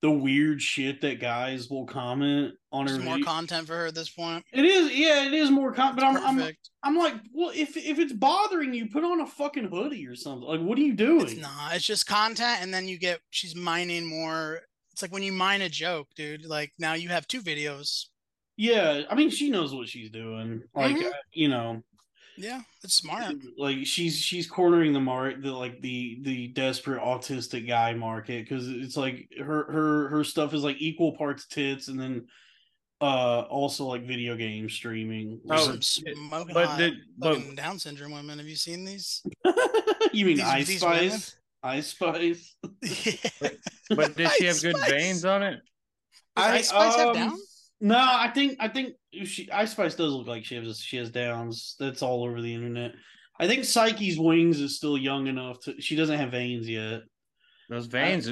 the 0.00 0.10
weird 0.10 0.62
shit 0.62 1.00
that 1.00 1.18
guys 1.20 1.68
will 1.68 1.84
comment 1.84 2.54
on 2.70 2.86
her. 2.86 2.98
More 2.98 3.14
video. 3.14 3.26
content 3.26 3.66
for 3.66 3.74
her 3.76 3.86
at 3.86 3.96
this 3.96 4.08
point. 4.08 4.44
It 4.52 4.64
is, 4.64 4.92
yeah, 4.96 5.26
it 5.26 5.32
is 5.34 5.50
more 5.50 5.72
con. 5.72 5.96
But 5.96 6.04
I'm, 6.04 6.16
I'm, 6.18 6.52
I'm 6.84 6.96
like, 6.96 7.14
well, 7.34 7.50
if 7.52 7.76
if 7.76 7.98
it's 7.98 8.12
bothering 8.12 8.74
you, 8.74 8.86
put 8.88 9.02
on 9.02 9.20
a 9.20 9.26
fucking 9.26 9.64
hoodie 9.64 10.06
or 10.06 10.14
something. 10.14 10.46
Like, 10.48 10.60
what 10.60 10.78
are 10.78 10.82
you 10.82 10.94
doing? 10.94 11.22
It's 11.22 11.36
not. 11.36 11.74
It's 11.74 11.84
just 11.84 12.06
content, 12.06 12.58
and 12.62 12.72
then 12.72 12.86
you 12.86 12.96
get 12.96 13.18
she's 13.30 13.56
mining 13.56 14.06
more. 14.06 14.60
It's 14.98 15.02
like 15.04 15.12
when 15.12 15.22
you 15.22 15.30
mine 15.30 15.62
a 15.62 15.68
joke, 15.68 16.08
dude. 16.16 16.44
Like 16.44 16.72
now 16.76 16.94
you 16.94 17.08
have 17.10 17.28
two 17.28 17.40
videos. 17.40 18.06
Yeah, 18.56 19.02
I 19.08 19.14
mean, 19.14 19.30
she 19.30 19.48
knows 19.48 19.72
what 19.72 19.86
she's 19.88 20.10
doing. 20.10 20.64
Like, 20.74 20.96
Mhm. 20.96 21.06
uh, 21.06 21.12
you 21.32 21.46
know, 21.46 21.84
Yeah, 22.36 22.62
it's 22.82 22.94
smart. 22.96 23.36
like 23.56 23.86
she's 23.86 24.18
she's 24.18 24.48
cornering 24.48 24.92
the 24.92 24.98
market, 24.98 25.40
the 25.42 25.52
like 25.52 25.80
the 25.82 26.18
the 26.22 26.48
desperate 26.48 27.00
autistic 27.00 27.68
guy 27.68 27.94
market 27.94 28.42
because 28.42 28.66
it's 28.68 28.96
like 28.96 29.28
her 29.38 29.70
her 29.70 30.08
her 30.08 30.24
stuff 30.24 30.52
is 30.52 30.64
like 30.64 30.78
equal 30.80 31.12
parts 31.16 31.46
tits 31.46 31.86
and 31.86 32.00
then 32.00 32.26
uh 33.00 33.42
also 33.42 33.84
like 33.84 34.02
video 34.04 34.34
game 34.34 34.68
streaming. 34.68 35.40
Oh, 35.48 35.78
smoking 35.78 36.54
but 36.54 36.66
hot 36.66 36.78
did- 36.80 36.94
but- 37.16 37.54
Down 37.54 37.78
syndrome 37.78 38.10
women. 38.10 38.40
Have 38.40 38.48
you 38.48 38.56
seen 38.56 38.84
these? 38.84 39.22
you 40.12 40.26
mean 40.26 40.38
these- 40.38 40.44
Ice 40.44 40.66
these 40.66 40.80
Spice? 40.80 41.36
Ice 41.62 41.88
Spice. 41.88 42.56
yeah. 42.82 43.50
But 43.90 44.16
did 44.16 44.30
she 44.32 44.44
have 44.46 44.60
good 44.62 44.76
Spice. 44.76 44.90
veins 44.90 45.24
on 45.24 45.42
it? 45.42 45.60
Does 46.36 46.46
Ice 46.46 46.68
Spice 46.68 46.96
have 46.96 47.08
um, 47.08 47.14
down? 47.14 47.38
No, 47.80 47.98
I 47.98 48.30
think 48.34 48.56
I 48.60 48.68
think 48.68 48.94
she 49.24 49.50
Ice 49.50 49.72
Spice 49.72 49.94
does 49.94 50.12
look 50.12 50.26
like 50.26 50.44
she 50.44 50.56
has 50.56 50.78
she 50.78 50.96
has 50.96 51.10
downs. 51.10 51.76
That's 51.78 52.02
all 52.02 52.24
over 52.24 52.40
the 52.40 52.52
internet. 52.52 52.92
I 53.40 53.46
think 53.46 53.64
Psyche's 53.64 54.18
wings 54.18 54.60
is 54.60 54.76
still 54.76 54.98
young 54.98 55.28
enough 55.28 55.60
to. 55.60 55.80
She 55.80 55.94
doesn't 55.94 56.18
have 56.18 56.32
veins 56.32 56.68
yet. 56.68 57.02
Those 57.68 57.86
veins. 57.86 58.28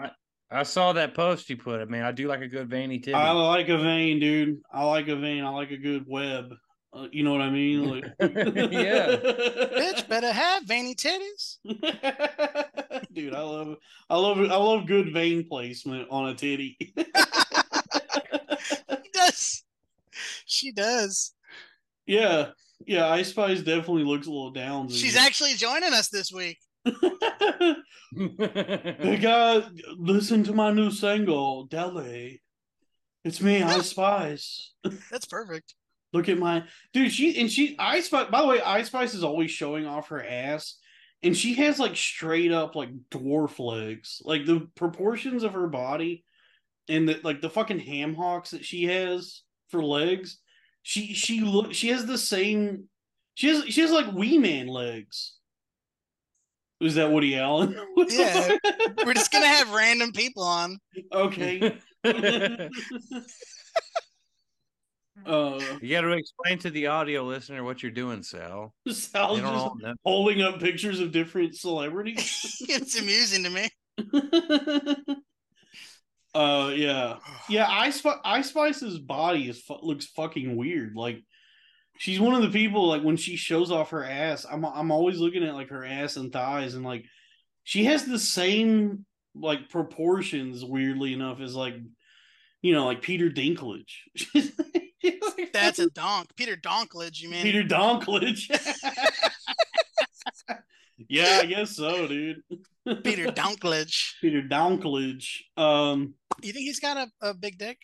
I, 0.00 0.10
I 0.50 0.62
saw 0.62 0.94
that 0.94 1.14
post 1.14 1.48
you 1.50 1.56
put. 1.56 1.80
I 1.80 1.84
mean, 1.84 2.02
I 2.02 2.10
do 2.10 2.26
like 2.26 2.40
a 2.40 2.48
good 2.48 2.68
veiny 2.68 2.98
titty. 2.98 3.14
I 3.14 3.30
like 3.32 3.68
a 3.68 3.78
vein, 3.78 4.18
dude. 4.18 4.60
I 4.72 4.84
like 4.84 5.08
a 5.08 5.16
vein. 5.16 5.44
I 5.44 5.50
like 5.50 5.70
a 5.70 5.76
good 5.76 6.04
web. 6.06 6.46
Uh, 6.98 7.06
you 7.12 7.22
know 7.22 7.30
what 7.32 7.40
I 7.40 7.50
mean? 7.50 7.88
Like, 7.88 8.04
Yeah. 8.20 9.16
Bitch 9.16 10.08
better 10.08 10.32
have 10.32 10.64
veiny 10.64 10.94
titties. 10.96 11.58
dude. 13.12 13.34
I 13.34 13.40
love, 13.40 13.76
I 14.10 14.16
love, 14.16 14.38
I 14.38 14.56
love 14.56 14.86
good 14.86 15.12
vein 15.12 15.46
placement 15.48 16.08
on 16.10 16.28
a 16.30 16.34
titty. 16.34 16.76
She 19.00 19.10
does. 19.12 19.64
She 20.46 20.72
does. 20.72 21.34
yeah, 22.06 22.48
yeah. 22.86 23.08
Ice 23.08 23.30
Spice 23.30 23.60
definitely 23.60 24.04
looks 24.04 24.26
a 24.26 24.30
little 24.30 24.50
down. 24.50 24.88
She's 24.88 25.16
actually 25.16 25.54
joining 25.54 25.92
us 25.92 26.08
this 26.08 26.32
week. 26.32 26.58
Hey 26.84 26.94
guys, 29.20 29.64
listen 29.96 30.44
to 30.44 30.52
my 30.52 30.72
new 30.72 30.90
single, 30.90 31.64
Deli. 31.64 32.42
It's 33.24 33.40
me, 33.40 33.62
Ice 33.62 33.90
Spice. 33.90 34.72
That's 35.10 35.26
perfect. 35.26 35.74
Look 36.12 36.28
at 36.28 36.38
my 36.38 36.64
dude. 36.92 37.12
She 37.12 37.38
and 37.40 37.50
she 37.50 37.76
Ice 37.78 38.06
Spice. 38.06 38.30
By 38.30 38.40
the 38.40 38.46
way, 38.48 38.60
Ice 38.62 38.86
Spice 38.86 39.14
is 39.14 39.24
always 39.24 39.50
showing 39.50 39.86
off 39.86 40.08
her 40.08 40.24
ass, 40.24 40.78
and 41.22 41.36
she 41.36 41.54
has 41.54 41.78
like 41.78 41.96
straight 41.96 42.50
up 42.52 42.74
like 42.74 42.90
dwarf 43.10 43.58
legs. 43.58 44.22
Like 44.24 44.46
the 44.46 44.68
proportions 44.74 45.42
of 45.42 45.52
her 45.52 45.66
body, 45.68 46.24
and 46.88 47.08
the 47.08 47.20
like 47.22 47.42
the 47.42 47.50
fucking 47.50 47.80
ham 47.80 48.14
hocks 48.14 48.50
that 48.52 48.64
she 48.64 48.84
has 48.84 49.42
for 49.68 49.82
legs. 49.84 50.38
She 50.82 51.12
she 51.12 51.40
look. 51.40 51.74
She 51.74 51.88
has 51.88 52.06
the 52.06 52.18
same. 52.18 52.84
She 53.34 53.48
has 53.48 53.64
she 53.66 53.82
has 53.82 53.90
like 53.90 54.12
wee 54.12 54.38
man 54.38 54.66
legs. 54.66 55.34
Is 56.80 56.94
that 56.94 57.10
Woody 57.10 57.36
Allen? 57.36 57.78
Yeah. 58.08 58.56
We're 59.04 59.14
just 59.14 59.32
gonna 59.32 59.46
have 59.46 59.72
random 59.72 60.12
people 60.12 60.44
on. 60.44 60.78
okay. 61.12 61.76
uh, 65.26 65.60
you 65.80 65.90
got 65.90 66.02
to 66.02 66.12
explain 66.12 66.58
to 66.58 66.70
the 66.70 66.86
audio 66.86 67.24
listener 67.24 67.62
what 67.64 67.82
you're 67.82 67.92
doing, 67.92 68.22
Sal. 68.22 68.74
Sal 68.90 69.36
just 69.36 69.46
all 69.46 69.76
know. 69.78 69.94
holding 70.04 70.42
up 70.42 70.60
pictures 70.60 71.00
of 71.00 71.12
different 71.12 71.54
celebrities. 71.56 72.56
it's 72.68 72.98
amusing 72.98 73.44
to 73.44 73.50
me. 73.50 73.68
uh, 76.34 76.72
yeah, 76.74 77.16
yeah. 77.48 77.68
Ice 77.68 77.96
Spi- 77.96 78.20
Ice 78.24 78.48
Spice's 78.48 78.98
body 78.98 79.48
is 79.48 79.60
fu- 79.60 79.78
looks 79.82 80.06
fucking 80.06 80.56
weird. 80.56 80.94
Like 80.94 81.22
she's 81.98 82.20
one 82.20 82.34
of 82.34 82.42
the 82.42 82.50
people. 82.50 82.88
Like 82.88 83.02
when 83.02 83.16
she 83.16 83.36
shows 83.36 83.70
off 83.70 83.90
her 83.90 84.04
ass, 84.04 84.46
I'm 84.50 84.64
I'm 84.64 84.90
always 84.90 85.18
looking 85.18 85.44
at 85.44 85.54
like 85.54 85.68
her 85.70 85.84
ass 85.84 86.16
and 86.16 86.32
thighs, 86.32 86.74
and 86.74 86.84
like 86.84 87.04
she 87.64 87.84
has 87.84 88.04
the 88.04 88.18
same 88.18 89.04
like 89.34 89.68
proportions. 89.68 90.64
Weirdly 90.64 91.12
enough, 91.12 91.40
as 91.40 91.54
like 91.54 91.74
you 92.62 92.72
know 92.72 92.86
like 92.86 93.02
Peter 93.02 93.28
Dinklage. 93.30 93.92
She's 95.02 95.20
like 95.36 95.52
That's 95.52 95.78
a 95.78 95.90
donk. 95.90 96.34
Peter 96.36 96.56
Donklage, 96.56 97.20
you 97.20 97.28
mean? 97.28 97.42
Peter 97.42 97.62
Donklage. 97.62 98.48
yeah, 101.08 101.40
I 101.42 101.46
guess 101.46 101.76
so, 101.76 102.08
dude. 102.08 102.42
Peter 103.04 103.26
Donklage. 103.26 104.14
Peter 104.20 104.42
Donklage. 104.42 105.26
Um. 105.56 106.14
You 106.42 106.52
think 106.52 106.64
he's 106.64 106.80
got 106.80 106.96
a, 106.96 107.28
a 107.28 107.34
big 107.34 107.58
dick? 107.58 107.78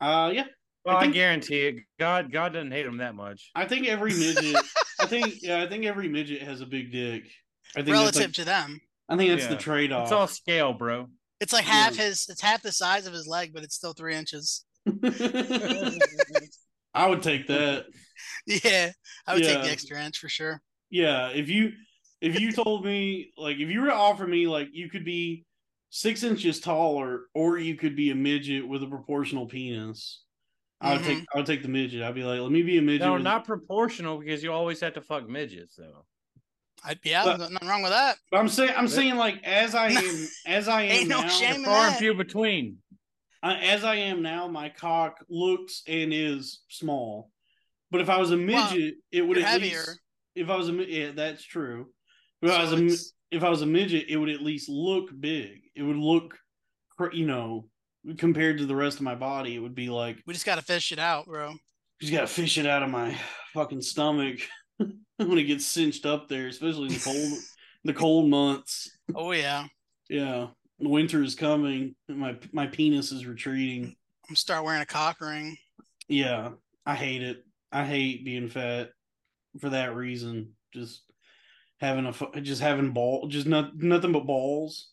Uh. 0.00 0.30
Yeah. 0.32 0.44
Well, 0.84 0.96
I 0.96 1.02
I, 1.02 1.06
guarantee 1.06 1.60
it. 1.60 1.76
God, 1.98 2.30
God 2.30 2.52
doesn't 2.52 2.70
hate 2.70 2.84
him 2.84 2.98
that 2.98 3.14
much. 3.14 3.50
I 3.54 3.64
think 3.64 3.88
every 3.88 4.12
midget. 4.12 4.56
I 5.00 5.06
think. 5.06 5.36
Yeah. 5.40 5.62
I 5.62 5.68
think 5.68 5.86
every 5.86 6.08
midget 6.08 6.42
has 6.42 6.60
a 6.60 6.66
big 6.66 6.92
dick. 6.92 7.24
I 7.74 7.82
think 7.82 7.94
Relative 7.94 8.22
like, 8.22 8.32
to 8.34 8.44
them. 8.44 8.80
I 9.08 9.16
think 9.16 9.30
that's 9.30 9.48
the 9.48 9.56
trade 9.56 9.92
off. 9.92 10.04
It's 10.04 10.12
all 10.12 10.28
scale, 10.28 10.72
bro. 10.72 11.08
It's 11.40 11.52
like 11.52 11.64
half 11.64 11.96
Yeah. 11.96 12.04
his 12.04 12.28
it's 12.28 12.40
half 12.40 12.62
the 12.62 12.72
size 12.72 13.06
of 13.06 13.12
his 13.12 13.26
leg, 13.26 13.52
but 13.52 13.64
it's 13.64 13.74
still 13.74 13.92
three 13.92 14.14
inches. 14.14 14.64
I 16.94 17.08
would 17.08 17.22
take 17.22 17.46
that. 17.48 17.86
Yeah. 18.46 18.90
I 19.26 19.34
would 19.34 19.42
take 19.42 19.62
the 19.62 19.70
extra 19.70 20.02
inch 20.02 20.18
for 20.18 20.28
sure. 20.28 20.60
Yeah. 20.90 21.28
If 21.28 21.48
you 21.48 21.72
if 22.20 22.38
you 22.38 22.52
told 22.52 22.84
me 22.84 23.32
like 23.36 23.56
if 23.56 23.68
you 23.70 23.80
were 23.80 23.88
to 23.88 23.94
offer 23.94 24.26
me 24.26 24.46
like 24.46 24.68
you 24.72 24.88
could 24.88 25.04
be 25.04 25.44
six 25.90 26.22
inches 26.22 26.60
taller 26.60 27.22
or 27.34 27.56
you 27.58 27.74
could 27.74 27.96
be 27.96 28.10
a 28.10 28.14
midget 28.14 28.66
with 28.66 28.82
a 28.82 28.86
proportional 28.86 29.46
penis. 29.46 30.22
I 30.80 30.94
would 30.94 31.04
take 31.04 31.18
mm-hmm. 31.18 31.24
I 31.34 31.38
would 31.38 31.46
take 31.46 31.62
the 31.62 31.68
midget. 31.68 32.02
I'd 32.02 32.14
be 32.14 32.24
like, 32.24 32.40
let 32.40 32.50
me 32.50 32.62
be 32.62 32.78
a 32.78 32.82
midget. 32.82 33.06
No, 33.06 33.14
with- 33.14 33.22
not 33.22 33.44
proportional 33.44 34.18
because 34.18 34.42
you 34.42 34.52
always 34.52 34.80
have 34.80 34.94
to 34.94 35.00
fuck 35.00 35.28
midgets, 35.28 35.76
though. 35.76 36.04
I'd 36.84 36.98
yeah, 37.04 37.24
But- 37.24 37.50
nothing 37.50 37.68
wrong 37.68 37.82
with 37.82 37.92
that. 37.92 38.16
But 38.30 38.38
I'm 38.38 38.48
saying 38.48 38.74
I'm 38.76 38.88
saying 38.88 39.16
like 39.16 39.42
as 39.44 39.74
I 39.74 39.88
am 39.90 40.28
as 40.46 40.68
I 40.68 40.82
am 40.82 40.90
Ain't 40.90 41.08
no 41.08 41.20
now, 41.22 41.28
shame 41.28 41.56
in 41.56 41.64
Far 41.64 41.86
and 41.86 41.96
few 41.96 42.14
between. 42.14 42.78
I- 43.44 43.58
as 43.60 43.84
I 43.84 43.96
am 43.96 44.22
now, 44.22 44.48
my 44.48 44.68
cock 44.70 45.18
looks 45.28 45.82
and 45.86 46.12
is 46.12 46.62
small. 46.68 47.30
But 47.90 48.00
if 48.00 48.08
I 48.08 48.18
was 48.18 48.30
a 48.32 48.36
Well, 48.36 48.46
midget, 48.46 48.94
it 49.12 49.22
would 49.22 49.38
at 49.38 49.44
heavier. 49.44 49.78
least. 49.78 50.00
If 50.34 50.50
I 50.50 50.56
was 50.56 50.68
a 50.68 50.72
yeah, 50.72 51.10
that's 51.12 51.44
true. 51.44 51.92
If 52.42 52.50
I 52.50 52.62
was 52.62 52.72
a 52.72 53.36
if 53.36 53.42
I 53.44 53.48
was 53.48 53.62
a 53.62 53.66
midget, 53.66 54.06
it 54.08 54.16
would 54.16 54.28
at 54.30 54.42
least 54.42 54.68
look 54.68 55.10
big. 55.20 55.62
It 55.74 55.82
would 55.82 55.96
look, 55.96 56.36
you 57.12 57.26
know, 57.26 57.68
compared 58.18 58.58
to 58.58 58.66
the 58.66 58.74
rest 58.76 58.96
of 58.96 59.02
my 59.02 59.14
body, 59.14 59.54
it 59.54 59.60
would 59.60 59.74
be 59.74 59.88
like 59.90 60.18
we 60.26 60.32
just 60.34 60.46
gotta 60.46 60.62
fish 60.62 60.90
it 60.92 60.98
out, 60.98 61.26
bro. 61.26 61.54
just 62.00 62.12
gotta 62.12 62.26
fish 62.26 62.58
it 62.58 62.66
out 62.66 62.82
of 62.82 62.90
my 62.90 63.16
fucking 63.52 63.82
stomach 63.82 64.40
when 64.78 65.38
it 65.38 65.44
gets 65.44 65.66
cinched 65.66 66.04
up 66.06 66.28
there, 66.28 66.48
especially 66.48 66.88
in 66.88 66.94
the 66.94 67.00
cold, 67.00 67.38
the 67.84 67.94
cold 67.94 68.28
months. 68.30 68.90
Oh 69.14 69.32
yeah. 69.32 69.66
Yeah, 70.08 70.48
winter 70.78 71.22
is 71.22 71.34
coming. 71.34 71.94
and 72.08 72.18
My 72.18 72.36
my 72.52 72.66
penis 72.66 73.12
is 73.12 73.26
retreating. 73.26 73.84
I'm 73.84 73.96
gonna 74.30 74.36
start 74.36 74.64
wearing 74.64 74.82
a 74.82 74.86
cock 74.86 75.20
ring. 75.20 75.56
Yeah, 76.08 76.50
I 76.86 76.94
hate 76.94 77.22
it. 77.22 77.44
I 77.72 77.84
hate 77.84 78.24
being 78.24 78.48
fat 78.48 78.90
for 79.60 79.70
that 79.70 79.94
reason. 79.94 80.52
Just 80.72 81.02
having 81.80 82.06
a 82.06 82.40
just 82.40 82.60
having 82.62 82.92
ball, 82.92 83.28
just 83.28 83.46
not 83.46 83.76
nothing 83.76 84.12
but 84.12 84.26
balls. 84.26 84.88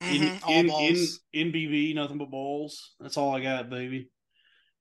In, 0.00 0.22
Mhm, 0.22 0.40
all 0.44 0.52
in, 0.52 0.66
balls. 0.68 1.20
in 1.32 1.48
in 1.48 1.52
BB, 1.52 1.94
nothing 1.94 2.18
but 2.18 2.30
balls. 2.30 2.94
That's 3.00 3.16
all 3.16 3.34
I 3.34 3.40
got, 3.42 3.68
baby. 3.68 4.10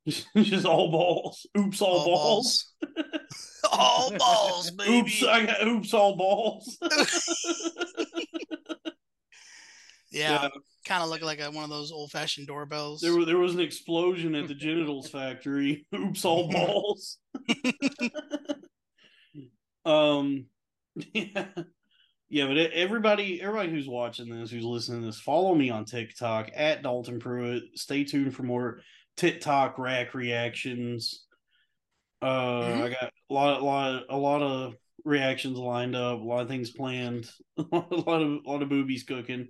Just, 0.08 0.28
just 0.38 0.66
all 0.66 0.92
balls. 0.92 1.46
Oops, 1.58 1.82
all, 1.82 1.90
all 2.00 2.06
balls. 2.06 2.74
balls. 2.96 3.62
all 3.72 4.12
balls, 4.18 4.72
baby. 4.78 4.98
Oops, 5.00 5.24
I 5.24 5.46
got 5.48 5.68
oops, 5.68 5.94
all 5.94 6.16
balls. 6.16 6.78
Yeah, 10.12 10.44
Yeah. 10.44 10.50
kind 10.86 11.04
of 11.04 11.10
look 11.10 11.22
like 11.22 11.40
a, 11.40 11.52
one 11.52 11.64
of 11.64 11.70
those 11.70 11.92
old 11.92 12.12
fashioned 12.12 12.48
doorbells. 12.48 13.02
There, 13.02 13.26
there 13.26 13.38
was 13.38 13.54
an 13.56 13.62
explosion 13.62 14.36
at 14.36 14.48
the 14.48 14.56
genitals 14.56 15.10
factory. 15.12 15.86
Oops, 15.96 16.24
all 16.26 16.50
balls. 16.52 17.18
um, 19.86 20.46
yeah, 21.14 21.46
yeah, 22.30 22.48
but 22.48 22.58
everybody, 22.58 23.42
everybody 23.42 23.70
who's 23.72 23.88
watching 23.88 24.30
this, 24.30 24.52
who's 24.52 24.64
listening 24.64 25.02
to 25.02 25.06
this, 25.08 25.20
follow 25.20 25.56
me 25.56 25.70
on 25.70 25.86
TikTok 25.86 26.50
at 26.56 26.84
Dalton 26.84 27.20
Pruitt. 27.20 27.64
Stay 27.76 28.04
tuned 28.04 28.36
for 28.36 28.44
more 28.44 28.82
TikTok 29.16 29.78
rack 29.78 30.14
reactions. 30.14 31.24
Uh, 32.22 32.62
Mhm. 32.64 32.82
I 32.82 32.90
got 32.90 33.12
a 33.30 33.34
lot, 33.34 33.62
a 33.62 33.64
lot, 33.64 34.04
a 34.10 34.18
lot 34.18 34.42
of 34.42 34.76
reactions 35.06 35.58
lined 35.58 35.96
up. 35.96 36.20
A 36.20 36.24
lot 36.24 36.42
of 36.42 36.48
things 36.48 36.72
planned. 36.72 37.30
a 37.58 37.64
lot 37.72 38.22
of, 38.22 38.40
a 38.46 38.50
lot 38.50 38.62
of 38.64 38.70
boobies 38.70 39.04
cooking. 39.04 39.48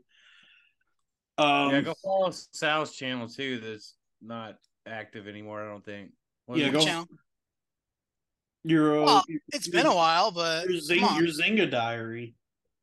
Um, 1.38 1.72
yeah, 1.72 1.82
go 1.82 1.94
follow 2.04 2.32
Sal's 2.32 2.96
channel 2.96 3.28
too. 3.28 3.60
That's 3.60 3.96
not 4.22 4.58
active 4.88 5.28
anymore. 5.28 5.62
I 5.64 5.68
don't 5.70 5.86
think. 5.86 6.12
Yeah, 6.54 6.70
go- 6.70 6.80
Channel. 6.84 7.08
Your 8.64 9.02
uh, 9.02 9.06
Well, 9.06 9.26
your- 9.28 9.40
It's 9.54 9.68
been 9.68 9.86
a 9.86 9.94
while, 9.96 10.32
but 10.32 10.68
Your, 10.70 10.80
Zing, 10.80 11.00
your 11.00 11.28
Zynga 11.28 11.70
diary, 11.70 12.36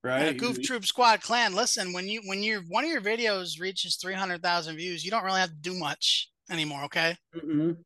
right? 0.02 0.26
Yeah, 0.26 0.32
Goof 0.32 0.62
Troop 0.62 0.84
Squad 0.86 1.20
Clan. 1.20 1.54
Listen, 1.54 1.92
when 1.92 2.08
you 2.08 2.22
when 2.26 2.42
your 2.42 2.60
one 2.68 2.84
of 2.84 2.90
your 2.90 3.00
videos 3.00 3.58
reaches 3.60 3.96
three 3.96 4.14
hundred 4.14 4.42
thousand 4.42 4.76
views, 4.76 5.04
you 5.04 5.10
don't 5.10 5.24
really 5.24 5.40
have 5.40 5.50
to 5.50 5.56
do 5.56 5.74
much 5.74 6.30
anymore. 6.50 6.84
Okay. 6.84 7.16
Mhm. 7.34 7.76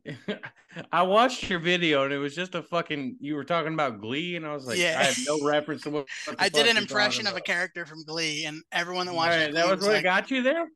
I 0.92 1.02
watched 1.02 1.48
your 1.50 1.58
video 1.58 2.04
and 2.04 2.12
it 2.12 2.18
was 2.18 2.34
just 2.34 2.54
a 2.54 2.62
fucking. 2.62 3.16
You 3.20 3.34
were 3.34 3.44
talking 3.44 3.74
about 3.74 4.00
Glee, 4.00 4.36
and 4.36 4.46
I 4.46 4.54
was 4.54 4.66
like, 4.66 4.78
Yeah. 4.78 4.96
I 4.98 5.04
have 5.04 5.18
no 5.26 5.44
reference 5.44 5.82
to 5.82 5.90
what. 5.90 6.06
what 6.24 6.36
I 6.38 6.48
did 6.48 6.66
an 6.66 6.76
impression 6.76 7.26
of 7.26 7.36
a 7.36 7.40
character 7.40 7.84
from 7.86 8.04
Glee, 8.04 8.46
and 8.46 8.62
everyone 8.72 9.06
that 9.06 9.14
watched 9.14 9.30
watches 9.30 9.44
right, 9.44 9.50
Glee 9.52 9.60
that 9.60 9.68
was 9.70 9.76
was 9.78 9.86
what 9.86 9.94
like, 9.96 10.04
got 10.04 10.30
you 10.30 10.42
there. 10.42 10.66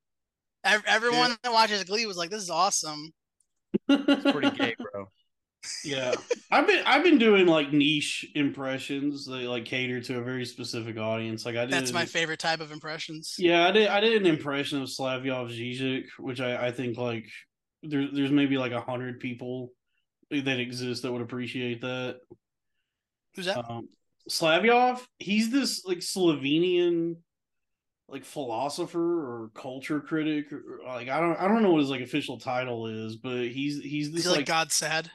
ev- 0.65 0.85
everyone 0.87 1.37
that 1.43 1.53
watches 1.53 1.85
Glee 1.85 2.07
was 2.07 2.17
like, 2.17 2.31
"This 2.31 2.43
is 2.43 2.51
awesome." 2.51 3.13
It's 3.89 4.33
pretty 4.33 4.51
gay, 4.57 4.75
bro. 4.93 5.07
yeah, 5.85 6.15
I've 6.51 6.67
been 6.67 6.83
I've 6.87 7.03
been 7.03 7.19
doing 7.19 7.47
like 7.47 7.73
niche 7.73 8.27
impressions 8.35 9.25
that 9.27 9.43
like 9.43 9.65
cater 9.65 10.01
to 10.03 10.19
a 10.19 10.23
very 10.23 10.45
specific 10.45 10.99
audience. 10.99 11.45
Like 11.47 11.57
I 11.57 11.65
did. 11.65 11.73
That's 11.73 11.93
my 11.93 12.05
favorite 12.05 12.39
type 12.39 12.61
of 12.61 12.71
impressions. 12.71 13.35
Yeah, 13.39 13.67
I 13.67 13.73
did. 13.73 13.89
I 13.89 14.01
did 14.01 14.21
an 14.21 14.27
impression 14.27 14.83
of 14.83 14.89
Slavoj 14.89 15.49
Žižek, 15.51 16.05
which 16.19 16.41
I, 16.41 16.67
I 16.69 16.71
think 16.73 16.97
like 16.97 17.27
there, 17.89 18.09
there's 18.13 18.31
maybe 18.31 18.59
like 18.59 18.73
a 18.73 18.81
hundred 18.81 19.21
people 19.21 19.73
that 20.31 20.61
exist 20.61 21.03
that 21.03 21.13
would 21.13 21.23
appreciate 21.23 21.81
that. 21.83 22.21
Who's 23.35 23.47
that? 23.47 23.59
Um, 23.59 23.89
Slavoj, 24.29 25.01
he's 25.19 25.51
this 25.51 25.85
like 25.85 25.99
Slovenian 25.99 27.17
like 28.09 28.25
philosopher 28.25 28.99
or 28.99 29.51
culture 29.55 30.01
critic. 30.01 30.53
Or, 30.53 30.81
like 30.87 31.09
I 31.09 31.21
don't 31.21 31.39
I 31.39 31.49
don't 31.49 31.63
know 31.63 31.73
what 31.73 31.81
his 31.81 31.91
like 31.91 32.01
official 32.01 32.39
title 32.39 32.87
is, 32.87 33.17
but 33.17 33.49
he's 33.49 33.83
he's 33.83 34.09
Is 34.09 34.15
this 34.15 34.25
he 34.25 34.29
like 34.29 34.39
like 34.39 34.47
Gad 34.47 34.73
Saad? 34.73 35.11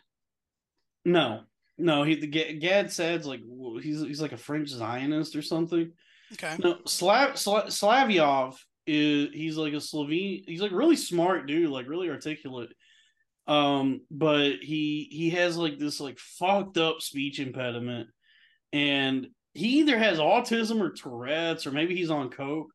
no 1.03 1.41
no 1.77 2.03
he 2.03 2.15
the 2.15 2.27
Gad 2.27 2.91
Saad's 2.91 3.25
like 3.25 3.41
he's 3.81 4.01
he's 4.01 4.21
like 4.21 4.33
a 4.33 4.37
French 4.37 4.69
Zionist 4.69 5.35
or 5.35 5.41
something. 5.41 5.91
Okay. 6.33 6.55
No, 6.59 6.77
Slav 6.85 7.31
Sla- 7.33 7.67
Slavoj 7.67 8.55
is 8.87 9.29
he's 9.33 9.57
like 9.57 9.73
a 9.73 9.81
Slovene. 9.81 10.43
He's 10.47 10.61
like 10.61 10.71
really 10.71 10.95
smart 10.95 11.47
dude, 11.47 11.69
like 11.69 11.87
really 11.87 12.09
articulate. 12.09 12.73
Um, 13.47 14.01
but 14.09 14.57
he 14.61 15.07
he 15.11 15.31
has 15.31 15.57
like 15.57 15.77
this 15.79 15.99
like 15.99 16.19
fucked 16.19 16.77
up 16.77 17.01
speech 17.01 17.39
impediment, 17.39 18.09
and 18.71 19.27
he 19.53 19.79
either 19.79 19.97
has 19.97 20.19
autism 20.19 20.79
or 20.81 20.91
Tourette's, 20.91 21.65
or 21.65 21.71
maybe 21.71 21.95
he's 21.95 22.11
on 22.11 22.29
coke. 22.29 22.69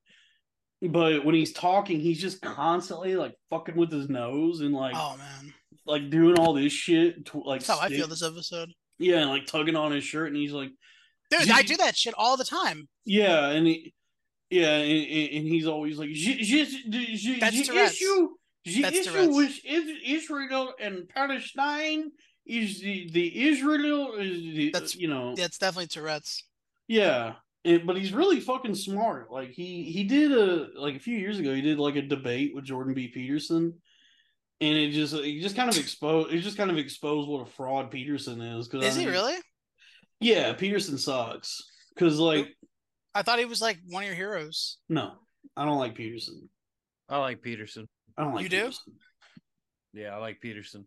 But 0.82 1.24
when 1.24 1.34
he's 1.34 1.52
talking, 1.52 2.00
he's 2.00 2.20
just 2.20 2.42
constantly 2.42 3.16
like 3.16 3.34
fucking 3.50 3.76
with 3.76 3.90
his 3.90 4.08
nose 4.08 4.60
and 4.60 4.74
like 4.74 4.94
Oh 4.96 5.16
man, 5.16 5.54
like 5.86 6.10
doing 6.10 6.38
all 6.38 6.52
this 6.52 6.72
shit. 6.72 7.26
To, 7.26 7.42
like 7.42 7.60
that's 7.60 7.78
how 7.78 7.84
I 7.84 7.88
feel 7.88 8.08
this 8.08 8.22
episode. 8.22 8.70
Yeah, 8.98 9.20
and, 9.20 9.30
like 9.30 9.46
tugging 9.46 9.76
on 9.76 9.92
his 9.92 10.04
shirt, 10.04 10.28
and 10.28 10.36
he's 10.36 10.52
like, 10.52 10.70
Dude, 11.30 11.50
I 11.50 11.62
do 11.62 11.76
that 11.78 11.96
shit 11.96 12.14
all 12.16 12.36
the 12.36 12.44
time. 12.44 12.88
Yeah, 13.04 13.48
and 13.48 13.66
he, 13.66 13.94
yeah, 14.50 14.76
and, 14.78 15.30
and 15.36 15.46
he's 15.48 15.66
always 15.66 15.98
like, 15.98 16.10
"Je- 16.10 16.42
je- 16.42 16.64
je- 16.64 17.16
je- 17.16 17.38
That's 17.40 17.56
the 17.56 17.64
Tourette's. 17.64 17.92
issue, 17.94 18.28
the 18.64 18.82
That's 18.82 18.96
issue 18.98 19.10
Tourette's. 19.10 19.36
with 19.36 19.60
Is- 19.64 19.98
Israel 20.04 20.74
and 20.80 21.08
Palestine 21.08 22.10
is 22.46 22.80
the 22.80 23.10
the 23.10 23.46
Israel 23.48 24.14
is 24.14 24.40
the 24.56 24.70
That's- 24.70 24.94
you 24.96 25.08
know 25.08 25.34
Yeah, 25.36 25.44
it's 25.46 25.58
definitely 25.58 25.88
Tourette's. 25.88 26.44
yeah, 26.88 27.34
and, 27.64 27.86
but 27.86 27.96
he's 27.96 28.12
really 28.12 28.40
fucking 28.40 28.74
smart. 28.76 29.32
Like 29.32 29.50
he 29.50 29.84
he 29.84 30.04
did 30.04 30.30
a 30.32 30.68
like 30.78 30.96
a 30.96 31.00
few 31.00 31.18
years 31.18 31.38
ago, 31.38 31.54
he 31.54 31.60
did 31.60 31.78
like 31.78 31.96
a 31.96 32.02
debate 32.02 32.54
with 32.54 32.64
Jordan 32.64 32.94
B. 32.94 33.08
Peterson. 33.08 33.74
And 34.58 34.74
it 34.78 34.92
just 34.92 35.12
it 35.12 35.40
just 35.42 35.54
kind 35.54 35.68
of 35.68 35.76
exposed 35.76 36.32
it 36.32 36.40
just 36.40 36.56
kind 36.56 36.70
of 36.70 36.78
exposed 36.78 37.28
what 37.28 37.42
a 37.42 37.50
fraud 37.50 37.90
Peterson 37.90 38.40
is. 38.40 38.68
Cause 38.68 38.84
Is 38.84 38.96
I 38.96 39.00
he 39.00 39.06
really? 39.06 39.34
Yeah, 40.20 40.54
Peterson 40.54 40.96
sucks. 40.96 41.62
Cause 41.98 42.18
like 42.18 42.56
I 43.16 43.22
thought 43.22 43.38
he 43.38 43.46
was 43.46 43.62
like 43.62 43.78
one 43.88 44.02
of 44.02 44.06
your 44.08 44.16
heroes. 44.16 44.76
no, 44.90 45.12
I 45.56 45.64
don't 45.64 45.78
like 45.78 45.94
Peterson. 45.94 46.48
I 47.08 47.16
like 47.18 47.40
Peterson. 47.40 47.88
I 48.18 48.24
don't 48.24 48.34
like 48.34 48.42
You 48.42 48.48
do? 48.48 48.70
Yeah, 49.94 50.14
I 50.14 50.18
like 50.18 50.40
Peterson. 50.40 50.86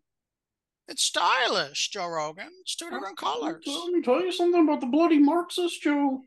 It's 0.87 1.01
stylish, 1.03 1.89
Joe 1.89 2.07
Rogan. 2.07 2.49
It's 2.61 2.75
two 2.75 2.89
different 2.89 3.17
colors. 3.17 3.63
Let 3.65 3.91
me 3.93 4.01
tell 4.01 4.21
you 4.21 4.31
something 4.31 4.63
about 4.63 4.81
the 4.81 4.87
bloody 4.87 5.17
Marxists, 5.19 5.79
Joe. 5.79 6.21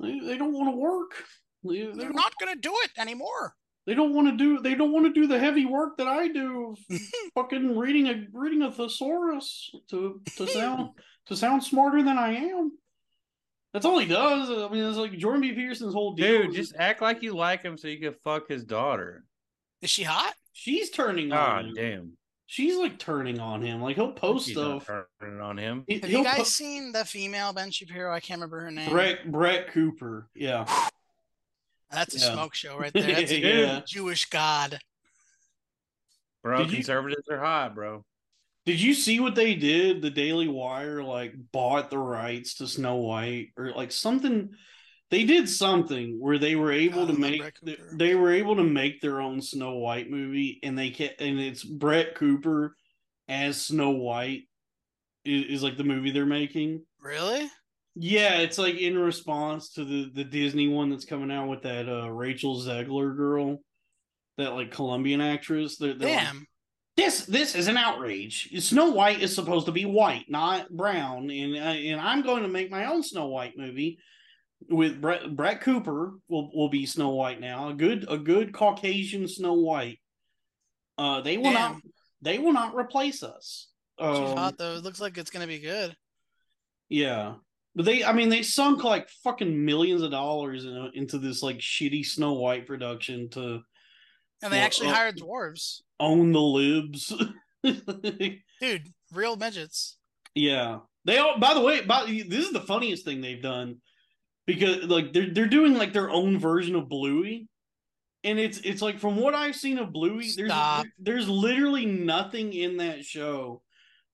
They, 0.00 0.18
they 0.20 0.36
don't 0.36 0.52
want 0.52 0.72
to 0.72 0.76
work. 0.76 1.12
They, 1.64 1.82
they, 1.82 1.92
They're 1.92 2.06
don't, 2.06 2.16
not 2.16 2.32
gonna 2.40 2.56
do 2.56 2.72
it 2.84 2.90
anymore. 2.98 3.54
they 3.86 3.94
don't 3.94 4.14
want 4.14 4.28
to 4.28 4.36
do. 4.36 4.60
They 4.60 4.74
don't 4.74 4.92
want 4.92 5.06
to 5.06 5.12
do 5.12 5.26
the 5.26 5.38
heavy 5.38 5.66
work 5.66 5.96
that 5.98 6.06
I 6.08 6.28
do. 6.28 6.74
of 6.90 6.98
fucking 7.34 7.76
reading 7.76 8.08
a 8.08 8.26
reading 8.32 8.62
a 8.62 8.72
thesaurus 8.72 9.70
to 9.90 10.20
to 10.36 10.46
sound 10.46 10.90
to 11.26 11.36
sound 11.36 11.62
smarter 11.64 12.02
than 12.02 12.16
I 12.18 12.34
am. 12.34 12.72
That's 13.72 13.84
all 13.84 13.98
he 13.98 14.06
does. 14.06 14.48
I 14.50 14.72
mean, 14.72 14.82
it's 14.84 14.96
like 14.96 15.12
Jordan 15.18 15.42
B. 15.42 15.52
Peterson's 15.52 15.92
whole 15.94 16.12
deal. 16.14 16.42
Dude, 16.42 16.50
is 16.50 16.56
just 16.56 16.74
act 16.78 17.02
like 17.02 17.22
you 17.22 17.34
like 17.34 17.62
him 17.62 17.76
so 17.76 17.88
you 17.88 17.98
can 18.00 18.14
fuck 18.24 18.48
his 18.48 18.64
daughter. 18.64 19.24
Is 19.82 19.90
she 19.90 20.02
hot? 20.04 20.34
she's 20.52 20.90
turning 20.90 21.30
on 21.32 21.38
God 21.38 21.64
him. 21.66 21.74
damn. 21.74 22.12
She's 22.46 22.76
like 22.78 22.98
turning 22.98 23.38
on 23.40 23.60
him. 23.62 23.82
Like 23.82 23.96
he'll 23.96 24.12
post 24.12 24.46
She's 24.46 24.54
stuff. 24.56 24.86
turning 25.20 25.40
on 25.40 25.58
him. 25.58 25.84
He- 25.86 25.98
Have 25.98 26.10
you 26.10 26.24
guys 26.24 26.38
po- 26.38 26.42
seen 26.44 26.92
the 26.92 27.04
female 27.04 27.52
Ben 27.52 27.70
Shapiro? 27.70 28.12
I 28.12 28.20
can't 28.20 28.38
remember 28.38 28.60
her 28.60 28.70
name. 28.70 28.88
Brett 28.90 29.30
Brett 29.30 29.68
Cooper. 29.72 30.28
Yeah. 30.34 30.64
That's 31.90 32.16
a 32.16 32.18
Yeah. 32.18 32.32
smoke 32.32 32.54
show 32.54 32.78
right 32.78 32.90
there. 32.94 33.02
That's 33.02 33.30
a 33.30 33.38
Yeah. 33.38 33.80
Jewish 33.86 34.24
god. 34.24 34.78
Bro, 36.42 36.58
Did 36.58 36.70
you- 36.70 36.76
conservatives 36.76 37.28
are 37.28 37.38
hot, 37.38 37.74
bro. 37.74 38.02
Did 38.68 38.82
you 38.82 38.92
see 38.92 39.18
what 39.18 39.34
they 39.34 39.54
did? 39.54 40.02
The 40.02 40.10
Daily 40.10 40.46
Wire 40.46 41.02
like 41.02 41.32
bought 41.52 41.88
the 41.88 41.96
rights 41.96 42.56
to 42.56 42.68
Snow 42.68 42.96
White 42.96 43.48
or 43.56 43.72
like 43.72 43.90
something. 43.90 44.50
They 45.10 45.24
did 45.24 45.48
something 45.48 46.20
where 46.20 46.36
they 46.36 46.54
were 46.54 46.70
able 46.70 47.06
to 47.06 47.14
make 47.14 47.42
they 47.94 48.14
were 48.14 48.30
able 48.30 48.56
to 48.56 48.62
make 48.62 49.00
their 49.00 49.22
own 49.22 49.40
Snow 49.40 49.76
White 49.76 50.10
movie, 50.10 50.60
and 50.62 50.78
they 50.78 50.90
can 50.90 51.08
and 51.18 51.40
it's 51.40 51.64
Brett 51.64 52.14
Cooper 52.14 52.76
as 53.26 53.58
Snow 53.58 53.88
White 53.88 54.42
is, 55.24 55.46
is 55.46 55.62
like 55.62 55.78
the 55.78 55.84
movie 55.84 56.10
they're 56.10 56.26
making. 56.26 56.84
Really? 57.00 57.48
Yeah, 57.94 58.40
it's 58.40 58.58
like 58.58 58.76
in 58.76 58.98
response 58.98 59.70
to 59.76 59.84
the 59.86 60.10
the 60.14 60.24
Disney 60.24 60.68
one 60.68 60.90
that's 60.90 61.06
coming 61.06 61.32
out 61.32 61.48
with 61.48 61.62
that 61.62 61.88
uh 61.88 62.10
Rachel 62.10 62.60
Zegler 62.60 63.16
girl, 63.16 63.62
that 64.36 64.52
like 64.52 64.72
Colombian 64.72 65.22
actress. 65.22 65.78
They're, 65.78 65.94
they're 65.94 66.14
like, 66.14 66.18
Damn. 66.18 66.46
This 66.98 67.24
this 67.26 67.54
is 67.54 67.68
an 67.68 67.76
outrage. 67.76 68.50
Snow 68.62 68.90
White 68.90 69.22
is 69.22 69.34
supposed 69.34 69.66
to 69.66 69.72
be 69.72 69.84
white, 69.84 70.26
not 70.28 70.68
brown, 70.70 71.30
and 71.30 71.54
uh, 71.56 71.58
and 71.60 72.00
I'm 72.00 72.22
going 72.22 72.42
to 72.42 72.48
make 72.48 72.70
my 72.70 72.86
own 72.86 73.02
Snow 73.02 73.26
White 73.28 73.56
movie 73.56 73.98
with 74.68 75.00
Brett 75.00 75.34
Brett 75.34 75.60
Cooper 75.60 76.14
will 76.28 76.50
will 76.52 76.68
be 76.68 76.84
Snow 76.86 77.10
White 77.10 77.40
now. 77.40 77.68
A 77.68 77.74
good 77.74 78.04
a 78.08 78.18
good 78.18 78.52
Caucasian 78.52 79.28
Snow 79.28 79.54
White. 79.54 80.00
Uh, 80.98 81.20
they 81.20 81.38
will 81.38 81.52
not 81.52 81.76
they 82.20 82.38
will 82.38 82.52
not 82.52 82.74
replace 82.74 83.22
us. 83.22 83.68
She's 84.00 84.06
Um, 84.06 84.36
hot 84.36 84.58
though. 84.58 84.74
It 84.74 84.82
looks 84.84 85.00
like 85.00 85.16
it's 85.18 85.30
gonna 85.30 85.46
be 85.46 85.60
good. 85.60 85.96
yeah. 86.88 87.34
But 87.74 87.84
they, 87.84 88.02
I 88.02 88.12
mean, 88.12 88.28
they 88.28 88.42
sunk 88.42 88.82
like 88.82 89.08
fucking 89.22 89.64
millions 89.64 90.02
of 90.02 90.10
dollars 90.10 90.64
in, 90.64 90.90
into 90.94 91.16
this 91.18 91.44
like 91.44 91.58
shitty 91.58 92.04
Snow 92.04 92.32
White 92.32 92.66
production 92.66 93.28
to 93.30 93.60
And 94.42 94.52
they 94.52 94.58
Well, 94.58 94.66
actually 94.66 94.88
uh, 94.88 94.94
hired 94.94 95.18
dwarves. 95.18 95.80
own 96.00 96.32
the 96.32 96.40
libs. 96.40 97.12
Dude, 98.60 98.92
real 99.12 99.36
midgets. 99.36 99.96
Yeah. 100.34 100.80
They 101.04 101.18
all 101.18 101.38
by 101.38 101.54
the 101.54 101.60
way, 101.60 101.80
by, 101.82 102.04
this 102.06 102.44
is 102.46 102.52
the 102.52 102.60
funniest 102.60 103.04
thing 103.04 103.20
they've 103.20 103.42
done 103.42 103.76
because 104.46 104.84
like 104.84 105.12
they're 105.12 105.30
they're 105.30 105.46
doing 105.46 105.74
like 105.74 105.92
their 105.92 106.10
own 106.10 106.38
version 106.38 106.74
of 106.74 106.88
Bluey. 106.88 107.48
And 108.24 108.38
it's 108.38 108.58
it's 108.58 108.82
like 108.82 108.98
from 108.98 109.16
what 109.16 109.34
I've 109.34 109.56
seen 109.56 109.78
of 109.78 109.92
Bluey, 109.92 110.30
there's 110.36 110.50
Stop. 110.50 110.86
there's 110.98 111.28
literally 111.28 111.86
nothing 111.86 112.52
in 112.52 112.76
that 112.78 113.04
show 113.04 113.62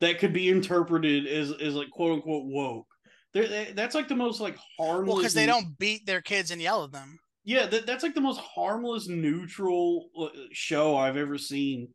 that 0.01 0.19
could 0.19 0.33
be 0.33 0.51
interpreted 0.51 1.27
as 1.27 1.53
as 1.53 1.75
like 1.75 1.91
quote 1.91 2.13
unquote 2.13 2.45
woke. 2.47 2.87
There 3.33 3.73
that's 3.73 3.95
like 3.95 4.07
the 4.09 4.15
most 4.15 4.41
like 4.41 4.57
harmless 4.79 5.09
Well, 5.09 5.17
because 5.17 5.35
they 5.35 5.47
don't 5.47 5.77
beat 5.79 6.07
their 6.07 6.21
kids 6.21 6.51
and 6.51 6.61
yell 6.63 6.85
at 6.85 6.93
them. 6.93 7.19
Yeah, 7.45 7.67
that, 7.67 7.87
that's 7.87 8.03
like 8.03 8.15
the 8.15 8.21
most 8.21 8.41
harmless 8.41 9.07
neutral 9.09 10.09
uh, 10.19 10.29
show 10.53 10.97
I've 10.97 11.17
ever 11.17 11.37
seen. 11.39 11.89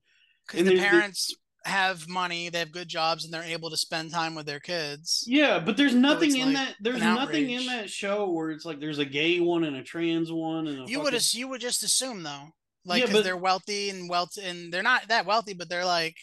Because 0.45 0.60
And 0.62 0.70
the 0.70 0.78
parents 0.82 1.34
have 1.66 2.08
money, 2.08 2.50
they 2.50 2.60
have 2.60 2.72
good 2.72 2.88
jobs, 2.88 3.26
and 3.26 3.34
they're 3.34 3.43
able 3.43 3.70
to 3.70 3.78
spend 3.78 4.12
time 4.12 4.36
with 4.36 4.45
their 4.45 4.60
kids. 4.60 5.24
Yeah, 5.28 5.60
but 5.60 5.76
there's 5.76 5.95
nothing 5.95 6.30
it's 6.30 6.39
in 6.39 6.54
like 6.54 6.68
that. 6.68 6.76
There's 6.80 7.02
nothing 7.02 7.50
in 7.50 7.66
that 7.68 7.89
show 7.89 8.30
where 8.30 8.52
it's 8.52 8.66
like 8.66 8.80
there's 8.80 9.00
a 9.00 9.06
gay 9.06 9.39
one 9.39 9.64
and 9.64 9.76
a 9.76 9.84
trans 9.84 10.32
one 10.32 10.68
and 10.68 10.88
a 10.88 10.89
You 10.89 11.00
would 11.00 11.06
fucking- 11.08 11.18
as- 11.18 11.34
you 11.36 11.47
would 11.47 11.62
just 11.62 11.84
assume 11.84 12.24
though, 12.24 12.50
like 12.86 13.06
Yeah, 13.06 13.12
but- 13.12 13.24
they're 13.24 13.36
wealthy 13.38 13.89
and 13.89 14.10
wealthy, 14.10 14.43
and 14.45 14.72
they're 14.72 14.84
not 14.84 15.08
that 15.10 15.26
wealthy, 15.26 15.54
but 15.54 15.68
they're 15.70 15.86
like 15.86 16.16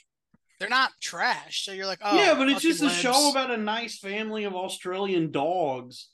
they're 0.59 0.69
not 0.71 0.93
trash. 1.03 1.65
So 1.65 1.73
you're 1.73 1.85
like, 1.87 2.01
oh 2.03 2.17
yeah, 2.17 2.35
but 2.35 2.49
it's 2.49 2.63
just 2.63 2.83
a 2.83 2.89
show 2.89 3.31
about 3.31 3.51
a 3.51 3.57
nice 3.59 3.99
family 3.99 4.45
of 4.45 4.55
Australian 4.55 5.31
dogs. 5.31 6.09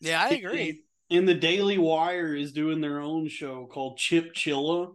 Yeah, 0.00 0.22
I 0.22 0.28
agree. 0.34 0.82
And 1.10 1.26
the 1.26 1.34
Daily 1.34 1.78
Wire 1.78 2.34
is 2.34 2.52
doing 2.52 2.80
their 2.80 3.00
own 3.00 3.28
show 3.28 3.66
called 3.66 3.96
Chip 3.96 4.34
Chilla, 4.34 4.92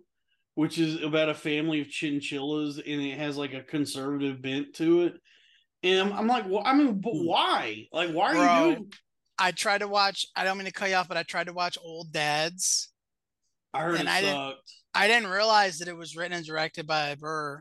which 0.56 0.78
is 0.78 1.02
about 1.02 1.30
a 1.30 1.34
family 1.34 1.82
of 1.82 1.90
chinchillas, 1.90 2.78
and 2.78 3.02
it 3.02 3.18
has 3.18 3.36
like 3.38 3.54
a 3.54 3.64
conservative 3.64 4.42
bent 4.42 4.76
to 4.76 5.04
it. 5.04 5.14
And 5.82 6.00
I'm, 6.00 6.14
I'm 6.14 6.28
like, 6.28 6.48
well, 6.48 6.62
I 6.64 6.74
mean, 6.74 7.02
but 7.02 7.14
hmm. 7.14 7.26
why? 7.26 7.88
Like, 7.92 8.12
why 8.12 8.30
are 8.30 8.34
Bro. 8.34 8.44
you 8.70 8.76
doing? 8.76 8.94
I 9.40 9.52
tried 9.52 9.80
to 9.80 9.88
watch. 9.88 10.28
I 10.36 10.44
don't 10.44 10.58
mean 10.58 10.68
to 10.68 10.72
cut 10.72 10.90
you 10.90 10.96
off, 10.96 11.08
but 11.08 11.18
I 11.18 11.24
tried 11.24 11.48
to 11.48 11.54
watch 11.54 11.78
Old 11.84 12.14
Dads. 12.14 12.90
I 13.74 13.82
heard 13.82 14.00
and 14.00 14.08
it 14.08 14.12
I 14.12 14.22
didn't- 14.22 14.56
I 14.96 15.08
didn't 15.08 15.32
realize 15.32 15.80
that 15.80 15.88
it 15.88 15.98
was 15.98 16.16
written 16.16 16.38
and 16.38 16.46
directed 16.46 16.86
by 16.86 17.16
Burr. 17.16 17.60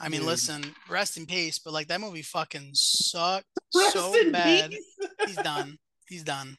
I 0.00 0.08
mean, 0.08 0.20
Dude. 0.20 0.28
listen, 0.30 0.74
rest 0.88 1.18
in 1.18 1.26
peace. 1.26 1.58
But 1.58 1.74
like 1.74 1.88
that 1.88 2.00
movie 2.00 2.22
fucking 2.22 2.70
sucked 2.72 3.44
Rest 3.74 3.92
so 3.92 4.18
in 4.18 4.32
bad. 4.32 4.70
peace. 4.70 4.84
He's 5.26 5.36
done. 5.36 5.76
He's 6.08 6.24
done. 6.24 6.56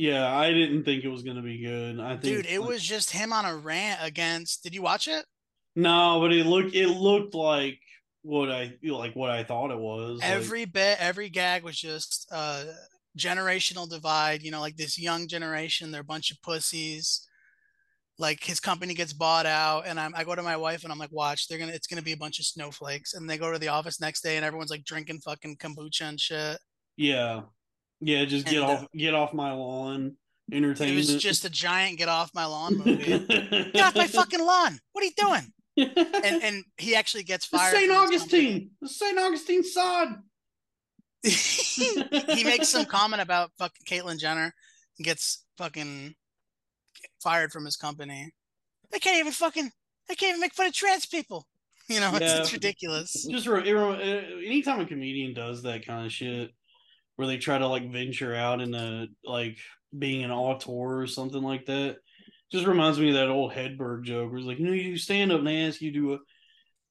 Yeah, 0.00 0.32
I 0.32 0.52
didn't 0.52 0.84
think 0.84 1.02
it 1.02 1.08
was 1.08 1.24
gonna 1.24 1.42
be 1.42 1.58
good. 1.58 1.98
I 1.98 2.10
think, 2.10 2.22
Dude, 2.22 2.46
it 2.46 2.62
was 2.62 2.82
just 2.84 3.10
him 3.10 3.32
on 3.32 3.44
a 3.44 3.56
rant 3.56 3.98
against. 4.02 4.62
Did 4.62 4.72
you 4.74 4.80
watch 4.82 5.08
it? 5.08 5.24
no, 5.74 6.20
but 6.20 6.32
it 6.32 6.46
looked 6.46 6.74
it 6.74 6.86
looked 6.88 7.34
like 7.34 7.80
what 8.22 8.48
I 8.50 8.74
like 8.82 9.14
what 9.16 9.30
I 9.30 9.42
thought 9.42 9.70
it 9.72 9.78
was. 9.78 10.20
like- 10.20 10.28
Every 10.30 10.64
bit, 10.66 10.98
every 11.00 11.28
gag 11.28 11.64
was 11.64 11.76
just 11.76 12.28
uh 12.30 12.64
generational 13.18 13.88
divide. 13.90 14.42
You 14.42 14.50
know, 14.52 14.60
like 14.60 14.76
this 14.76 14.98
young 15.00 15.26
generation, 15.26 15.90
they're 15.90 16.00
a 16.02 16.04
bunch 16.14 16.30
of 16.30 16.40
pussies. 16.42 17.26
Like 18.20 18.42
his 18.42 18.58
company 18.60 18.94
gets 18.94 19.12
bought 19.12 19.46
out, 19.46 19.86
and 19.86 19.98
I'm, 19.98 20.12
I 20.16 20.24
go 20.24 20.34
to 20.34 20.42
my 20.42 20.56
wife 20.56 20.82
and 20.82 20.92
I'm 20.92 20.98
like, 20.98 21.12
"Watch, 21.12 21.46
they're 21.48 21.58
gonna, 21.58 21.72
it's 21.72 21.86
gonna 21.86 22.02
be 22.02 22.12
a 22.12 22.16
bunch 22.16 22.38
of 22.40 22.46
snowflakes." 22.46 23.14
And 23.14 23.28
they 23.30 23.38
go 23.38 23.52
to 23.52 23.58
the 23.60 23.68
office 23.68 24.00
next 24.00 24.22
day, 24.22 24.36
and 24.36 24.44
everyone's 24.44 24.70
like 24.70 24.84
drinking 24.84 25.20
fucking 25.20 25.56
kombucha 25.58 26.02
and 26.02 26.20
shit. 26.20 26.58
yeah, 26.96 27.42
yeah, 28.00 28.24
just 28.24 28.46
get 28.46 28.56
And, 28.56 28.64
uh, 28.64 28.68
off 28.68 28.86
get 28.96 29.14
off 29.14 29.32
my 29.34 29.52
lawn. 29.52 30.16
Entertainment. 30.50 30.94
It 31.08 31.12
was 31.12 31.22
just 31.22 31.44
a 31.44 31.50
giant 31.50 31.98
get 31.98 32.08
off 32.08 32.30
my 32.34 32.46
lawn 32.46 32.78
movie. 32.84 33.26
get 33.26 33.76
off 33.80 33.94
my 33.94 34.06
fucking 34.06 34.40
lawn! 34.44 34.78
What 34.92 35.02
are 35.02 35.06
you 35.06 35.12
doing? 35.16 35.52
And 35.76 36.42
and 36.42 36.64
he 36.78 36.94
actually 36.96 37.22
gets 37.24 37.44
fired. 37.44 37.74
St. 37.74 37.90
from 37.92 38.10
his 38.10 38.20
company. 38.22 38.46
Augustine, 38.46 38.70
the 38.80 38.88
St. 38.88 39.18
Augustine 39.18 39.62
sod. 39.64 40.08
he 41.22 42.44
makes 42.44 42.68
some 42.68 42.84
comment 42.84 43.20
about 43.22 43.50
fucking 43.58 43.84
Caitlyn 43.86 44.18
Jenner 44.18 44.54
and 44.98 45.04
gets 45.04 45.44
fucking 45.56 46.14
fired 47.22 47.52
from 47.52 47.64
his 47.64 47.76
company. 47.76 48.32
They 48.90 48.98
can't 48.98 49.18
even 49.18 49.32
fucking 49.32 49.70
they 50.08 50.14
can't 50.14 50.30
even 50.30 50.40
make 50.40 50.54
fun 50.54 50.66
of 50.66 50.72
trans 50.72 51.06
people. 51.06 51.46
You 51.88 52.00
know, 52.00 52.10
it's, 52.14 52.20
Yeah. 52.22 52.40
it's 52.40 52.52
ridiculous. 52.52 53.26
just 53.30 53.46
re- 53.46 53.68
it 53.68 53.72
re- 53.72 54.46
anytime 54.46 54.80
a 54.80 54.86
comedian 54.86 55.34
does 55.34 55.62
that 55.64 55.84
kind 55.86 56.06
of 56.06 56.12
shit 56.12 56.52
where 57.18 57.26
they 57.26 57.36
try 57.36 57.58
to 57.58 57.66
like 57.66 57.90
venture 57.90 58.32
out 58.32 58.60
into 58.60 59.08
like 59.24 59.58
being 59.98 60.22
an 60.22 60.30
auteur 60.30 61.00
or 61.00 61.06
something 61.08 61.42
like 61.42 61.66
that 61.66 61.96
just 62.52 62.64
reminds 62.64 63.00
me 63.00 63.08
of 63.08 63.14
that 63.14 63.28
old 63.28 63.52
hedberg 63.52 64.04
joke 64.04 64.30
where 64.30 64.38
it's 64.38 64.46
like 64.46 64.58
you 64.60 64.66
know 64.66 64.72
you 64.72 64.84
do 64.84 64.96
stand 64.96 65.32
up 65.32 65.38
and 65.38 65.48
they 65.48 65.66
ask 65.66 65.80
you 65.80 65.90
do 65.90 66.14
uh, 66.14 66.18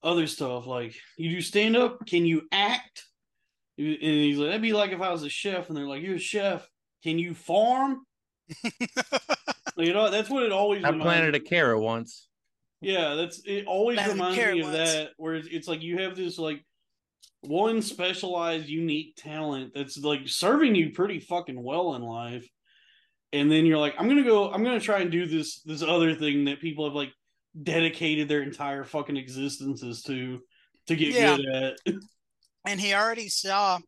other 0.04 0.28
stuff 0.28 0.68
like 0.68 0.94
you 1.18 1.30
do 1.30 1.40
stand 1.42 1.78
up 1.78 2.06
can 2.06 2.26
you 2.26 2.42
act 2.52 3.06
and 3.78 3.98
he's 4.02 4.38
like 4.38 4.50
that'd 4.50 4.62
be 4.62 4.74
like 4.74 4.92
if 4.92 5.00
i 5.00 5.10
was 5.12 5.24
a 5.24 5.30
chef 5.30 5.70
and 5.70 5.78
they're 5.78 5.88
like 5.88 6.04
you're 6.04 6.16
a 6.16 6.20
chef 6.20 6.68
can 7.04 7.18
you 7.18 7.34
farm 7.34 8.02
you 9.78 9.94
know 9.94 10.10
that's 10.10 10.30
what 10.30 10.44
it 10.44 10.52
always 10.52 10.84
I 10.84 10.92
planted 10.92 11.34
me 11.34 11.40
a 11.40 11.42
carrot 11.42 11.80
once. 11.82 12.28
yeah, 12.82 13.16
that's 13.16 13.42
it. 13.46 13.66
Always 13.66 13.98
Planted 13.98 14.14
reminds 14.14 14.38
me 14.38 14.60
of 14.60 14.68
once. 14.68 14.78
that, 14.78 15.10
where 15.18 15.36
it's, 15.36 15.48
it's 15.52 15.68
like 15.68 15.82
you 15.82 15.98
have 16.00 16.16
this 16.16 16.38
like 16.38 16.64
one 17.42 17.82
specialized, 17.82 18.68
unique 18.68 19.16
talent 19.18 19.74
that's 19.76 19.98
like 19.98 20.22
serving 20.28 20.76
you 20.76 20.92
pretty 20.92 21.20
fucking 21.20 21.62
well 21.62 21.96
in 21.96 22.02
life, 22.02 22.48
and 23.34 23.52
then 23.52 23.66
you're 23.66 23.78
like, 23.78 23.96
I'm 23.98 24.08
gonna 24.08 24.24
go, 24.24 24.52
I'm 24.52 24.64
gonna 24.64 24.80
try 24.80 25.00
and 25.00 25.12
do 25.12 25.26
this 25.26 25.62
this 25.62 25.82
other 25.84 26.16
thing 26.16 26.46
that 26.46 26.62
people 26.62 26.86
have 26.86 26.94
like 26.96 27.12
dedicated 27.64 28.28
their 28.28 28.44
entire 28.44 28.84
fucking 28.84 29.18
existences 29.18 30.02
to 30.04 30.40
to 30.88 30.96
get 30.96 31.14
Yeah. 31.14 31.36
good 31.38 31.46
at. 31.48 31.96
and 32.68 32.80
he 32.80 32.94
already 32.94 33.30
saw 33.30 33.80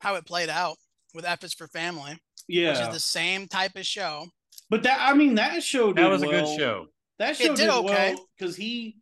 how 0.00 0.14
it 0.16 0.26
played 0.26 0.48
out 0.48 0.76
with 1.14 1.24
F 1.24 1.44
is 1.44 1.54
for 1.54 1.68
Family, 1.68 2.12
which 2.12 2.20
yeah, 2.48 2.88
is 2.88 2.92
the 2.94 3.00
same 3.00 3.46
type 3.48 3.76
of 3.76 3.86
show. 3.86 4.26
but 4.70 4.82
that 4.82 4.98
I 5.00 5.14
mean 5.14 5.34
that 5.36 5.62
show 5.62 5.92
did 5.92 5.98
That 6.04 6.10
was 6.10 6.22
a 6.22 6.28
well. 6.28 6.44
good 6.46 6.58
show. 6.58 6.86
That 7.18 7.36
show 7.36 7.44
It 7.44 7.48
did, 7.56 7.56
did 7.56 7.70
okay. 7.70 8.14
well 8.14 8.26
because 8.38 8.56
he 8.56 8.96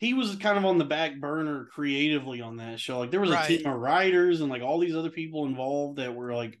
he 0.00 0.14
was 0.14 0.34
kind 0.36 0.56
of 0.58 0.64
on 0.64 0.78
the 0.78 0.84
back 0.84 1.20
burner 1.20 1.68
creatively 1.72 2.40
on 2.40 2.56
that 2.56 2.80
show. 2.80 2.98
Like 3.00 3.10
there 3.10 3.20
was 3.20 3.30
Right. 3.30 3.44
a 3.50 3.58
team 3.58 3.66
of 3.66 3.78
writers 3.78 4.40
and 4.40 4.50
like 4.50 4.62
all 4.62 4.78
these 4.80 4.96
other 4.96 5.10
people 5.10 5.44
involved 5.44 5.98
that 5.98 6.14
were 6.14 6.34
like 6.34 6.58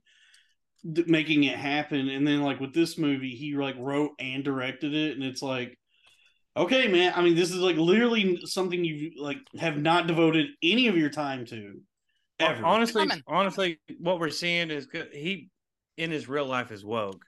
d- 0.92 1.04
making 1.06 1.44
it 1.44 1.56
happen. 1.56 2.08
And 2.10 2.26
then 2.26 2.42
like 2.42 2.60
with 2.60 2.74
this 2.74 2.98
movie, 2.98 3.34
he 3.34 3.56
like 3.56 3.76
wrote 3.78 4.12
and 4.18 4.44
directed 4.44 4.94
it, 4.94 5.14
and 5.16 5.24
it's 5.24 5.40
like, 5.42 5.78
okay, 6.54 6.86
man. 6.86 7.14
I 7.16 7.22
mean, 7.22 7.34
this 7.34 7.50
is 7.50 7.56
like 7.56 7.76
literally 7.76 8.40
something 8.44 8.84
you 8.84 9.12
like 9.16 9.38
have 9.58 9.78
not 9.78 10.06
devoted 10.06 10.48
any 10.62 10.88
of 10.88 10.96
your 10.98 11.10
time 11.10 11.46
to 11.46 11.80
ever. 12.38 12.64
Honestly, 12.64 13.06
honestly, 13.26 13.80
what 13.98 14.20
we're 14.20 14.28
seeing 14.28 14.70
is 14.70 14.84
good. 14.86 15.08
He 15.14 15.48
in 15.96 16.10
his 16.10 16.28
real 16.28 16.46
life 16.46 16.70
is 16.72 16.84
woke. 16.84 17.22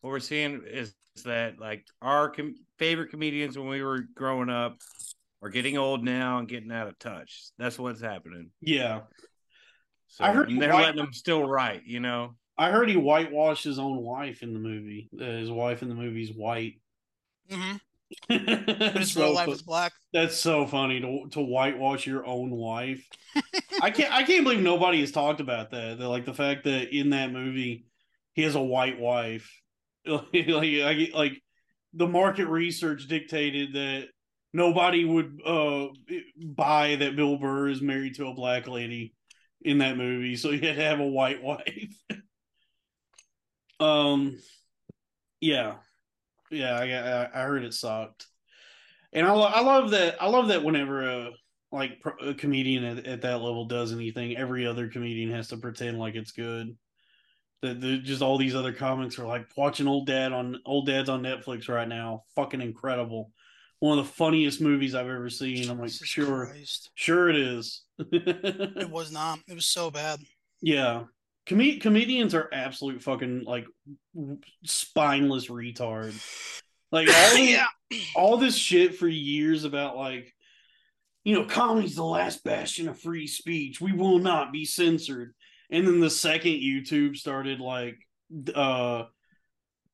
What 0.00 0.10
we're 0.10 0.20
seeing 0.20 0.62
is 0.66 0.94
that 1.24 1.58
like 1.58 1.84
our 2.00 2.30
com- 2.30 2.54
favorite 2.78 3.10
comedians 3.10 3.58
when 3.58 3.68
we 3.68 3.82
were 3.82 4.04
growing 4.14 4.48
up 4.48 4.78
are 5.42 5.50
getting 5.50 5.76
old 5.78 6.04
now 6.04 6.38
and 6.38 6.48
getting 6.48 6.72
out 6.72 6.88
of 6.88 6.98
touch. 6.98 7.50
That's 7.58 7.78
what's 7.78 8.00
happening. 8.00 8.50
yeah, 8.60 9.00
So, 10.08 10.24
I 10.24 10.32
heard 10.32 10.48
and 10.50 10.60
they're 10.60 10.72
white- 10.72 10.86
letting 10.86 11.02
them 11.02 11.12
still 11.12 11.46
write. 11.46 11.82
You 11.86 12.00
know, 12.00 12.36
I 12.56 12.70
heard 12.70 12.88
he 12.88 12.96
whitewashed 12.96 13.64
his 13.64 13.78
own 13.78 13.98
wife 13.98 14.42
in 14.42 14.52
the 14.52 14.58
movie. 14.58 15.08
Uh, 15.18 15.24
his 15.24 15.50
wife 15.50 15.82
in 15.82 15.88
the 15.88 15.94
movie's 15.94 16.32
white. 16.32 16.80
hmm 17.50 17.76
but 18.28 18.46
But 18.46 18.96
his 18.96 19.14
real 19.16 19.34
life 19.34 19.48
is 19.48 19.62
black. 19.62 19.92
That's 20.12 20.36
so 20.36 20.66
funny 20.66 21.00
to 21.00 21.28
to 21.32 21.40
whitewash 21.40 22.06
your 22.06 22.26
own 22.26 22.50
wife. 22.50 23.06
I 23.82 23.90
can't 23.90 24.12
I 24.12 24.22
can't 24.24 24.44
believe 24.44 24.60
nobody 24.60 25.00
has 25.00 25.12
talked 25.12 25.40
about 25.40 25.70
that. 25.72 25.98
That 25.98 26.08
like 26.08 26.24
the 26.24 26.34
fact 26.34 26.64
that 26.64 26.94
in 26.96 27.10
that 27.10 27.30
movie 27.30 27.84
he 28.32 28.42
has 28.42 28.54
a 28.54 28.60
white 28.62 28.98
wife. 28.98 29.52
like 30.06 30.32
like, 30.32 31.12
like 31.14 31.42
the 31.92 32.06
market 32.08 32.46
research 32.46 33.06
dictated 33.08 33.74
that 33.74 34.08
nobody 34.52 35.04
would 35.04 35.40
uh 35.44 35.88
buy 36.36 36.96
that 36.96 37.16
Bill 37.16 37.36
Burr 37.36 37.68
is 37.68 37.82
married 37.82 38.16
to 38.16 38.28
a 38.28 38.34
black 38.34 38.66
lady 38.66 39.14
in 39.62 39.78
that 39.78 39.96
movie, 39.96 40.36
so 40.36 40.50
he 40.50 40.58
had 40.58 40.76
to 40.76 40.82
have 40.82 41.00
a 41.00 41.06
white 41.06 41.42
wife. 41.42 41.94
um, 43.80 44.38
yeah, 45.40 45.76
yeah, 46.50 47.28
I, 47.34 47.40
I 47.40 47.44
heard 47.44 47.64
it 47.64 47.74
sucked, 47.74 48.26
and 49.12 49.26
I 49.26 49.34
I 49.34 49.60
love 49.60 49.90
that 49.90 50.22
I 50.22 50.28
love 50.28 50.48
that 50.48 50.64
whenever 50.64 51.02
a 51.02 51.30
like 51.70 52.02
a 52.22 52.34
comedian 52.34 52.84
at, 52.84 53.06
at 53.06 53.20
that 53.22 53.42
level 53.42 53.66
does 53.66 53.92
anything, 53.92 54.36
every 54.36 54.66
other 54.66 54.88
comedian 54.88 55.30
has 55.30 55.48
to 55.48 55.56
pretend 55.56 55.98
like 55.98 56.14
it's 56.14 56.32
good. 56.32 56.76
That 57.60 57.80
the, 57.80 57.98
just 57.98 58.22
all 58.22 58.38
these 58.38 58.54
other 58.54 58.72
comics 58.72 59.18
are 59.18 59.26
like 59.26 59.46
watching 59.56 59.88
old 59.88 60.06
dad 60.06 60.32
on 60.32 60.60
old 60.64 60.86
dads 60.86 61.08
on 61.08 61.22
Netflix 61.22 61.68
right 61.68 61.88
now, 61.88 62.22
fucking 62.36 62.60
incredible. 62.60 63.32
One 63.80 63.98
of 63.98 64.06
the 64.06 64.12
funniest 64.12 64.60
movies 64.60 64.94
I've 64.94 65.06
ever 65.08 65.30
seen. 65.30 65.70
I'm 65.70 65.78
like, 65.80 65.90
sure, 65.90 66.46
Christ. 66.46 66.90
sure 66.94 67.28
it 67.28 67.36
is. 67.36 67.82
It 67.98 68.90
was 68.90 69.12
not. 69.12 69.38
It 69.48 69.54
was 69.54 69.66
so 69.66 69.90
bad. 69.90 70.20
Yeah. 70.60 71.04
Com- 71.46 71.78
comedians 71.80 72.34
are 72.34 72.48
absolute 72.52 73.02
fucking 73.02 73.44
like 73.44 73.66
spineless 74.64 75.48
retards. 75.48 76.60
Like 76.90 77.08
all 77.08 77.14
this, 77.36 77.50
yeah. 77.50 77.66
all 78.16 78.36
this 78.36 78.56
shit 78.56 78.96
for 78.96 79.08
years 79.08 79.64
about 79.64 79.96
like 79.96 80.34
you 81.24 81.34
know, 81.34 81.44
comedy's 81.44 81.96
the 81.96 82.04
last 82.04 82.42
bastion 82.42 82.88
of 82.88 82.98
free 82.98 83.26
speech. 83.26 83.80
We 83.80 83.92
will 83.92 84.18
not 84.18 84.50
be 84.50 84.64
censored. 84.64 85.34
And 85.70 85.86
then 85.86 86.00
the 86.00 86.08
second 86.08 86.52
YouTube 86.52 87.16
started 87.16 87.60
like 87.60 87.98
uh 88.54 89.04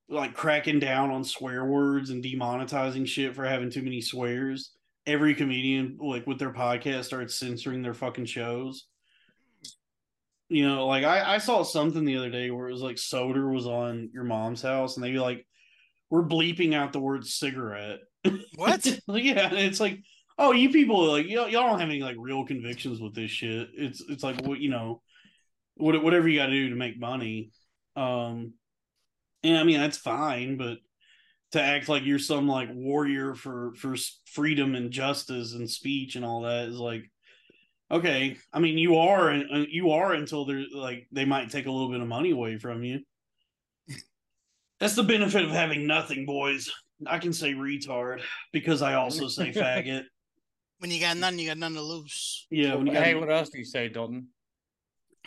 like 0.09 0.34
cracking 0.34 0.78
down 0.78 1.11
on 1.11 1.24
swear 1.24 1.64
words 1.64 2.11
and 2.11 2.22
demonetizing 2.22 3.07
shit 3.07 3.34
for 3.34 3.44
having 3.44 3.70
too 3.70 3.82
many 3.82 4.00
swears, 4.00 4.72
every 5.07 5.34
comedian 5.34 5.98
like 6.00 6.26
with 6.26 6.38
their 6.38 6.52
podcast 6.52 7.05
started 7.05 7.30
censoring 7.30 7.82
their 7.82 7.94
fucking 7.94 8.26
shows. 8.26 8.86
You 10.48 10.68
know, 10.68 10.86
like 10.86 11.05
I, 11.05 11.34
I 11.34 11.38
saw 11.38 11.62
something 11.62 12.05
the 12.05 12.16
other 12.16 12.30
day 12.30 12.50
where 12.50 12.68
it 12.68 12.72
was 12.72 12.82
like 12.82 12.96
Soder 12.96 13.52
was 13.52 13.66
on 13.66 14.11
your 14.12 14.24
mom's 14.24 14.62
house 14.62 14.96
and 14.96 15.05
they 15.05 15.12
like 15.12 15.46
we're 16.11 16.22
bleeping 16.22 16.74
out 16.74 16.92
the 16.92 17.00
word 17.00 17.26
cigarette. 17.26 18.00
What? 18.55 18.86
Like, 19.09 19.24
yeah, 19.24 19.52
it's 19.52 19.80
like, 19.80 20.00
oh, 20.38 20.52
you 20.52 20.70
people 20.70 21.11
like 21.11 21.26
y'all, 21.26 21.48
y'all 21.48 21.68
don't 21.68 21.80
have 21.80 21.88
any 21.88 22.02
like 22.02 22.16
real 22.18 22.44
convictions 22.44 23.00
with 23.00 23.14
this 23.14 23.30
shit. 23.30 23.68
It's 23.74 24.02
it's 24.09 24.22
like 24.22 24.40
what 24.42 24.61
you 24.61 24.70
know, 24.70 25.02
what 25.76 26.00
whatever 26.02 26.28
you 26.28 26.38
got 26.38 26.46
to 26.46 26.52
do 26.52 26.68
to 26.68 26.76
make 26.76 26.98
money. 26.98 27.50
Um, 27.96 28.52
and 29.45 29.57
I 29.57 29.62
mean 29.62 29.80
that's 29.80 29.99
fine, 29.99 30.57
but 30.57 30.78
to 31.53 31.62
act 31.62 31.88
like 31.88 32.05
you're 32.05 32.18
some 32.18 32.49
like 32.49 32.68
warrior 32.72 33.34
for 33.34 33.74
for 33.76 33.97
freedom 34.26 34.74
and 34.74 34.90
justice 34.90 35.55
and 35.55 35.70
speech 35.70 36.16
and 36.16 36.24
all 36.24 36.42
that 36.42 36.68
is 36.68 36.78
like, 36.78 37.11
okay. 37.90 38.36
I 38.53 38.59
mean 38.59 38.78
you 38.78 38.97
are 38.97 39.28
and 39.28 39.68
you 39.70 39.92
are 39.92 40.12
until 40.12 40.45
they're 40.45 40.64
like 40.74 41.07
they 41.12 41.24
might 41.24 41.51
take 41.51 41.66
a 41.66 41.70
little 41.70 41.90
bit 41.90 42.01
of 42.01 42.09
money 42.09 42.32
away 42.32 42.59
from 42.59 42.82
you. 42.82 43.01
That's 44.80 44.97
the 44.97 45.05
benefit 45.05 45.45
of 45.45 45.51
having 45.51 45.86
nothing, 45.86 46.26
boys. 46.26 46.70
I 47.07 47.18
can 47.18 47.32
say 47.32 47.53
retard 47.55 48.22
because 48.53 48.82
I 48.82 48.95
also 48.95 49.28
say 49.28 49.53
faggot. 49.55 50.05
When 50.78 50.90
you 50.90 51.01
got 51.01 51.16
none, 51.16 51.38
you 51.38 51.49
got 51.49 51.59
none 51.59 51.74
to 51.74 51.82
lose. 51.82 52.47
Yeah, 52.51 52.74
when 52.74 52.86
you 52.86 52.92
got 52.92 53.05
hey, 53.05 53.14
what 53.14 53.30
else 53.30 53.49
do 53.51 53.59
you 53.59 53.64
say, 53.64 53.88
Dalton? 53.88 54.28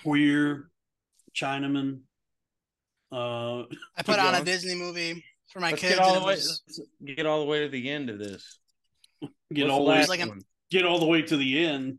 queer, 0.01 0.69
Chinaman. 1.35 2.01
Uh, 3.11 3.63
I 3.97 4.03
put 4.05 4.19
on 4.19 4.35
a. 4.35 4.43
Disney 4.43 4.75
movie 4.75 5.23
for 5.51 5.59
my 5.59 5.69
Let's 5.71 5.81
kids. 5.81 5.95
get 5.95 6.03
all 6.03 6.19
the 6.19 6.25
way. 6.25 6.35
was- 6.35 6.61
get 7.05 7.25
all 7.25 7.39
the 7.39 7.45
way 7.45 7.61
to 7.61 7.69
the 7.69 7.89
end 7.89 8.09
of 8.09 8.19
this. 8.19 8.59
get 9.53 9.63
What's 9.67 9.71
all 9.71 9.85
the 9.85 9.93
the 9.93 9.99
way, 9.99 10.05
like 10.05 10.19
an- 10.19 10.41
get 10.71 10.85
all 10.85 10.99
the 10.99 11.05
way 11.05 11.21
to 11.21 11.37
the 11.37 11.65
end. 11.65 11.97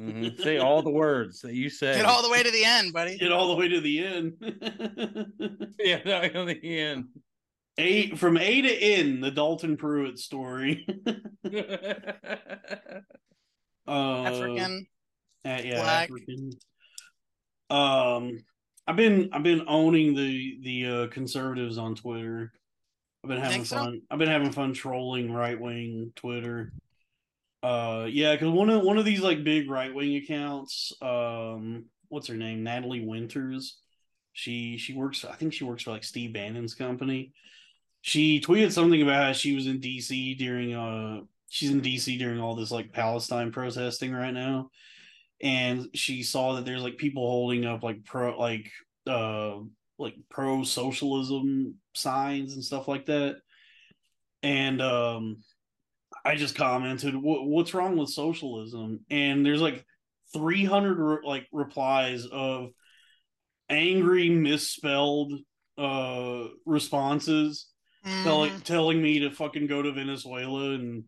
Mhm. 0.00 0.40
Say 0.42 0.58
all 0.58 0.82
the 0.82 0.90
words 0.90 1.40
that 1.42 1.54
you 1.54 1.70
say. 1.70 1.94
Get 1.94 2.04
all 2.06 2.22
the 2.22 2.30
way 2.30 2.42
to 2.42 2.50
the 2.50 2.64
end, 2.64 2.92
buddy. 2.92 3.16
Get 3.18 3.30
all 3.32 3.48
the 3.48 3.54
way 3.56 3.68
to 3.68 3.80
the 3.80 4.04
end. 4.04 4.34
yeah, 5.78 6.00
no, 6.04 6.44
the 6.44 6.58
end. 6.62 7.06
A 7.78 8.10
from 8.16 8.36
A 8.36 8.62
to 8.62 8.68
N, 8.74 9.20
the 9.20 9.30
Dalton 9.30 9.76
Pruitt 9.76 10.18
story. 10.18 10.84
uh, 11.06 11.12
African. 13.86 14.86
Uh, 15.44 15.60
yeah, 15.64 15.80
Black. 15.82 16.10
African. 16.10 16.50
Um, 17.70 18.38
I've 18.86 18.96
been 18.96 19.30
I've 19.32 19.42
been 19.42 19.64
owning 19.68 20.14
the 20.14 20.58
the 20.62 20.86
uh, 20.86 21.06
conservatives 21.08 21.78
on 21.78 21.94
Twitter. 21.94 22.52
I've 23.22 23.28
been 23.28 23.40
having 23.40 23.64
so? 23.64 23.76
fun. 23.76 24.02
I've 24.10 24.18
been 24.18 24.28
having 24.28 24.52
fun 24.52 24.72
trolling 24.72 25.32
right 25.32 25.60
wing 25.60 26.12
Twitter. 26.16 26.72
Uh, 27.62 28.06
yeah, 28.08 28.32
because 28.32 28.48
one 28.48 28.70
of 28.70 28.82
one 28.82 28.98
of 28.98 29.04
these 29.04 29.20
like 29.20 29.44
big 29.44 29.70
right 29.70 29.94
wing 29.94 30.16
accounts, 30.16 30.92
um, 31.02 31.84
what's 32.08 32.28
her 32.28 32.34
name, 32.34 32.62
Natalie 32.62 33.04
Winters. 33.04 33.78
She 34.32 34.78
she 34.78 34.94
works. 34.94 35.24
I 35.24 35.34
think 35.34 35.52
she 35.52 35.64
works 35.64 35.82
for 35.82 35.90
like 35.90 36.04
Steve 36.04 36.32
Bannon's 36.32 36.74
company. 36.74 37.32
She 38.00 38.40
tweeted 38.40 38.72
something 38.72 39.02
about 39.02 39.22
how 39.24 39.32
she 39.32 39.54
was 39.54 39.66
in 39.66 39.80
DC 39.80 40.38
during 40.38 40.74
uh 40.74 41.20
she's 41.48 41.70
in 41.70 41.82
DC 41.82 42.18
during 42.18 42.40
all 42.40 42.54
this 42.54 42.70
like 42.70 42.92
Palestine 42.92 43.52
protesting 43.52 44.12
right 44.12 44.32
now 44.32 44.70
and 45.42 45.88
she 45.94 46.22
saw 46.22 46.54
that 46.54 46.64
there's 46.64 46.82
like 46.82 46.96
people 46.96 47.28
holding 47.28 47.64
up 47.64 47.82
like 47.82 48.04
pro 48.04 48.38
like 48.38 48.70
uh 49.06 49.56
like 49.98 50.14
pro 50.28 50.62
socialism 50.62 51.74
signs 51.94 52.54
and 52.54 52.64
stuff 52.64 52.88
like 52.88 53.06
that 53.06 53.36
and 54.42 54.80
um 54.80 55.36
i 56.24 56.34
just 56.34 56.54
commented 56.54 57.14
what, 57.14 57.46
what's 57.46 57.74
wrong 57.74 57.96
with 57.96 58.08
socialism 58.10 59.00
and 59.10 59.44
there's 59.44 59.60
like 59.62 59.84
300 60.32 60.98
re- 60.98 61.18
like 61.24 61.46
replies 61.52 62.26
of 62.26 62.70
angry 63.68 64.28
misspelled 64.28 65.32
uh 65.78 66.44
responses 66.66 67.66
telling 68.22 68.50
Mhm. 68.52 68.64
telling 68.64 69.02
me 69.02 69.20
to 69.20 69.30
fucking 69.30 69.66
go 69.66 69.80
to 69.82 69.92
Venezuela 69.92 70.72
and 70.72 71.04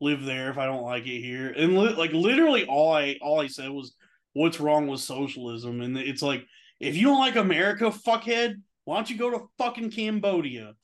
live 0.00 0.24
there 0.24 0.50
if 0.50 0.58
I 0.58 0.66
don't 0.66 0.82
like 0.82 1.06
it 1.06 1.20
here. 1.20 1.52
And 1.56 1.78
li- 1.78 1.94
like 1.94 2.12
literally 2.12 2.66
all 2.66 2.92
I 2.92 3.16
all 3.20 3.40
I 3.40 3.46
said 3.46 3.70
was 3.70 3.94
what's 4.32 4.60
wrong 4.60 4.86
with 4.86 5.00
socialism 5.00 5.80
and 5.80 5.96
it's 5.96 6.22
like 6.22 6.44
if 6.80 6.96
you 6.96 7.06
don't 7.06 7.20
like 7.20 7.36
America, 7.36 7.84
fuckhead, 7.84 8.56
why 8.84 8.96
don't 8.96 9.10
you 9.10 9.16
go 9.16 9.30
to 9.30 9.46
fucking 9.58 9.90
Cambodia? 9.90 10.74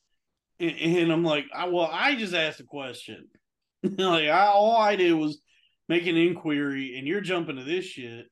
And, 0.58 0.76
and 0.76 1.12
I'm 1.12 1.24
like, 1.24 1.46
I, 1.54 1.68
well, 1.68 1.88
I 1.92 2.14
just 2.14 2.34
asked 2.34 2.60
a 2.60 2.64
question. 2.64 3.28
like 3.82 4.28
I, 4.28 4.46
all 4.46 4.76
I 4.76 4.96
did 4.96 5.12
was 5.12 5.40
make 5.88 6.06
an 6.06 6.16
inquiry, 6.16 6.96
and 6.96 7.06
you're 7.06 7.20
jumping 7.20 7.56
to 7.56 7.64
this 7.64 7.84
shit. 7.84 8.26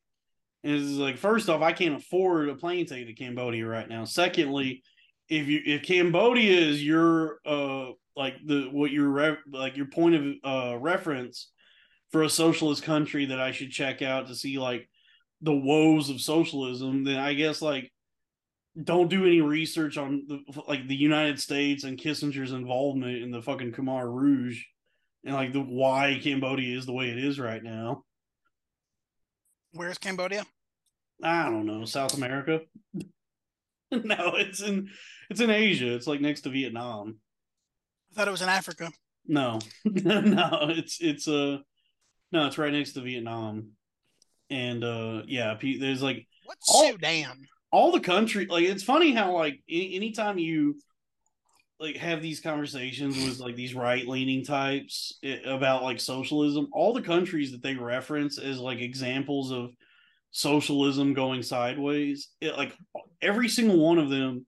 And 0.65 0.75
it's 0.75 0.93
like, 0.93 1.19
first 1.19 1.49
off, 1.49 1.63
I 1.63 1.73
can't 1.73 1.97
afford 1.97 2.49
a 2.49 2.55
plane 2.55 2.87
ticket 2.87 3.09
to 3.09 3.15
Cambodia 3.15 3.67
right 3.67 3.89
now. 3.89 4.05
Secondly, 4.05 4.83
if 5.29 5.47
you 5.47 5.61
if 5.65 5.83
Cambodia 5.83 6.59
is 6.59 6.85
your 6.85 7.39
uh 7.45 7.91
like 8.19 8.35
the 8.45 8.69
what 8.73 8.91
your 8.91 9.09
re- 9.09 9.37
like 9.51 9.77
your 9.77 9.87
point 9.87 10.15
of 10.17 10.25
uh 10.45 10.77
reference 10.79 11.51
for 12.11 12.25
a 12.25 12.31
socialist 12.31 12.83
country 12.83 13.27
that 13.27 13.41
I 13.41 13.53
should 13.53 13.71
check 13.71 14.03
out 14.03 14.27
to 14.27 14.35
see 14.35 14.59
like 14.59 14.89
the 15.41 15.55
woes 15.55 16.11
of 16.11 16.21
socialism, 16.21 17.05
then 17.05 17.19
I 17.19 17.35
guess 17.35 17.63
like 17.63 17.93
don't 18.83 19.09
do 19.09 19.25
any 19.25 19.41
research 19.41 19.97
on 19.97 20.25
the 20.27 20.41
like 20.67 20.89
the 20.89 20.97
United 20.97 21.41
States 21.41 21.85
and 21.85 21.99
Kissinger's 21.99 22.53
involvement 22.53 23.23
in 23.23 23.31
the 23.31 23.41
fucking 23.43 23.73
Khmer 23.73 24.13
Rouge 24.13 24.63
and 25.25 25.35
like 25.35 25.53
the 25.53 25.61
why 25.61 26.21
Cambodia 26.23 26.77
is 26.77 26.87
the 26.87 26.93
way 26.93 27.11
it 27.11 27.19
is 27.19 27.39
right 27.39 27.63
now. 27.63 28.05
Where's 29.73 29.99
Cambodia? 29.99 30.45
I 31.23 31.45
don't 31.45 31.67
know, 31.67 31.85
South 31.85 32.17
America. 32.17 32.61
no, 32.95 34.35
it's 34.37 34.61
in 34.63 34.89
it's 35.31 35.41
in 35.41 35.51
Asia. 35.51 35.95
It's 35.95 36.07
like 36.07 36.21
next 36.21 36.43
to 36.43 36.51
Vietnam. 36.51 37.19
Thought 38.19 38.27
it 38.27 38.33
was 38.33 38.43
in 38.43 38.49
Africa. 38.49 38.91
No, 39.29 39.61
no, 39.85 40.51
it's 40.71 40.99
it's 41.01 41.29
uh 41.29 41.59
no, 42.33 42.47
it's 42.49 42.59
right 42.59 42.73
next 42.73 42.95
to 42.95 43.01
Vietnam, 43.01 43.75
and 44.51 44.83
uh 44.83 45.23
yeah, 45.29 45.57
there's 45.79 46.03
like 46.03 46.27
What's 46.45 46.67
Oh. 46.75 46.91
Sudan? 46.91 47.47
all 47.71 47.93
the 47.93 48.01
country. 48.01 48.47
Like 48.47 48.65
it's 48.65 48.83
funny 48.83 49.13
how 49.13 49.35
like 49.37 49.61
a- 49.71 49.95
anytime 49.95 50.37
you 50.37 50.81
like 51.79 51.97
have 51.99 52.21
these 52.21 52.41
conversations 52.41 53.17
with 53.25 53.39
like 53.39 53.55
these 53.55 53.73
right 53.73 54.05
leaning 54.05 54.45
types 54.45 55.17
i- 55.25 55.43
about 55.47 55.85
like 55.85 56.01
socialism, 56.01 56.67
all 56.73 56.93
the 56.93 57.03
countries 57.03 57.53
that 57.53 57.63
they 57.63 57.77
reference 57.77 58.37
as 58.37 58.59
like 58.59 58.81
examples 58.81 59.53
of 59.53 59.71
socialism 60.33 61.15
going 61.15 61.45
sideways, 61.45 62.31
it, 62.41 62.57
like 62.57 62.75
every 63.23 63.49
single 63.49 63.79
one 63.79 63.99
of 63.99 64.11
them 64.11 64.45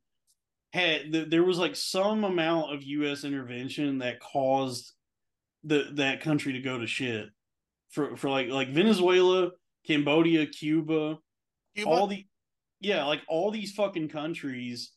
had 0.73 1.13
th- 1.13 1.31
there 1.31 1.43
was 1.43 1.59
like 1.59 1.77
some 1.77 2.25
amount 2.25 2.73
of 2.73 2.83
U.S. 2.83 3.25
intervention 3.25 3.99
that 3.99 4.21
caused 4.21 4.93
the 5.65 5.89
that 5.95 6.21
country 6.21 6.55
to 6.55 6.61
go 6.61 6.79
to 6.79 6.87
shit 6.87 7.27
for 7.91 8.17
for 8.17 8.31
like 8.31 8.49
like 8.49 8.71
Venezuela, 8.71 9.51
Cambodia, 9.87 10.47
Cuba, 10.47 11.19
Cuba? 11.75 11.91
all 11.91 12.07
the 12.07 12.25
yeah, 12.81 13.05
like 13.05 13.23
all 13.29 13.51
these 13.51 13.73
fucking 13.73 14.09
countries 14.09 14.93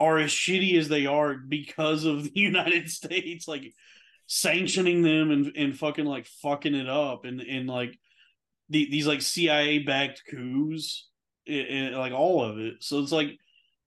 are 0.00 0.18
as 0.18 0.30
shitty 0.30 0.76
as 0.76 0.88
they 0.88 1.06
are 1.06 1.34
because 1.36 2.04
of 2.04 2.24
the 2.34 2.40
United 2.40 2.90
States 2.90 3.46
like 3.46 3.72
sanctioning 4.26 5.02
them 5.02 5.30
and 5.30 5.52
and 5.56 5.78
fucking 5.78 6.06
like 6.06 6.26
fucking 6.42 6.74
it 6.74 6.88
up 6.88 7.24
and 7.24 7.40
and 7.40 7.68
like 7.68 7.98
the, 8.70 8.88
these 8.90 9.06
like 9.06 9.20
CIA 9.20 9.80
backed 9.80 10.22
coups 10.28 11.08
and, 11.46 11.66
and 11.66 11.96
like 11.96 12.12
all 12.12 12.42
of 12.42 12.58
it. 12.58 12.76
So 12.80 13.00
it's 13.00 13.12
like 13.12 13.38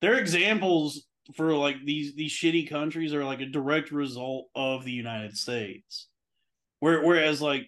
they're 0.02 0.20
examples 0.20 1.05
for 1.36 1.54
like 1.56 1.78
these 1.84 2.14
these 2.16 2.32
shitty 2.32 2.70
countries 2.70 3.14
are 3.14 3.24
like 3.26 3.42
a 3.42 3.46
direct 3.46 3.92
result 3.92 4.48
of 4.56 4.86
the 4.86 4.92
United 4.92 5.36
States. 5.38 6.08
Where 6.80 7.04
whereas 7.04 7.42
like 7.42 7.68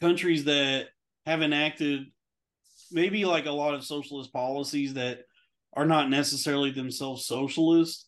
countries 0.00 0.44
that 0.44 0.88
have 1.26 1.42
enacted 1.42 2.06
maybe 2.92 3.24
like 3.24 3.46
a 3.46 3.50
lot 3.52 3.74
of 3.74 3.84
socialist 3.84 4.32
policies 4.32 4.94
that 4.94 5.20
are 5.72 5.86
not 5.86 6.10
necessarily 6.10 6.70
themselves 6.70 7.26
socialist 7.26 8.06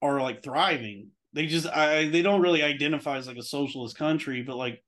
are 0.00 0.20
like 0.20 0.42
thriving. 0.42 1.10
They 1.32 1.46
just 1.46 1.66
I 1.66 2.08
they 2.08 2.22
don't 2.22 2.40
really 2.42 2.62
identify 2.62 3.16
as 3.18 3.26
like 3.26 3.36
a 3.36 3.42
socialist 3.42 3.96
country, 3.98 4.42
but 4.42 4.56
like 4.56 4.82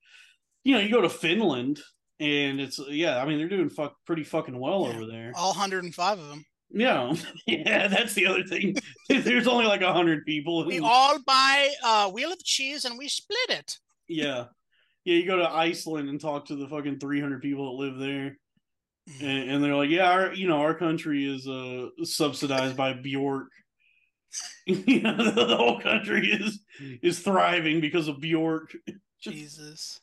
you 0.64 0.74
know, 0.74 0.80
you 0.80 0.90
go 0.90 1.03
to 1.03 1.09
Finland 1.11 1.80
and 2.18 2.61
it's 2.61 2.80
yeah, 2.88 3.18
I 3.20 3.26
mean 3.26 3.38
they're 3.38 3.49
doing 3.49 3.68
fuck 3.68 3.94
pretty 4.07 4.24
fucking 4.24 4.59
well 4.59 4.86
Yeah. 4.88 4.97
over 4.97 5.07
there. 5.07 5.32
All 5.34 5.51
105 5.51 6.18
of 6.18 6.28
them. 6.28 6.44
Yeah, 6.70 7.14
yeah, 7.46 7.88
that's 7.88 8.14
the 8.14 8.26
other 8.26 8.44
thing. 8.44 8.76
There's 9.08 9.46
only 9.46 9.66
like 9.66 9.82
a 9.82 9.92
hundred 9.92 10.24
people. 10.26 10.66
We 10.66 10.80
all 10.80 11.18
buy 11.26 11.70
a 11.84 12.08
wheel 12.08 12.32
of 12.32 12.42
cheese 12.44 12.84
and 12.84 12.98
we 12.98 13.08
split 13.08 13.50
it. 13.50 13.78
yeah, 14.08 14.46
yeah. 15.04 15.14
You 15.14 15.26
go 15.26 15.36
to 15.36 15.50
Iceland 15.50 16.08
and 16.08 16.20
talk 16.20 16.46
to 16.46 16.56
the 16.56 16.68
fucking 16.68 16.98
three 16.98 17.20
hundred 17.20 17.42
people 17.42 17.70
that 17.76 17.84
live 17.84 17.98
there, 17.98 18.36
and, 19.20 19.50
and 19.50 19.64
they're 19.64 19.76
like, 19.76 19.90
yeah, 19.90 20.10
our 20.10 20.34
you 20.34 20.48
know 20.48 20.58
our 20.58 20.74
country 20.74 21.24
is 21.24 21.46
uh 21.48 21.88
subsidized 22.04 22.76
by 22.76 22.92
Bjork. 22.94 23.48
you 24.66 25.00
know, 25.00 25.16
the, 25.16 25.44
the 25.46 25.56
whole 25.56 25.80
country 25.80 26.30
is 26.30 26.60
is 27.02 27.20
thriving 27.20 27.80
because 27.80 28.08
of 28.08 28.20
Bjork. 28.20 28.76
Jesus. 29.20 30.00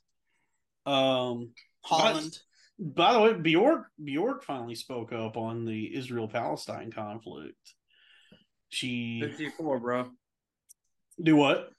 Um, 0.86 1.52
Holland. 1.82 2.40
By 2.80 3.14
the 3.14 3.20
way, 3.20 3.34
Bjork 3.34 3.88
Bjork 4.04 4.44
finally 4.44 4.76
spoke 4.76 5.14
up 5.14 5.38
on 5.38 5.66
the 5.66 5.96
Israel 5.96 6.28
Palestine 6.28 6.92
conflict. 6.92 7.58
She 8.70 9.22
54, 9.22 9.80
bro. 9.80 10.10
do 11.22 11.36
what? 11.36 11.70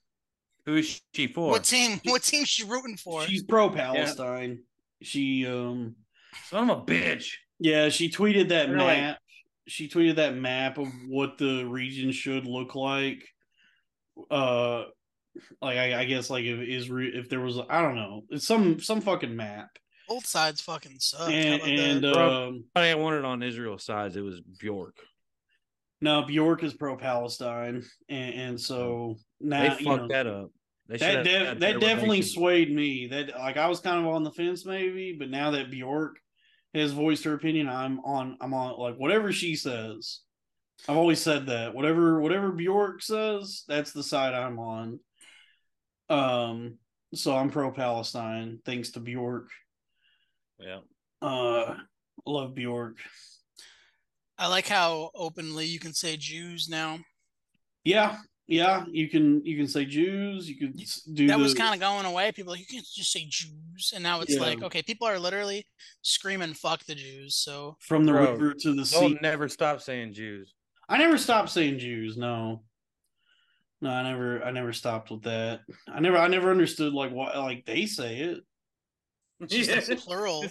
Who 0.67 0.77
is 0.77 1.01
she 1.13 1.27
for? 1.27 1.51
What 1.51 1.65
team? 1.65 2.01
What 2.05 2.23
team 2.23 2.45
she 2.45 2.65
rooting 2.65 2.97
for? 2.97 3.23
She's 3.23 3.43
pro 3.43 3.69
Palestine. 3.71 4.61
She 5.03 5.47
um 5.47 5.97
Son 6.49 6.71
of 6.71 6.79
a 6.79 6.83
bitch. 6.83 7.33
yeah, 7.59 7.89
she 7.89 8.11
tweeted 8.11 8.49
that 8.49 8.69
They're 8.69 8.77
map. 8.77 9.19
She 9.67 9.89
tweeted 9.89 10.17
that 10.17 10.37
map 10.37 10.79
of 10.79 10.89
what 11.09 11.39
the 11.39 11.65
region 11.65 12.13
should 12.13 12.47
look 12.47 12.75
like. 12.75 13.25
Uh 14.31 14.85
like 15.61 15.77
I, 15.77 16.01
I 16.01 16.05
guess 16.05 16.31
like 16.31 16.45
if 16.45 16.61
Israel 16.61 17.11
if 17.13 17.29
there 17.29 17.41
was 17.41 17.59
I 17.69 17.83
don't 17.83 17.97
know, 17.97 18.23
it's 18.31 18.47
some 18.47 18.81
some 18.81 19.01
fucking 19.01 19.35
map. 19.35 19.69
Both 20.09 20.27
sides 20.27 20.61
fucking 20.61 20.97
suck. 20.99 21.31
And 21.31 21.63
and 21.63 22.05
that? 22.05 22.15
Bro. 22.15 22.47
um 22.49 22.65
I 22.75 22.95
wanted 22.95 23.25
on 23.25 23.43
Israel's 23.43 23.85
sides. 23.85 24.17
It 24.17 24.23
was 24.23 24.41
Bjork. 24.41 24.99
No, 26.01 26.23
Bjork 26.23 26.63
is 26.63 26.75
pro 26.75 26.97
Palestine, 26.97 27.83
and, 28.09 28.35
and 28.35 28.61
so 28.61 29.17
now 29.41 29.63
They 29.63 29.83
you 29.83 29.85
fucked 29.87 30.03
know, 30.03 30.09
that 30.09 30.27
up. 30.27 30.51
They 30.87 30.99
that 30.99 31.25
def- 31.25 31.59
that 31.61 31.81
definitely 31.81 32.19
derivation. 32.19 32.35
swayed 32.35 32.75
me. 32.75 33.07
That 33.07 33.31
like 33.39 33.57
I 33.57 33.69
was 33.69 33.81
kind 33.81 34.05
of 34.05 34.13
on 34.13 34.23
the 34.23 34.31
fence 34.31 34.67
maybe, 34.67 35.17
but 35.19 35.31
now 35.31 35.53
that 35.53 35.71
Bjork 35.71 36.17
has 36.75 36.93
voiced 36.93 37.25
her 37.25 37.33
opinion, 37.33 37.69
I'm 37.69 38.01
on. 38.01 38.37
I'm 38.41 38.53
on 38.53 38.79
like 38.79 38.97
whatever 38.97 39.33
she 39.33 39.57
says. 39.57 40.21
I've 40.89 40.97
always 40.97 41.21
said 41.21 41.47
that 41.47 41.75
whatever 41.75 42.21
whatever 42.21 42.53
Bjork 42.53 43.01
says, 43.01 43.65
that's 43.67 43.93
the 43.93 44.03
side 44.03 44.35
I'm 44.35 44.59
on. 44.59 45.01
Um, 46.11 46.79
so 47.15 47.35
I'm 47.35 47.49
pro 47.49 47.71
Palestine 47.71 48.59
thanks 48.67 48.91
to 48.91 49.01
Bjork. 49.01 49.49
Yeah. 50.65 50.81
Uh, 51.21 51.77
love 52.27 52.55
Bjork. 52.55 52.97
I 54.39 54.49
like 54.49 54.67
how 54.67 55.11
openly 55.15 55.67
you 55.67 55.79
can 55.79 55.93
say 55.95 56.17
Jews 56.17 56.69
now. 56.69 56.99
Yeah, 57.85 58.17
yeah. 58.47 58.85
You 58.91 59.09
can 59.09 59.45
you 59.45 59.57
can 59.57 59.69
say 59.69 59.85
Jews. 59.85 60.49
You 60.49 60.57
could 60.57 60.81
do 61.15 61.29
That 61.29 61.39
was 61.39 61.55
kind 61.55 61.75
of 61.75 61.81
going 61.81 62.07
away. 62.07 62.33
People 62.33 62.53
are 62.53 62.57
like 62.57 62.61
you 62.61 62.67
can't 62.67 62.87
just 62.87 63.13
say 63.13 63.27
Jews, 63.29 63.93
and 63.95 64.03
now 64.03 64.21
it's 64.23 64.35
Yeah. 64.35 64.41
like 64.41 64.63
okay, 64.63 64.83
people 64.83 65.07
are 65.07 65.19
literally 65.19 65.67
screaming 66.03 66.55
"fuck 66.55 66.85
the 66.85 66.95
Jews." 66.95 67.37
So 67.37 67.77
from 67.81 68.05
the 68.05 68.13
Bro, 68.13 68.33
river 68.33 68.55
to 68.55 68.71
the 68.71 68.75
They'll 68.77 69.11
sea. 69.11 69.19
never 69.21 69.49
stop 69.49 69.81
saying 69.83 70.15
Jews. 70.15 70.53
I 70.89 70.99
never 70.99 71.17
stopped 71.17 71.51
saying 71.51 71.79
Jews. 71.79 72.17
No, 72.17 72.63
no, 73.81 73.91
I 73.91 74.03
never, 74.03 74.43
I 74.45 74.51
never 74.51 74.73
stopped 74.73 75.11
with 75.11 75.23
that. 75.23 75.61
I 75.89 76.01
never, 76.01 76.19
I 76.19 76.29
never 76.29 76.51
understood 76.51 76.93
like 76.93 77.13
what, 77.13 77.37
like 77.37 77.65
they 77.65 77.87
say 77.87 78.19
it. 78.19 78.39
it's 79.51 79.69
just 79.69 79.89
Yeah. 79.91 79.97
plural. 79.97 80.45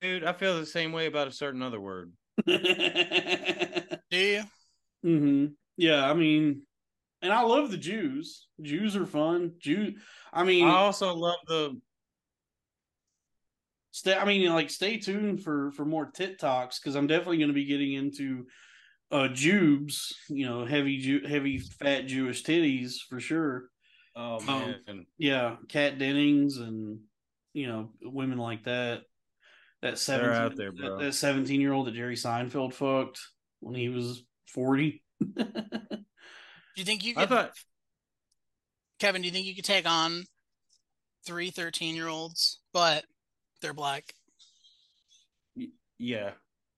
Dude, 0.00 0.24
I 0.24 0.32
feel 0.32 0.58
the 0.58 0.66
same 0.66 0.92
way 0.92 1.06
about 1.06 1.28
a 1.28 1.32
certain 1.32 1.62
other 1.62 1.80
word. 1.80 2.12
Do 2.46 2.52
you? 4.12 4.42
Mm-hmm. 5.04 5.46
Yeah, 5.76 6.08
I 6.10 6.14
mean, 6.14 6.62
and 7.22 7.32
I 7.32 7.42
love 7.42 7.70
the 7.70 7.76
Jews. 7.76 8.46
Jews 8.62 8.96
are 8.96 9.06
fun. 9.06 9.52
Jew. 9.60 9.94
I 10.32 10.44
mean, 10.44 10.66
I 10.66 10.76
also 10.76 11.14
love 11.14 11.36
the 11.46 11.78
stay. 13.90 14.14
I 14.16 14.24
mean, 14.24 14.50
like, 14.52 14.70
stay 14.70 14.96
tuned 14.98 15.42
for 15.42 15.70
for 15.72 15.84
more 15.84 16.06
tit 16.06 16.38
talks 16.38 16.78
because 16.80 16.94
I'm 16.96 17.06
definitely 17.06 17.38
going 17.38 17.48
to 17.48 17.54
be 17.54 17.64
getting 17.66 17.92
into 17.92 18.46
uh 19.10 19.28
Jubes. 19.28 20.12
You 20.28 20.46
know, 20.46 20.64
heavy, 20.64 20.98
Jew, 20.98 21.20
heavy, 21.26 21.58
fat 21.58 22.06
Jewish 22.06 22.42
titties 22.42 22.94
for 23.08 23.20
sure. 23.20 23.68
oh 24.16 24.38
Um, 24.38 24.46
man. 24.86 25.06
yeah, 25.18 25.56
Kat 25.68 25.98
Dennings 25.98 26.56
and 26.58 27.00
you 27.52 27.66
know 27.66 27.90
women 28.02 28.38
like 28.38 28.64
that. 28.64 29.02
That 29.80 29.90
They're 29.90 29.96
seventeen, 29.96 30.34
out 30.42 30.56
there, 30.56 30.72
bro. 30.72 30.98
That, 30.98 31.04
that 31.04 31.12
seventeen 31.14 31.60
year 31.60 31.72
old 31.72 31.86
that 31.86 31.94
Jerry 31.94 32.16
Seinfeld 32.16 32.74
fucked 32.74 33.20
when 33.60 33.74
he 33.74 33.88
was 33.88 34.22
forty. 34.52 35.02
Do 35.36 35.44
you 36.76 36.84
think 36.84 37.04
you 37.04 37.14
I 37.16 37.20
could, 37.22 37.28
thought 37.28 37.50
Kevin? 38.98 39.22
Do 39.22 39.26
you 39.26 39.32
think 39.32 39.46
you 39.46 39.54
could 39.54 39.64
take 39.64 39.88
on 39.88 40.24
three 41.26 41.50
13 41.50 41.94
year 41.94 42.08
olds, 42.08 42.60
but 42.72 43.04
they're 43.60 43.74
black? 43.74 44.12
yeah. 45.98 46.30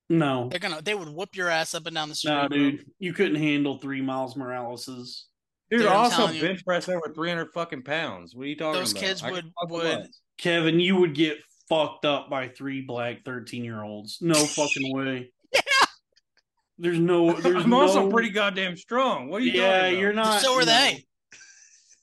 no, 0.08 0.48
They're 0.50 0.58
gonna 0.60 0.82
they 0.82 0.94
would 0.94 1.08
whoop 1.08 1.36
your 1.36 1.48
ass 1.48 1.74
up 1.74 1.86
and 1.86 1.94
down 1.94 2.08
the 2.08 2.14
street. 2.14 2.30
no, 2.32 2.48
bro. 2.48 2.58
dude, 2.58 2.84
you 2.98 3.12
couldn't 3.12 3.36
handle 3.36 3.78
three 3.78 4.00
Miles 4.00 4.34
Moraleses. 4.34 5.22
Dude, 5.70 5.80
Dude, 5.80 5.88
also 5.88 6.26
bench 6.26 6.64
press 6.64 6.88
over 6.88 7.12
300 7.14 7.52
fucking 7.52 7.82
pounds. 7.82 8.34
What 8.34 8.44
are 8.44 8.48
you 8.48 8.56
talking 8.56 8.80
Those 8.80 8.90
about? 8.92 9.00
Those 9.00 9.08
kids 9.08 9.22
I 9.22 9.30
would- 9.30 9.44
would- 9.70 9.70
what? 9.70 10.06
Kevin, 10.40 10.80
you 10.80 10.96
would 10.96 11.14
get 11.14 11.38
fucked 11.68 12.04
up 12.04 12.28
by 12.30 12.48
three 12.48 12.80
black 12.80 13.24
thirteen 13.24 13.62
year 13.64 13.82
olds. 13.82 14.18
No 14.20 14.34
fucking 14.46 14.94
way. 14.94 15.32
There's 16.78 16.98
no. 16.98 17.32
There's 17.32 17.64
I'm 17.64 17.74
also 17.74 18.04
no- 18.06 18.10
pretty 18.10 18.30
goddamn 18.30 18.76
strong. 18.76 19.28
What 19.28 19.42
are 19.42 19.44
you 19.44 19.52
Yeah, 19.52 19.80
talking 19.82 19.92
about? 19.92 20.00
you're 20.00 20.12
not. 20.14 20.40
So 20.40 20.54
are 20.54 20.60
no. 20.60 20.64
they. 20.64 21.04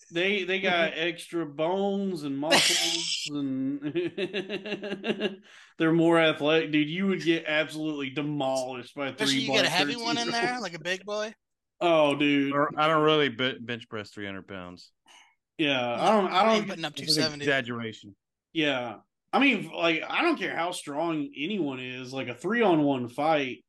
They 0.10 0.44
they 0.46 0.60
got 0.62 0.94
extra 0.96 1.46
bones 1.46 2.24
and 2.24 2.38
muscles 2.38 3.28
and 3.30 3.82
they're 5.78 5.92
more 5.92 6.18
athletic, 6.20 6.72
dude. 6.72 6.88
You 6.90 7.08
would 7.08 7.24
get 7.24 7.44
absolutely 7.46 8.12
demolished 8.12 8.96
by 8.96 9.08
three. 9.08 9.16
Especially 9.26 9.40
you 9.42 9.52
get 9.52 9.66
a 9.66 9.70
heavy 9.70 9.96
one 9.98 10.18
in 10.18 10.30
there, 10.32 10.60
like 10.62 10.76
a 10.76 10.80
big 10.80 11.04
boy. 11.04 11.34
Oh, 11.82 12.16
dude. 12.16 12.54
I 12.78 12.88
don't 12.88 13.04
really 13.04 13.28
bench 13.30 13.90
press 13.90 14.10
300 14.12 14.48
pounds. 14.48 14.92
Yeah, 15.58 15.82
I 16.00 16.10
don't. 16.12 16.32
I 16.32 16.54
ain't 16.54 16.60
don't. 16.62 16.70
putting 16.70 16.86
up 16.86 16.94
It's 16.98 17.02
two 17.16 17.20
an 17.20 17.26
seventy. 17.26 17.44
exaggeration. 17.46 18.16
Yeah, 18.58 18.96
I 19.32 19.38
mean, 19.38 19.70
like, 19.70 20.02
I 20.10 20.24
don't 20.24 20.40
care 20.40 20.56
how 20.56 20.72
strong 20.72 21.30
anyone 21.38 21.80
is. 21.80 22.12
Like 22.12 22.28
a 22.28 22.34
three 22.34 22.64
on 22.64 22.82
one 22.82 23.08
fight, 23.08 23.64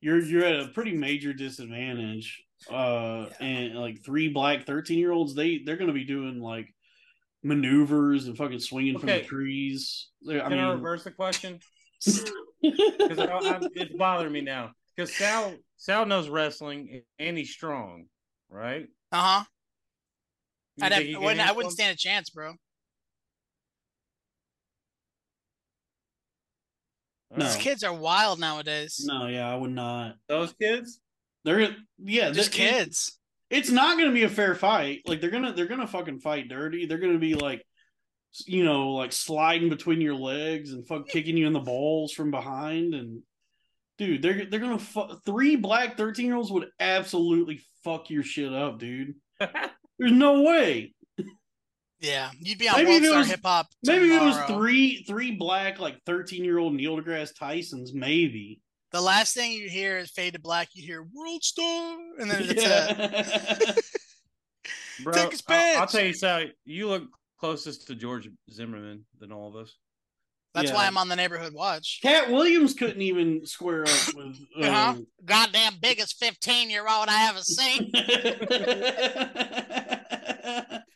you're 0.00 0.18
you're 0.20 0.44
at 0.44 0.58
a 0.58 0.68
pretty 0.72 0.90
major 0.96 1.32
disadvantage. 1.32 2.42
Uh, 2.68 3.26
Yeah. 3.40 3.46
and 3.46 3.74
like 3.76 4.04
three 4.04 4.30
black 4.30 4.66
thirteen 4.66 4.98
year 4.98 5.12
olds, 5.12 5.36
they 5.36 5.58
they're 5.58 5.76
gonna 5.76 5.92
be 5.92 6.02
doing 6.04 6.40
like 6.40 6.66
maneuvers 7.44 8.26
and 8.26 8.36
fucking 8.36 8.58
swinging 8.58 8.98
from 8.98 9.06
the 9.08 9.22
trees. 9.22 10.08
They- 10.26 10.40
I 10.40 10.48
Can 10.48 10.58
I 10.58 10.72
reverse 10.72 11.04
the 11.04 11.12
question? 11.12 11.60
Because 12.60 13.68
it's 13.76 13.94
bothering 13.94 14.32
me 14.32 14.40
now. 14.40 14.72
Because 14.96 15.14
Sal 15.14 15.54
Sal 15.76 16.06
knows 16.06 16.28
wrestling 16.28 17.02
and 17.20 17.38
he's 17.38 17.50
strong, 17.52 18.06
right? 18.48 18.88
Uh 19.12 19.16
huh. 19.16 19.44
I'd 20.82 20.92
have, 20.92 21.02
I 21.02 21.18
wouldn't, 21.18 21.40
I 21.48 21.52
wouldn't 21.52 21.72
stand 21.74 21.94
a 21.94 21.96
chance, 21.96 22.30
bro. 22.30 22.54
No. 27.36 27.44
These 27.44 27.56
kids 27.56 27.82
are 27.84 27.92
wild 27.94 28.38
nowadays. 28.40 29.04
no, 29.06 29.26
yeah, 29.26 29.50
I 29.52 29.56
would 29.56 29.70
not. 29.72 30.16
Those 30.28 30.52
kids? 30.60 31.00
They're 31.44 31.76
yeah, 32.02 32.30
Just 32.30 32.52
th- 32.52 32.70
it- 32.70 32.74
kids. 32.74 33.18
it's 33.50 33.70
not 33.70 33.96
going 33.98 34.08
to 34.08 34.14
be 34.14 34.22
a 34.24 34.28
fair 34.28 34.54
fight. 34.54 35.02
Like 35.06 35.20
they're 35.20 35.30
gonna 35.30 35.52
they're 35.52 35.66
gonna 35.66 35.86
fucking 35.86 36.20
fight 36.20 36.48
dirty. 36.48 36.86
They're 36.86 36.98
gonna 36.98 37.18
be 37.18 37.34
like, 37.34 37.64
you 38.46 38.64
know, 38.64 38.90
like 38.90 39.12
sliding 39.12 39.68
between 39.68 40.00
your 40.00 40.14
legs 40.14 40.72
and 40.72 40.86
fuck 40.86 41.08
kicking 41.08 41.36
you 41.36 41.46
in 41.46 41.52
the 41.52 41.60
balls 41.60 42.12
from 42.12 42.30
behind. 42.30 42.94
And 42.94 43.22
dude, 43.98 44.22
they're 44.22 44.46
they're 44.46 44.60
gonna 44.60 44.78
fu- 44.78 45.18
three 45.26 45.56
black 45.56 45.96
thirteen 45.96 46.26
year 46.26 46.36
olds 46.36 46.50
would 46.50 46.68
absolutely 46.80 47.60
fuck 47.82 48.08
your 48.10 48.22
shit 48.22 48.52
up, 48.52 48.78
dude. 48.78 49.14
There's 49.98 50.12
no 50.12 50.42
way. 50.42 50.94
Yeah, 52.04 52.30
you'd 52.38 52.58
be 52.58 52.68
on 52.68 52.76
Maybe 52.76 52.90
World 52.90 53.02
it 53.02 53.06
Star 53.06 53.18
was- 53.18 53.30
Hip 53.30 53.40
Hop. 53.44 53.66
Maybe 53.84 54.14
it 54.14 54.20
was 54.22 54.36
three 54.46 55.02
three 55.04 55.30
black 55.32 55.78
like 55.80 55.98
thirteen 56.06 56.44
year 56.44 56.58
old 56.58 56.74
Neil 56.74 56.96
deGrasse 56.98 57.32
Tysons. 57.34 57.92
Maybe. 57.94 58.60
The 58.92 59.00
last 59.00 59.34
thing 59.34 59.50
you 59.52 59.68
hear 59.68 59.98
is 59.98 60.10
fade 60.10 60.34
to 60.34 60.40
black. 60.40 60.68
You 60.74 60.84
hear 60.86 61.02
World 61.12 61.42
Star, 61.42 61.96
and 62.20 62.30
then 62.30 62.42
it's 62.46 62.62
Yeah. 62.62 63.72
Bro, 65.02 65.14
Take 65.14 65.32
his 65.32 65.42
I'll, 65.48 65.80
I'll 65.80 65.86
tell 65.88 66.04
you, 66.04 66.14
Sal, 66.14 66.44
you 66.64 66.86
look 66.88 67.02
closest 67.40 67.88
to 67.88 67.96
George 67.96 68.28
Zimmerman 68.52 69.04
than 69.18 69.32
all 69.32 69.48
of 69.48 69.56
us. 69.56 69.76
That's 70.54 70.68
Yeah. 70.68 70.74
why 70.76 70.86
I'm 70.86 70.96
on 70.96 71.08
the 71.08 71.16
neighborhood 71.16 71.52
watch. 71.52 71.98
Katt 72.00 72.30
Williams 72.30 72.74
couldn't 72.74 73.02
even 73.02 73.44
square 73.44 73.82
up 73.82 73.88
with. 74.14 74.36
Uh-huh. 74.62 74.90
um, 74.90 75.06
Goddamn 75.24 75.74
biggest 75.82 76.16
15 76.20 76.70
year 76.70 76.82
old 76.88 77.06
I 77.08 77.28
ever 77.28 77.40
seen. 77.40 77.90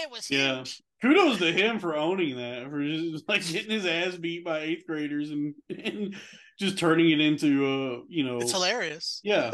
Kid 0.00 0.10
was 0.10 0.30
yeah. 0.30 0.56
huge. 0.58 0.82
Kudos 1.02 1.38
to 1.38 1.50
him 1.52 1.78
for 1.78 1.96
owning 1.96 2.36
that, 2.36 2.68
for 2.70 2.82
just 2.84 3.28
like 3.28 3.46
getting 3.48 3.70
his 3.70 3.86
ass 3.86 4.16
beat 4.16 4.44
by 4.44 4.60
eighth 4.60 4.86
graders 4.86 5.30
and, 5.30 5.54
and 5.70 6.14
just 6.58 6.78
turning 6.78 7.10
it 7.10 7.20
into 7.20 7.64
uh, 7.64 8.02
you 8.08 8.24
know, 8.24 8.38
It's 8.38 8.52
hilarious. 8.52 9.20
yeah. 9.24 9.50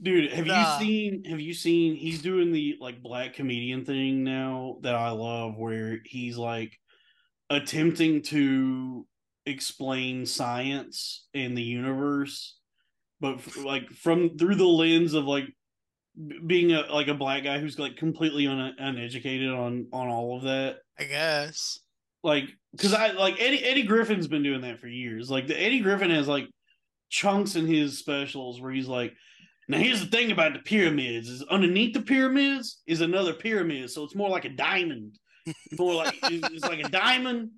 Dude, 0.00 0.32
have 0.32 0.46
Nah. 0.46 0.78
you 0.78 0.84
seen 0.86 1.24
have 1.24 1.40
you 1.40 1.52
seen 1.52 1.96
he's 1.96 2.22
doing 2.22 2.52
the 2.52 2.76
like 2.80 3.02
black 3.02 3.34
comedian 3.34 3.84
thing 3.84 4.22
now 4.22 4.76
that 4.82 4.94
I 4.94 5.10
love 5.10 5.56
where 5.56 5.98
he's 6.04 6.36
like 6.36 6.78
attempting 7.50 8.22
to 8.22 9.06
explain 9.44 10.24
science 10.26 11.26
and 11.34 11.56
the 11.56 11.62
universe 11.62 12.56
but 13.20 13.56
like 13.56 13.90
from 13.90 14.36
through 14.36 14.54
the 14.56 14.64
lens 14.66 15.14
of 15.14 15.24
like 15.24 15.46
being 16.46 16.72
a 16.72 16.80
like 16.92 17.08
a 17.08 17.14
black 17.14 17.44
guy 17.44 17.58
who's 17.58 17.78
like 17.78 17.96
completely 17.96 18.46
un- 18.46 18.74
uneducated 18.78 19.50
on 19.50 19.86
on 19.92 20.08
all 20.08 20.36
of 20.36 20.44
that 20.44 20.78
I 20.98 21.04
guess. 21.04 21.78
like 22.24 22.48
because 22.72 22.92
I 22.92 23.12
like 23.12 23.36
Eddie 23.40 23.64
Eddie 23.64 23.84
Griffin's 23.84 24.26
been 24.26 24.42
doing 24.42 24.62
that 24.62 24.80
for 24.80 24.88
years. 24.88 25.30
Like 25.30 25.46
the 25.46 25.60
Eddie 25.60 25.80
Griffin 25.80 26.10
has 26.10 26.26
like 26.26 26.48
chunks 27.08 27.54
in 27.56 27.66
his 27.66 27.98
specials 27.98 28.60
where 28.60 28.72
he's 28.72 28.88
like, 28.88 29.14
now 29.68 29.78
here's 29.78 30.00
the 30.00 30.10
thing 30.10 30.32
about 30.32 30.54
the 30.54 30.58
pyramids 30.58 31.28
is 31.28 31.42
underneath 31.44 31.94
the 31.94 32.02
pyramids 32.02 32.82
is 32.86 33.00
another 33.00 33.32
pyramid, 33.32 33.90
so 33.90 34.04
it's 34.04 34.16
more 34.16 34.28
like 34.28 34.44
a 34.44 34.50
diamond. 34.50 35.18
more 35.78 35.94
like 35.94 36.14
it's, 36.24 36.48
it's 36.52 36.64
like 36.64 36.80
a 36.84 36.88
diamond, 36.88 37.50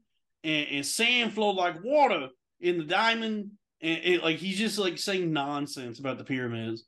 and, 0.44 0.66
and 0.68 0.86
sand 0.86 1.32
flowed 1.32 1.56
like 1.56 1.82
water 1.82 2.28
in 2.60 2.78
the 2.78 2.84
diamond, 2.84 3.52
and 3.80 4.00
it, 4.04 4.22
like 4.22 4.36
he's 4.36 4.58
just 4.58 4.78
like 4.78 4.98
saying 4.98 5.32
nonsense 5.32 5.98
about 5.98 6.18
the 6.18 6.24
pyramids. 6.24 6.84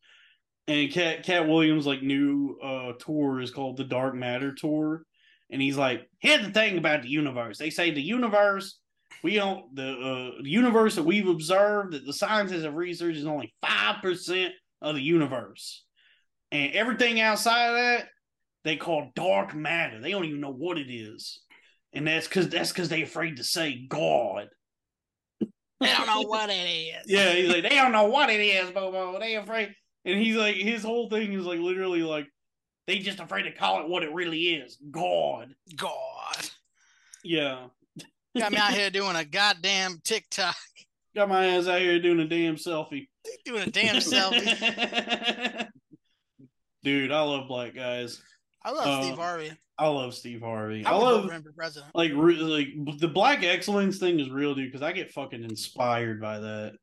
And 0.68 0.92
Katt 0.92 1.24
Katt 1.24 1.48
Williams' 1.48 1.86
like 1.86 2.02
new 2.02 2.58
uh 2.62 2.92
tour 2.98 3.40
is 3.40 3.50
called 3.50 3.76
the 3.76 3.84
Dark 3.84 4.14
Matter 4.14 4.54
Tour, 4.54 5.02
and 5.50 5.60
he's 5.60 5.76
like, 5.76 6.08
here's 6.20 6.46
the 6.46 6.52
thing 6.52 6.78
about 6.78 7.02
the 7.02 7.08
universe. 7.08 7.58
They 7.58 7.70
say 7.70 7.90
the 7.90 8.00
universe 8.00 8.78
we 9.22 9.34
don't 9.34 9.74
the 9.74 9.92
uh, 9.92 10.42
universe 10.42 10.96
that 10.96 11.04
we've 11.04 11.28
observed 11.28 11.92
that 11.92 12.06
the 12.06 12.12
scientists 12.12 12.64
have 12.64 12.74
researched 12.74 13.18
is 13.18 13.26
only 13.26 13.54
five 13.60 14.02
percent 14.02 14.52
of 14.80 14.94
the 14.94 15.02
universe, 15.02 15.84
and 16.50 16.72
everything 16.72 17.20
outside 17.20 17.68
of 17.68 17.76
that 17.76 18.08
they 18.64 18.76
call 18.76 19.10
dark 19.14 19.54
matter. 19.54 20.00
They 20.00 20.10
don't 20.10 20.24
even 20.24 20.40
know 20.40 20.52
what 20.52 20.78
it 20.78 20.92
is, 20.92 21.40
and 21.92 22.06
that's 22.06 22.26
because 22.26 22.48
that's 22.48 22.70
because 22.70 22.88
they're 22.88 23.04
afraid 23.04 23.36
to 23.36 23.44
say 23.44 23.86
God. 23.88 24.48
They 25.80 25.92
don't 25.92 26.06
know 26.06 26.22
what 26.22 26.48
it 26.48 26.54
is. 26.54 26.94
Yeah, 27.06 27.32
he's 27.32 27.48
like 27.48 27.62
they 27.62 27.76
don't 27.76 27.92
know 27.92 28.06
what 28.06 28.30
it 28.30 28.40
is, 28.40 28.70
Bobo. 28.70 29.18
They 29.18 29.36
afraid, 29.36 29.72
and 30.04 30.18
he's 30.18 30.36
like 30.36 30.56
his 30.56 30.82
whole 30.82 31.08
thing 31.08 31.32
is 31.32 31.44
like 31.44 31.60
literally 31.60 32.02
like 32.02 32.26
they 32.86 32.98
just 32.98 33.20
afraid 33.20 33.42
to 33.44 33.52
call 33.52 33.80
it 33.82 33.88
what 33.88 34.02
it 34.02 34.12
really 34.12 34.40
is, 34.54 34.76
God. 34.90 35.54
God. 35.76 36.48
Yeah, 37.24 37.66
Got 38.36 38.50
me 38.52 38.58
out 38.58 38.72
here 38.74 38.90
doing 38.90 39.14
a 39.16 39.24
goddamn 39.24 40.00
TikTok. 40.02 40.56
got 41.14 41.28
my 41.28 41.46
ass 41.46 41.68
out 41.68 41.80
here 41.80 42.00
doing 42.00 42.18
a 42.20 42.26
damn 42.26 42.56
selfie. 42.56 43.06
Doing 43.44 43.62
a 43.62 43.70
damn 43.70 43.96
selfie. 43.96 45.68
Dude, 46.82 47.12
I 47.12 47.20
love 47.20 47.46
black 47.46 47.74
guys. 47.74 48.20
I 48.64 48.70
love 48.72 48.86
Uh, 48.86 49.02
Steve 49.02 49.16
Harvey. 49.16 49.52
I 49.78 49.86
love 49.88 50.14
Steve 50.14 50.40
Harvey. 50.42 50.84
I 50.84 50.90
I 50.92 50.94
love 50.96 51.30
president. 51.56 51.94
like 51.94 52.12
re- 52.14 52.36
like 52.36 52.98
the 52.98 53.08
black 53.08 53.42
excellence 53.42 53.98
thing 53.98 54.20
is 54.20 54.30
real, 54.30 54.54
dude. 54.54 54.66
Because 54.70 54.82
I 54.82 54.92
get 54.92 55.12
fucking 55.12 55.42
inspired 55.44 56.20
by 56.20 56.40
that. 56.40 56.74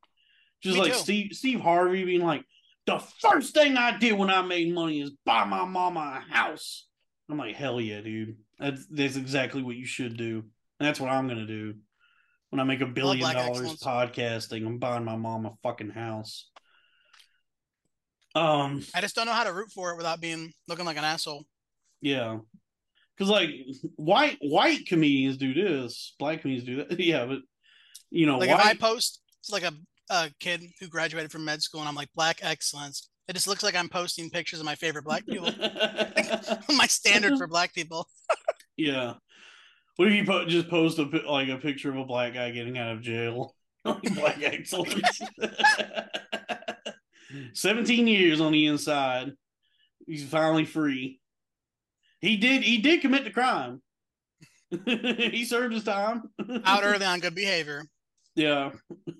Just 0.61 0.75
Me 0.75 0.81
like 0.81 0.93
too. 0.93 0.97
Steve 0.99 1.31
Steve 1.33 1.59
Harvey 1.59 2.03
being 2.05 2.21
like, 2.23 2.43
the 2.89 2.99
first 3.19 3.53
thing 3.53 3.77
I 3.77 3.97
did 3.97 4.13
when 4.13 4.29
I 4.29 4.41
made 4.41 4.73
money 4.73 5.01
is 5.01 5.11
buy 5.25 5.45
my 5.45 5.65
mama 5.65 6.21
a 6.21 6.33
house. 6.33 6.87
I'm 7.29 7.37
like, 7.37 7.55
hell 7.55 7.79
yeah, 7.79 8.01
dude. 8.01 8.37
That's 8.57 8.85
that's 8.87 9.15
exactly 9.15 9.61
what 9.61 9.75
you 9.75 9.85
should 9.85 10.17
do. 10.17 10.43
And 10.79 10.87
that's 10.87 10.99
what 10.99 11.11
I'm 11.11 11.27
gonna 11.27 11.45
do. 11.45 11.75
When 12.49 12.59
I 12.59 12.63
make 12.63 12.81
a 12.81 12.87
billion 12.87 13.31
dollars 13.33 13.71
excellence. 13.71 13.83
podcasting, 13.83 14.65
I'm 14.65 14.79
buying 14.79 15.05
my 15.05 15.15
mom 15.15 15.45
a 15.45 15.53
fucking 15.61 15.91
house. 15.91 16.49
Um, 18.33 18.83
I 18.95 19.01
just 19.01 19.15
don't 19.15 19.27
know 19.27 19.33
how 19.33 19.43
to 19.43 19.53
root 19.53 19.71
for 19.71 19.91
it 19.91 19.97
without 19.97 20.21
being 20.21 20.51
looking 20.67 20.85
like 20.85 20.97
an 20.97 21.03
asshole. 21.03 21.45
Yeah. 22.01 22.39
Cause 23.17 23.27
like 23.27 23.49
white 23.97 24.37
white 24.39 24.87
comedians 24.87 25.37
do 25.37 25.53
this, 25.53 26.15
black 26.17 26.41
comedians 26.41 26.65
do 26.65 26.77
that. 26.77 26.99
Yeah, 26.99 27.25
but 27.25 27.39
you 28.09 28.25
know, 28.25 28.37
Like 28.37 28.49
if 28.49 28.65
I 28.65 28.73
post, 28.75 29.21
it's 29.41 29.51
like 29.51 29.63
a, 29.63 29.73
a 30.09 30.31
kid 30.39 30.63
who 30.79 30.87
graduated 30.87 31.31
from 31.31 31.45
med 31.45 31.61
school, 31.61 31.81
and 31.81 31.89
I'm 31.89 31.95
like 31.95 32.09
black 32.15 32.39
excellence. 32.41 33.09
It 33.27 33.33
just 33.33 33.47
looks 33.47 33.63
like 33.63 33.75
I'm 33.75 33.89
posting 33.89 34.29
pictures 34.29 34.59
of 34.59 34.65
my 34.65 34.75
favorite 34.75 35.05
black 35.05 35.25
people. 35.25 35.51
my 36.75 36.87
standard 36.87 37.37
for 37.37 37.47
black 37.47 37.73
people. 37.73 38.07
yeah. 38.77 39.13
What 39.97 40.07
if 40.07 40.13
you 40.13 40.25
po- 40.25 40.45
just 40.45 40.69
post 40.69 40.97
a 40.97 41.03
like 41.29 41.49
a 41.49 41.57
picture 41.57 41.89
of 41.89 41.97
a 41.97 42.05
black 42.05 42.33
guy 42.33 42.51
getting 42.51 42.77
out 42.77 42.93
of 42.93 43.01
jail? 43.01 43.55
Black 43.83 44.41
excellence. 44.41 45.21
Seventeen 47.53 48.07
years 48.07 48.41
on 48.41 48.51
the 48.51 48.65
inside. 48.65 49.33
He's 50.07 50.23
finally 50.27 50.65
free. 50.65 51.19
He 52.21 52.37
did. 52.37 52.63
He 52.63 52.79
did 52.79 53.01
commit 53.01 53.25
the 53.25 53.31
crime. 53.31 53.81
he 54.85 55.45
served 55.45 55.73
his 55.73 55.83
time. 55.83 56.23
Out 56.65 56.83
early 56.83 57.05
on 57.05 57.19
good 57.19 57.35
behavior. 57.35 57.85
Yeah. 58.39 58.71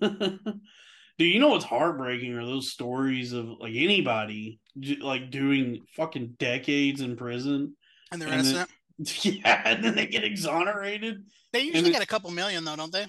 Do 1.18 1.26
you 1.26 1.38
know 1.38 1.48
what's 1.48 1.66
heartbreaking 1.66 2.32
are 2.34 2.46
those 2.46 2.72
stories 2.72 3.34
of 3.34 3.46
like 3.60 3.74
anybody 3.76 4.58
like 5.00 5.30
doing 5.30 5.82
fucking 5.94 6.36
decades 6.38 7.02
in 7.02 7.16
prison? 7.16 7.76
And 8.10 8.22
they're 8.22 8.30
And 8.30 8.46
then- 8.46 8.66
Yeah, 9.22 9.62
and 9.66 9.84
then 9.84 9.94
they 9.94 10.06
get 10.06 10.24
exonerated. 10.24 11.22
They 11.52 11.60
usually 11.60 11.90
it- 11.90 11.92
get 11.92 12.02
a 12.02 12.06
couple 12.06 12.30
million 12.30 12.64
though, 12.64 12.76
don't 12.76 12.92
they? 12.92 13.06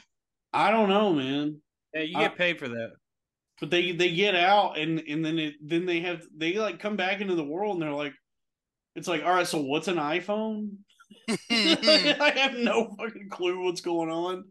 I 0.51 0.71
don't 0.71 0.89
know, 0.89 1.13
man. 1.13 1.61
Yeah, 1.93 2.01
you 2.01 2.15
get 2.15 2.37
paid 2.37 2.59
for 2.59 2.67
that. 2.67 2.91
But 3.61 3.69
they 3.69 3.93
they 3.93 4.13
get 4.13 4.35
out 4.35 4.77
and 4.77 4.99
and 5.07 5.23
then 5.23 5.39
it 5.39 5.53
then 5.63 5.85
they 5.85 6.01
have 6.01 6.23
they 6.35 6.53
like 6.55 6.79
come 6.79 6.97
back 6.97 7.21
into 7.21 7.35
the 7.35 7.43
world 7.45 7.75
and 7.75 7.81
they're 7.81 7.93
like, 7.93 8.13
it's 8.95 9.07
like, 9.07 9.23
all 9.23 9.33
right, 9.33 9.47
so 9.47 9.61
what's 9.61 9.87
an 9.87 9.95
iPhone? 9.97 10.71
I 11.29 12.33
have 12.35 12.55
no 12.55 12.93
fucking 12.99 13.29
clue 13.29 13.63
what's 13.63 13.81
going 13.81 14.09
on. 14.09 14.45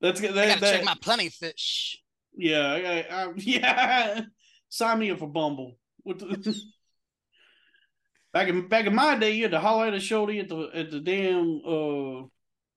That's 0.00 0.20
that, 0.20 0.30
I 0.38 0.46
gotta 0.46 0.60
that 0.60 0.76
check 0.76 0.84
my 0.84 0.96
plenty 1.00 1.28
fish. 1.28 2.00
Yeah, 2.36 3.04
I, 3.10 3.22
I, 3.24 3.32
yeah. 3.36 4.20
Sign 4.68 4.98
me 5.00 5.10
up 5.10 5.18
for 5.18 5.28
Bumble. 5.28 5.76
The... 6.04 6.54
back 8.32 8.48
in 8.48 8.68
back 8.68 8.86
in 8.86 8.94
my 8.94 9.16
day, 9.16 9.32
you 9.32 9.42
had 9.44 9.52
to 9.52 9.60
holler 9.60 9.86
at 9.86 9.94
a 9.94 10.00
shorty 10.00 10.38
at 10.40 10.48
the 10.48 10.68
at 10.74 10.90
the 10.90 11.00
damn 11.00 11.60
uh 11.66 12.26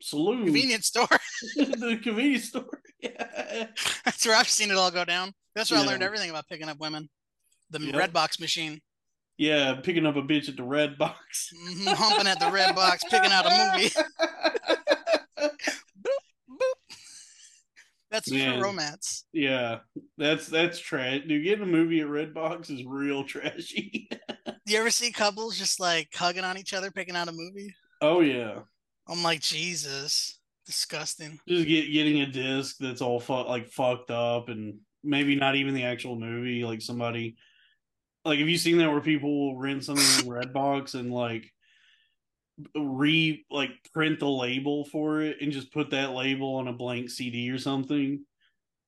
saloon, 0.01 0.45
Convenience 0.45 0.87
store. 0.87 1.07
the 1.55 1.99
convenience 2.01 2.45
store. 2.45 2.81
Yeah, 3.01 3.67
That's 4.05 4.25
where 4.25 4.35
I've 4.35 4.49
seen 4.49 4.71
it 4.71 4.77
all 4.77 4.91
go 4.91 5.05
down. 5.05 5.33
That's 5.55 5.69
where 5.71 5.79
I 5.79 5.83
learned 5.85 6.03
everything 6.03 6.29
about 6.29 6.47
picking 6.47 6.69
up 6.69 6.79
women. 6.79 7.09
The 7.71 7.79
Yep. 7.81 7.95
Redbox 8.13 8.39
machine. 8.39 8.79
yeah. 9.37 9.75
Picking 9.81 10.05
up 10.05 10.15
a 10.15 10.21
bitch 10.21 10.49
at 10.49 10.55
the 10.57 10.63
Redbox, 10.63 11.13
Mhm, 11.67 11.93
Humping 11.95 12.27
at 12.27 12.39
the 12.39 12.51
red 12.51 12.75
box, 12.75 13.03
picking 13.09 13.31
out 13.31 13.45
a 13.45 13.77
movie. 13.77 13.91
That's 18.11 18.29
Man. 18.29 18.55
true 18.55 18.63
romance. 18.63 19.25
yeah, 19.33 19.79
that's 20.17 20.47
that's 20.47 20.77
trash. 20.79 21.21
Dude, 21.27 21.43
getting 21.43 21.63
a 21.63 21.67
movie 21.67 22.01
at 22.01 22.07
Redbox 22.07 22.69
is 22.69 22.83
real 22.85 23.23
trashy. 23.25 24.09
Do 24.45 24.73
you 24.73 24.79
ever 24.79 24.89
see 24.91 25.11
couples 25.11 25.57
just 25.57 25.79
like 25.79 26.09
hugging 26.13 26.43
on 26.43 26.57
each 26.57 26.73
other, 26.73 26.91
picking 26.91 27.15
out 27.15 27.29
a 27.29 27.31
movie? 27.31 27.73
oh 28.01 28.19
yeah, 28.21 28.59
I'm 29.07 29.23
like, 29.23 29.39
Jesus. 29.41 30.37
Disgusting. 30.67 31.39
just 31.47 31.67
get 31.67 31.91
getting 31.91 32.21
a 32.21 32.27
disc 32.27 32.77
that's 32.79 33.01
all 33.01 33.19
fu- 33.19 33.33
like 33.33 33.67
fucked 33.67 34.11
up 34.11 34.47
and 34.47 34.77
maybe 35.03 35.35
not 35.35 35.55
even 35.55 35.73
the 35.73 35.83
actual 35.83 36.15
movie 36.15 36.63
like 36.63 36.81
somebody 36.81 37.35
like 38.23 38.37
have 38.39 38.47
you 38.47 38.57
seen 38.59 38.77
that 38.77 38.89
where 38.91 39.01
people 39.01 39.29
will 39.53 39.57
rent 39.59 39.83
something 39.83 40.05
in 40.25 40.31
redbox 40.31 40.93
and 40.93 41.11
like 41.11 41.51
re 42.75 43.45
like 43.51 43.71
print 43.93 44.19
the 44.19 44.27
label 44.29 44.85
for 44.85 45.21
it 45.21 45.37
and 45.41 45.51
just 45.51 45.71
put 45.71 45.89
that 45.91 46.11
label 46.11 46.55
on 46.55 46.67
a 46.67 46.73
blank 46.73 47.09
cd 47.09 47.49
or 47.49 47.57
something 47.57 48.23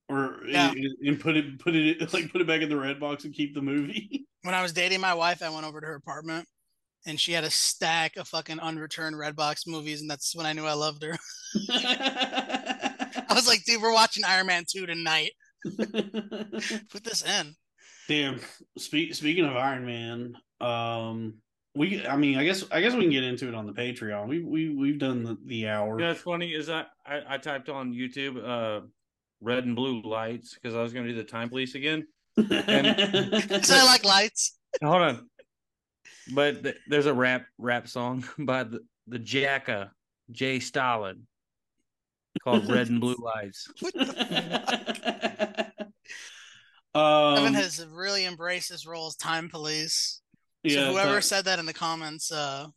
or 0.09 0.39
Yeah. 0.47 0.71
and, 0.71 0.86
and 1.05 1.19
put 1.19 1.36
it 1.38 1.59
put 1.59 1.76
it 1.76 2.13
like 2.13 2.32
put 2.32 2.41
it 2.41 2.47
back 2.47 2.61
in 2.61 2.69
the 2.69 2.76
redbox 2.76 3.26
and 3.26 3.34
keep 3.34 3.53
the 3.53 3.61
movie 3.61 4.26
When 4.43 4.53
I 4.55 4.61
was 4.61 4.74
dating 4.74 4.99
my 4.99 5.13
wife, 5.13 5.41
I 5.41 5.49
went 5.49 5.65
over 5.65 5.80
to 5.80 5.88
her 5.88 5.95
apartment 5.95 6.45
and 7.05 7.17
she 7.17 7.32
had 7.32 7.45
a 7.45 7.49
stack 7.49 8.17
of 8.17 8.28
fucking 8.28 8.59
unreturned 8.59 9.15
Redbox 9.15 9.67
movies, 9.67 10.01
and 10.01 10.09
that's 10.09 10.36
when 10.36 10.45
I 10.45 10.51
knew 10.53 10.65
I 10.65 10.74
loved 10.74 11.01
her. 11.03 11.17
I 11.69 13.26
was 13.34 13.47
like, 13.47 13.63
dude, 13.65 13.82
we're 13.82 13.93
watching 13.93 14.24
Iron 14.26 14.47
Man 14.47 14.63
2 14.69 14.86
tonight. 14.86 15.32
Put 15.78 17.03
this 17.03 17.24
in. 17.24 17.55
Damn. 18.07 18.39
Speak, 18.78 19.13
speaking 19.15 19.45
of 19.45 19.55
Iron 19.55 19.86
Man, 19.86 20.36
um, 20.61 21.36
we 21.76 22.05
I 22.05 22.15
mean 22.15 22.38
I 22.38 22.43
guess 22.43 22.63
I 22.71 22.82
guess 22.82 22.93
we 22.93 23.01
can 23.01 23.11
get 23.11 23.24
into 23.24 23.47
it 23.47 23.55
on 23.55 23.65
the 23.65 23.74
Patreon. 23.74 24.28
We 24.28 24.43
we 24.43 24.76
we've 24.76 24.99
done 24.99 25.24
the, 25.24 25.38
the 25.45 25.67
hour. 25.67 25.97
You 25.99 26.05
know, 26.05 26.11
what's 26.11 26.21
funny 26.21 26.51
is 26.51 26.69
I, 26.69 26.86
I 27.05 27.21
I 27.30 27.38
typed 27.38 27.69
on 27.69 27.93
YouTube 27.93 28.38
uh 28.43 28.86
red 29.41 29.65
and 29.65 29.76
blue 29.76 30.01
lights 30.01 30.53
because 30.53 30.76
I 30.76 30.82
was 30.82 30.93
going 30.93 31.05
to 31.05 31.11
do 31.11 31.17
the 31.17 31.24
time 31.24 31.49
police 31.49 31.76
again. 31.76 32.07
So 32.36 33.76
I 33.76 33.84
like 33.86 34.03
lights. 34.03 34.57
Hold 34.84 35.01
on, 35.03 35.30
but 36.34 36.63
th- 36.63 36.78
there's 36.88 37.05
a 37.05 37.13
rap 37.13 37.45
rap 37.59 37.88
song 37.88 38.26
by 38.39 38.63
the 38.63 38.80
the 39.07 39.19
Jacka 39.19 39.91
J. 40.32 40.59
Stalin 40.59 41.28
called 42.43 42.67
"Red 42.67 42.89
and 42.89 42.99
Blue 42.99 43.17
Lights." 43.19 43.67
What 43.82 43.93
the 43.93 45.84
um, 46.95 47.38
Evan 47.38 47.53
has 47.55 47.86
really 47.91 48.26
embraced 48.26 48.69
his 48.69 48.86
role 48.86 49.07
as 49.07 49.15
time 49.15 49.49
police. 49.49 50.21
So 50.66 50.72
yeah, 50.80 50.91
whoever 50.91 51.16
but- 51.16 51.24
said 51.24 51.45
that 51.45 51.59
in 51.59 51.66
the 51.66 51.74
comments, 51.74 52.32
uh, 52.32 52.68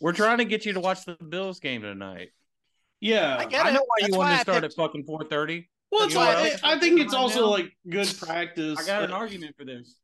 We're 0.00 0.12
trying 0.12 0.38
to 0.38 0.44
get 0.44 0.64
you 0.64 0.72
to 0.74 0.80
watch 0.80 1.04
the 1.04 1.14
Bills 1.16 1.58
game 1.60 1.82
tonight. 1.82 2.30
yeah, 3.00 3.36
I 3.38 3.44
get 3.46 3.66
I 3.66 3.70
know 3.70 3.80
why 3.86 3.96
That's 4.00 4.12
you 4.12 4.18
why 4.18 4.24
want 4.24 4.32
I 4.32 4.36
to 4.36 4.40
start 4.42 4.62
picked- 4.62 4.72
at 4.72 4.76
fucking 4.76 5.04
four 5.04 5.24
thirty. 5.24 5.68
Well, 5.90 6.04
it's 6.04 6.14
You 6.14 6.20
know 6.20 6.26
like, 6.26 6.36
I, 6.36 6.50
else? 6.50 6.60
I 6.64 6.78
think 6.78 7.00
it's 7.00 7.14
also 7.14 7.40
now? 7.42 7.46
like 7.50 7.76
good 7.88 8.12
practice. 8.18 8.78
I 8.80 8.86
got 8.86 9.04
an 9.04 9.12
Uh, 9.12 9.16
argument 9.16 9.54
for 9.56 9.64
this. 9.64 9.96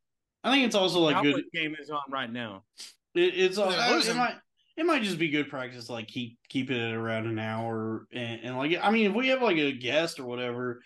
I 0.43 0.51
think 0.51 0.65
it's 0.65 0.75
also 0.75 0.99
like 0.99 1.15
Cowboys 1.15 1.35
good. 1.35 1.45
game 1.53 1.75
is 1.79 1.89
on 1.89 2.01
right 2.09 2.31
now. 2.31 2.63
It, 3.13 3.33
it's 3.35 3.57
all, 3.57 3.71
it 3.71 4.15
might 4.15 4.35
it 4.77 4.85
might 4.85 5.03
just 5.03 5.19
be 5.19 5.29
good 5.29 5.49
practice 5.49 5.85
to 5.87 5.91
like 5.91 6.07
keep 6.07 6.37
keep 6.49 6.71
it 6.71 6.77
at 6.79 6.93
around 6.95 7.27
an 7.27 7.37
hour 7.39 8.07
and, 8.13 8.41
and 8.43 8.57
like 8.57 8.77
I 8.81 8.89
mean 8.89 9.09
if 9.11 9.15
we 9.15 9.27
have 9.29 9.41
like 9.41 9.57
a 9.57 9.71
guest 9.73 10.19
or 10.19 10.25
whatever 10.25 10.81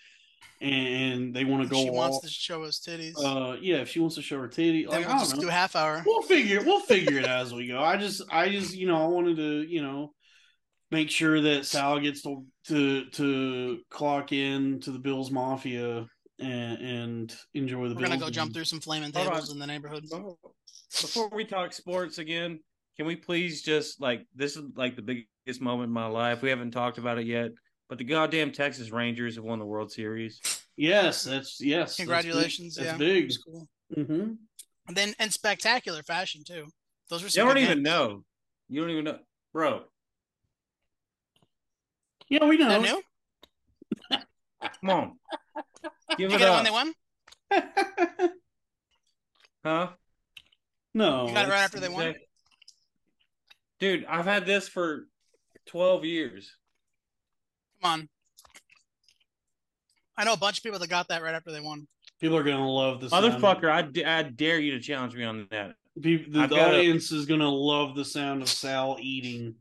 and 0.66 1.34
they 1.34 1.46
want 1.46 1.64
to 1.64 1.70
go 1.70 1.84
she 1.84 1.90
wants 1.90 2.20
to 2.22 2.28
show 2.28 2.64
us 2.64 2.80
titties. 2.80 3.14
uh 3.24 3.56
yeah 3.62 3.78
if 3.78 3.90
she 3.90 4.00
wants 4.00 4.16
to 4.16 4.22
show 4.22 4.40
her 4.40 4.48
titty 4.48 4.86
then 4.86 5.02
like 5.02 5.02
we'll 5.02 5.10
I 5.10 5.12
don't 5.12 5.20
just 5.20 5.36
know 5.36 5.42
do 5.44 5.50
a 5.50 5.52
half 5.52 5.76
hour. 5.76 6.04
we'll 6.06 6.24
figure 6.24 6.64
we'll 6.64 6.80
figure 6.82 7.20
it 7.20 7.26
out 7.26 7.42
as 7.42 7.54
we 7.54 7.68
go. 7.68 7.80
I 7.80 7.98
just 7.98 8.22
I 8.32 8.50
just 8.50 8.76
you 8.76 8.88
know 8.88 9.04
I 9.04 9.08
wanted 9.08 9.38
to 9.38 9.62
you 9.64 9.82
know 9.82 10.12
make 10.92 11.10
sure 11.10 11.42
that 11.42 11.66
Sal 11.66 12.00
gets 12.00 12.22
to 12.24 12.44
to 12.68 13.06
to 13.12 13.80
clock 13.90 14.32
in 14.32 14.80
to 14.82 14.92
the 14.92 15.00
Bills 15.00 15.30
Mafia 15.32 16.08
and 16.40 16.78
and 16.82 17.36
enjoy 17.54 17.88
the 17.90 17.96
We're 17.96 18.02
gonna 18.02 18.18
Bills 18.18 18.24
go 18.24 18.30
jump 18.30 18.54
through 18.54 18.66
some 18.66 18.80
flaming 18.80 19.12
Hold 19.14 19.28
tables 19.28 19.50
on. 19.50 19.56
in 19.56 19.60
the 19.60 19.68
neighborhood. 19.68 20.06
Before 21.02 21.30
we 21.32 21.46
talk 21.46 21.74
sports 21.74 22.18
again, 22.18 22.60
can 22.98 23.06
we 23.06 23.16
please 23.16 23.62
just 23.62 24.02
like 24.02 24.26
this 24.34 24.56
is 24.56 24.64
like 24.76 24.96
the 24.96 25.02
biggest 25.02 25.62
moment 25.62 25.88
in 25.90 25.94
my 25.94 26.08
life. 26.08 26.42
We 26.42 26.50
haven't 26.50 26.72
talked 26.72 26.98
about 26.98 27.20
it 27.20 27.28
yet. 27.28 27.52
But 27.90 27.98
the 27.98 28.04
goddamn 28.04 28.52
Texas 28.52 28.92
Rangers 28.92 29.36
have 29.36 29.44
won 29.44 29.60
the 29.60 29.66
World 29.66 29.92
Series. 29.92 30.42
Yes, 30.78 31.24
that's 31.24 31.62
yes. 31.62 31.80
that's 31.90 31.98
big. 31.98 32.08
Congratulations. 32.08 32.76
That's 32.76 32.92
yeah. 32.92 32.98
big. 32.98 33.24
That's 33.26 33.38
cool. 33.38 33.68
hmm 33.94 34.34
And 34.88 34.96
then 34.96 35.14
in 35.20 35.30
spectacular 35.30 36.04
fashion 36.04 36.44
too. 36.46 36.66
Those 37.10 37.22
were 37.22 37.30
You 37.30 37.48
don't 37.48 37.58
even 37.60 37.78
games. 37.78 37.84
know. 37.84 38.24
You 38.68 38.82
don't 38.82 38.90
even 38.90 39.06
know, 39.06 39.20
bro. 39.54 39.84
Yeah, 42.30 42.46
we 42.46 42.58
Is 42.58 42.68
that 42.68 42.82
know. 42.82 43.02
new? 44.12 44.20
Come 44.82 44.90
on, 44.90 45.20
give 46.18 46.32
you 46.32 46.36
it 46.36 46.40
get 46.40 46.42
it 46.42 46.48
up, 46.48 46.56
when 46.56 46.64
they 46.64 46.72
won? 46.72 46.94
huh? 49.64 49.90
no, 50.96 51.28
You 51.28 51.34
got 51.34 51.46
it 51.48 51.52
right 51.52 51.62
after 51.62 51.80
they 51.80 51.90
won? 51.90 52.16
Dude, 53.80 54.06
I've 54.06 54.26
had 54.26 54.48
this 54.48 54.68
for 54.68 55.08
twelve 55.68 56.04
years. 56.04 56.56
Come 57.86 58.00
on. 58.02 58.10
I 60.18 60.24
know 60.24 60.34
a 60.34 60.38
bunch 60.38 60.58
of 60.58 60.64
people 60.64 60.80
that 60.80 60.90
got 60.90 61.08
that 61.10 61.22
right 61.22 61.36
after 61.36 61.52
they 61.52 61.60
won. 61.62 61.88
People 62.20 62.38
are 62.38 62.44
gonna 62.44 62.68
love 62.68 63.00
this. 63.02 63.12
Motherfucker, 63.12 63.70
I, 63.70 63.84
d- 63.84 64.04
I 64.06 64.24
dare 64.24 64.58
you 64.60 64.72
to 64.72 64.80
challenge 64.80 65.14
me 65.14 65.24
on 65.24 65.48
that. 65.52 65.76
Peop- 66.02 66.32
the 66.34 66.40
I've 66.42 66.50
got 66.50 66.74
a- 66.74 66.78
audience 66.80 67.12
is 67.12 67.26
gonna 67.28 67.50
love 67.50 67.96
the 67.96 68.06
sound 68.06 68.42
of 68.42 68.50
Sal 68.50 68.98
eating. 69.00 69.56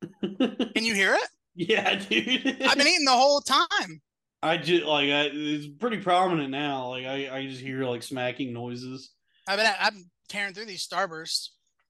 Can 0.22 0.84
you 0.84 0.94
hear 0.94 1.14
it? 1.14 1.28
yeah, 1.56 1.96
dude. 1.96 2.62
I've 2.62 2.78
been 2.78 2.86
eating 2.86 3.04
the 3.04 3.10
whole 3.10 3.40
time. 3.40 4.00
I 4.42 4.56
just 4.56 4.84
like 4.84 5.10
I, 5.10 5.28
it's 5.32 5.66
pretty 5.66 5.98
prominent 5.98 6.50
now. 6.50 6.88
Like 6.90 7.04
I, 7.04 7.28
I 7.36 7.46
just 7.48 7.60
hear 7.60 7.84
like 7.84 8.02
smacking 8.04 8.52
noises. 8.54 9.10
I've 9.46 9.58
been 9.58 9.70
I'm 9.78 10.08
tearing 10.28 10.54
through 10.54 10.66
these 10.66 10.86
starbursts. 10.86 11.48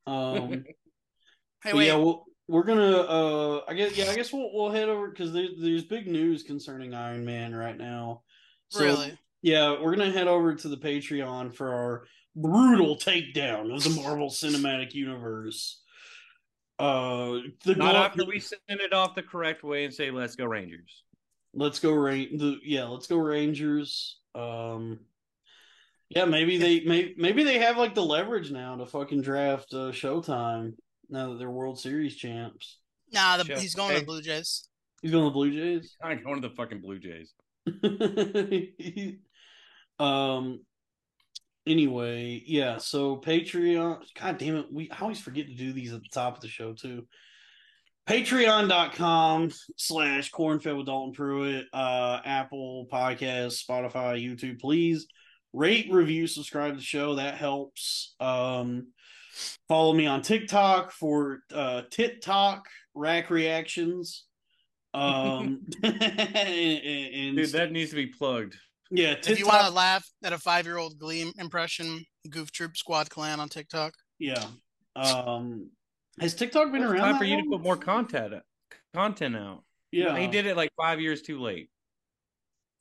Um, 0.09 0.65
Hey, 1.63 1.73
wait. 1.73 1.87
yeah, 1.89 1.97
we'll, 1.97 2.25
we're 2.49 2.65
gonna. 2.65 2.97
Uh, 2.97 3.61
I 3.69 3.75
guess 3.75 3.97
yeah, 3.97 4.11
I 4.11 4.15
guess 4.15 4.33
we'll 4.33 4.51
we'll 4.53 4.71
head 4.71 4.89
over 4.89 5.09
because 5.09 5.33
there, 5.33 5.49
there's 5.61 5.85
big 5.85 6.07
news 6.07 6.43
concerning 6.43 6.95
Iron 6.95 7.25
Man 7.25 7.55
right 7.55 7.77
now. 7.77 8.23
So, 8.69 8.85
really? 8.85 9.19
Yeah, 9.43 9.81
we're 9.81 9.95
gonna 9.95 10.11
head 10.11 10.27
over 10.27 10.55
to 10.55 10.69
the 10.69 10.77
Patreon 10.77 11.55
for 11.55 11.73
our 11.73 12.05
brutal 12.35 12.97
takedown 12.97 13.75
of 13.75 13.85
the 13.85 14.01
Marvel 14.03 14.31
Cinematic 14.31 14.95
Universe. 14.95 15.83
Uh, 16.79 17.41
the 17.65 17.75
Not 17.75 17.93
glo- 17.93 18.03
after 18.03 18.25
we 18.25 18.41
send 18.41 18.61
it 18.69 18.93
off 18.93 19.15
the 19.15 19.23
correct 19.23 19.63
way 19.63 19.85
and 19.85 19.93
say, 19.93 20.11
"Let's 20.11 20.35
go 20.35 20.47
Rangers." 20.47 21.03
Let's 21.55 21.81
go 21.81 21.93
Ra- 21.93 22.13
the 22.13 22.59
yeah, 22.65 22.85
let's 22.85 23.07
go 23.07 23.19
Rangers. 23.19 24.19
Um 24.35 25.01
yeah, 26.09 26.25
maybe 26.25 26.57
they 26.57 26.81
may, 26.81 27.15
maybe 27.19 27.43
they 27.43 27.59
have 27.59 27.77
like 27.77 27.95
the 27.95 28.05
leverage 28.05 28.51
now 28.51 28.77
to 28.77 28.87
fucking 28.87 29.21
draft 29.23 29.75
uh, 29.75 29.93
Showtime 29.93 30.75
now 31.09 31.31
that 31.33 31.39
they're 31.39 31.51
World 31.51 31.79
Series 31.81 32.17
champs. 32.17 32.79
Nah, 33.13 33.37
the, 33.39 33.45
Sure. 33.45 33.59
he's 33.59 33.75
going 33.75 33.89
to 33.91 33.95
Hey. 33.95 34.01
the 34.01 34.07
Blue 34.07 34.23
Jays. 34.23 34.69
He's 35.03 35.11
going 35.13 35.25
to 35.25 35.31
the 35.31 35.35
Blue 35.35 35.51
Jays. 35.53 35.97
I'm 36.03 36.23
going 36.23 36.43
to 36.43 36.49
the 36.49 36.55
fucking 36.55 36.81
Blue 36.81 36.99
Jays. 36.99 37.33
um 39.99 40.61
anyway, 41.67 42.43
yeah, 42.47 42.79
so 42.79 43.17
Patreon 43.17 44.03
god 44.19 44.39
damn 44.39 44.57
it, 44.57 44.67
we 44.73 44.91
I 44.91 45.01
always 45.01 45.21
forget 45.21 45.47
to 45.47 45.55
do 45.55 45.73
these 45.73 45.93
at 45.93 46.01
the 46.01 46.09
top 46.13 46.37
of 46.37 46.41
the 46.41 46.49
show 46.49 46.73
too. 46.73 47.07
Patreon.com 48.09 49.51
slash 49.77 50.31
cornfed 50.31 50.75
with 50.77 50.87
Dalton 50.87 51.13
Pruitt, 51.13 51.67
uh 51.73 52.21
Apple 52.25 52.87
Podcast, 52.91 53.63
Spotify, 53.65 54.17
YouTube. 54.25 54.61
Please 54.61 55.07
rate, 55.53 55.89
review, 55.93 56.27
subscribe 56.27 56.73
to 56.73 56.79
the 56.79 56.83
show. 56.83 57.17
That 57.17 57.35
helps. 57.37 58.15
Um 58.21 58.89
follow 59.69 59.93
me 59.93 60.07
on 60.07 60.23
TikTok 60.23 60.93
for 60.93 61.41
uh 61.53 61.83
TikTok 61.91 62.67
rack 62.95 63.31
reactions. 63.31 64.25
Um 64.95 65.65
and, 65.83 65.95
and- 66.05 67.37
Dude, 67.37 67.51
that 67.53 67.73
needs 67.73 67.91
to 67.91 67.97
be 67.97 68.07
plugged. 68.07 68.57
yeah, 68.91 69.15
If 69.27 69.39
you 69.39 69.47
want 69.47 69.67
to 69.67 69.73
laugh 69.73 70.07
at 70.25 70.33
a 70.33 70.39
five 70.39 70.65
year 70.67 70.79
old 70.79 70.99
Gleam 70.99 71.33
impression, 71.39 72.05
Goof 72.31 72.51
Troop 72.53 72.77
Squad 72.77 73.11
Clan 73.11 73.41
on 73.41 73.49
TikTok. 73.49 73.93
Yeah. 74.19 74.45
Um 74.97 75.71
has 76.21 76.35
TikTok 76.35 76.73
been 76.73 76.83
It's 76.83 76.91
around? 76.91 77.01
time 77.01 77.13
that 77.13 77.19
for 77.19 77.25
you 77.25 77.37
to 77.43 77.49
put 77.49 77.61
more 77.63 77.77
content 77.77 78.35
content 78.95 79.37
out. 79.37 79.63
Yeah. 79.93 80.17
he 80.19 80.27
did 80.27 80.47
it 80.47 80.57
like 80.57 80.71
five 80.77 81.01
years 81.01 81.23
too 81.23 81.41
late. 81.41 81.71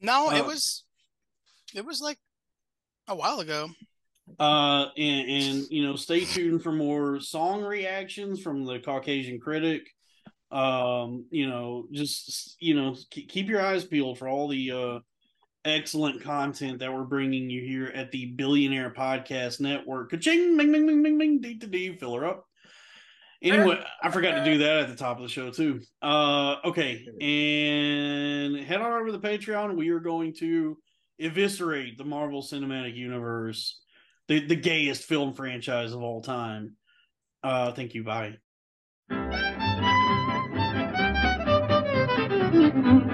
No, 0.02 0.32
it 0.32 0.42
Uh, 0.42 0.46
was 0.46 0.84
it 1.76 1.86
was 1.86 2.02
like 2.02 2.18
a 3.08 3.16
while 3.16 3.40
ago. 3.42 3.70
Uh 4.40 4.88
and, 4.98 5.30
and 5.30 5.68
you 5.70 5.84
know, 5.84 5.96
stay 5.96 6.26
tuned 6.26 6.62
for 6.62 6.72
more 6.72 7.20
song 7.20 7.64
reactions 7.64 8.42
from 8.42 8.66
the 8.66 8.80
Caucasian 8.80 9.40
critic. 9.40 9.88
Um, 10.52 11.26
you 11.30 11.50
know, 11.50 11.88
just 11.92 12.56
you 12.60 12.76
know, 12.76 12.96
keep, 13.10 13.48
your 13.48 13.62
eyes 13.62 13.86
peeled 13.86 14.18
for 14.18 14.28
all 14.28 14.48
the 14.48 14.72
uh 14.72 15.00
excellent 15.66 16.22
content 16.22 16.80
that 16.80 16.94
we're 16.94 17.04
bringing 17.04 17.50
you 17.50 17.62
here 17.62 17.92
at 17.94 18.12
the 18.12 18.28
Billionaire 18.28 18.90
Podcast 18.92 19.60
Network. 19.60 20.12
Ka-ching, 20.12 20.56
bing, 20.56 20.72
bing, 20.72 20.88
bing, 20.88 21.04
bing, 21.04 21.18
bing, 21.18 21.42
dee, 21.42 21.56
dee, 21.56 21.68
dee, 21.68 21.98
fill 21.98 22.16
her 22.16 22.26
up. 22.26 22.46
Anyway, 23.42 23.80
I 24.02 24.10
forgot 24.10 24.40
to 24.40 24.46
do 24.46 24.58
that 24.60 24.80
at 24.82 24.88
the 24.90 24.96
top 24.96 25.18
of 25.18 25.24
the 25.24 25.30
show 25.30 25.52
too. 25.52 25.82
Uh, 26.02 26.56
okay, 26.66 27.06
and 27.22 28.58
head 28.66 28.82
on 28.82 28.92
over 28.92 29.08
to 29.08 29.12
the 29.12 29.20
Patreon. 29.20 29.76
We 29.76 29.90
are 29.90 30.00
going 30.00 30.34
to 30.36 30.78
eviscerate 31.20 31.98
the 31.98 32.06
Marvel 32.06 32.42
Cinematic 32.42 32.96
Universe, 32.96 33.80
the 34.28 34.46
the 34.46 34.56
gayest 34.56 35.04
film 35.04 35.34
franchise 35.34 35.94
of 35.94 36.02
all 36.02 36.22
time. 36.22 36.76
Uh, 37.44 37.72
thank 37.72 37.94
you. 37.96 38.04
Bye. 38.04 38.38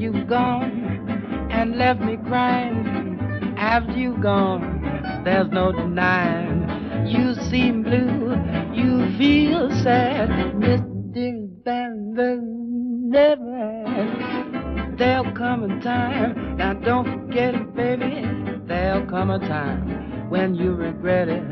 you've 0.00 0.26
gone 0.26 1.48
and 1.50 1.76
left 1.76 2.00
me 2.00 2.16
crying, 2.26 3.18
after 3.58 3.92
you've 3.92 4.22
gone, 4.22 5.22
there's 5.24 5.50
no 5.50 5.72
denying. 5.72 7.06
You 7.06 7.34
seem 7.50 7.82
blue, 7.82 8.34
you 8.72 9.18
feel 9.18 9.70
sad, 9.82 10.30
Mr. 10.56 11.50
Van 11.64 13.10
never 13.10 13.52
had. 13.86 14.98
There'll 14.98 15.32
come 15.32 15.64
a 15.64 15.80
time, 15.82 16.56
now 16.56 16.72
don't 16.72 17.04
forget 17.04 17.54
it, 17.54 17.74
baby. 17.74 18.26
There'll 18.66 19.06
come 19.06 19.30
a 19.30 19.38
time 19.38 20.30
when 20.30 20.54
you 20.54 20.72
regret 20.72 21.28
it. 21.28 21.44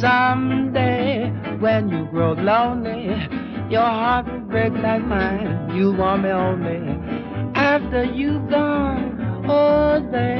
Someday, 0.00 1.30
when 1.58 1.88
you 1.88 2.06
grow 2.12 2.34
lonely, 2.34 3.06
your 3.68 3.82
heart 3.82 4.26
will 4.26 4.40
break 4.40 4.72
like 4.74 5.04
mine. 5.04 5.74
You 5.74 5.92
want 5.92 6.22
me 6.22 6.30
only 6.30 7.21
after 7.62 8.04
you've 8.04 8.50
gone. 8.50 9.46
Oh, 9.48 10.08
there's 10.10 10.32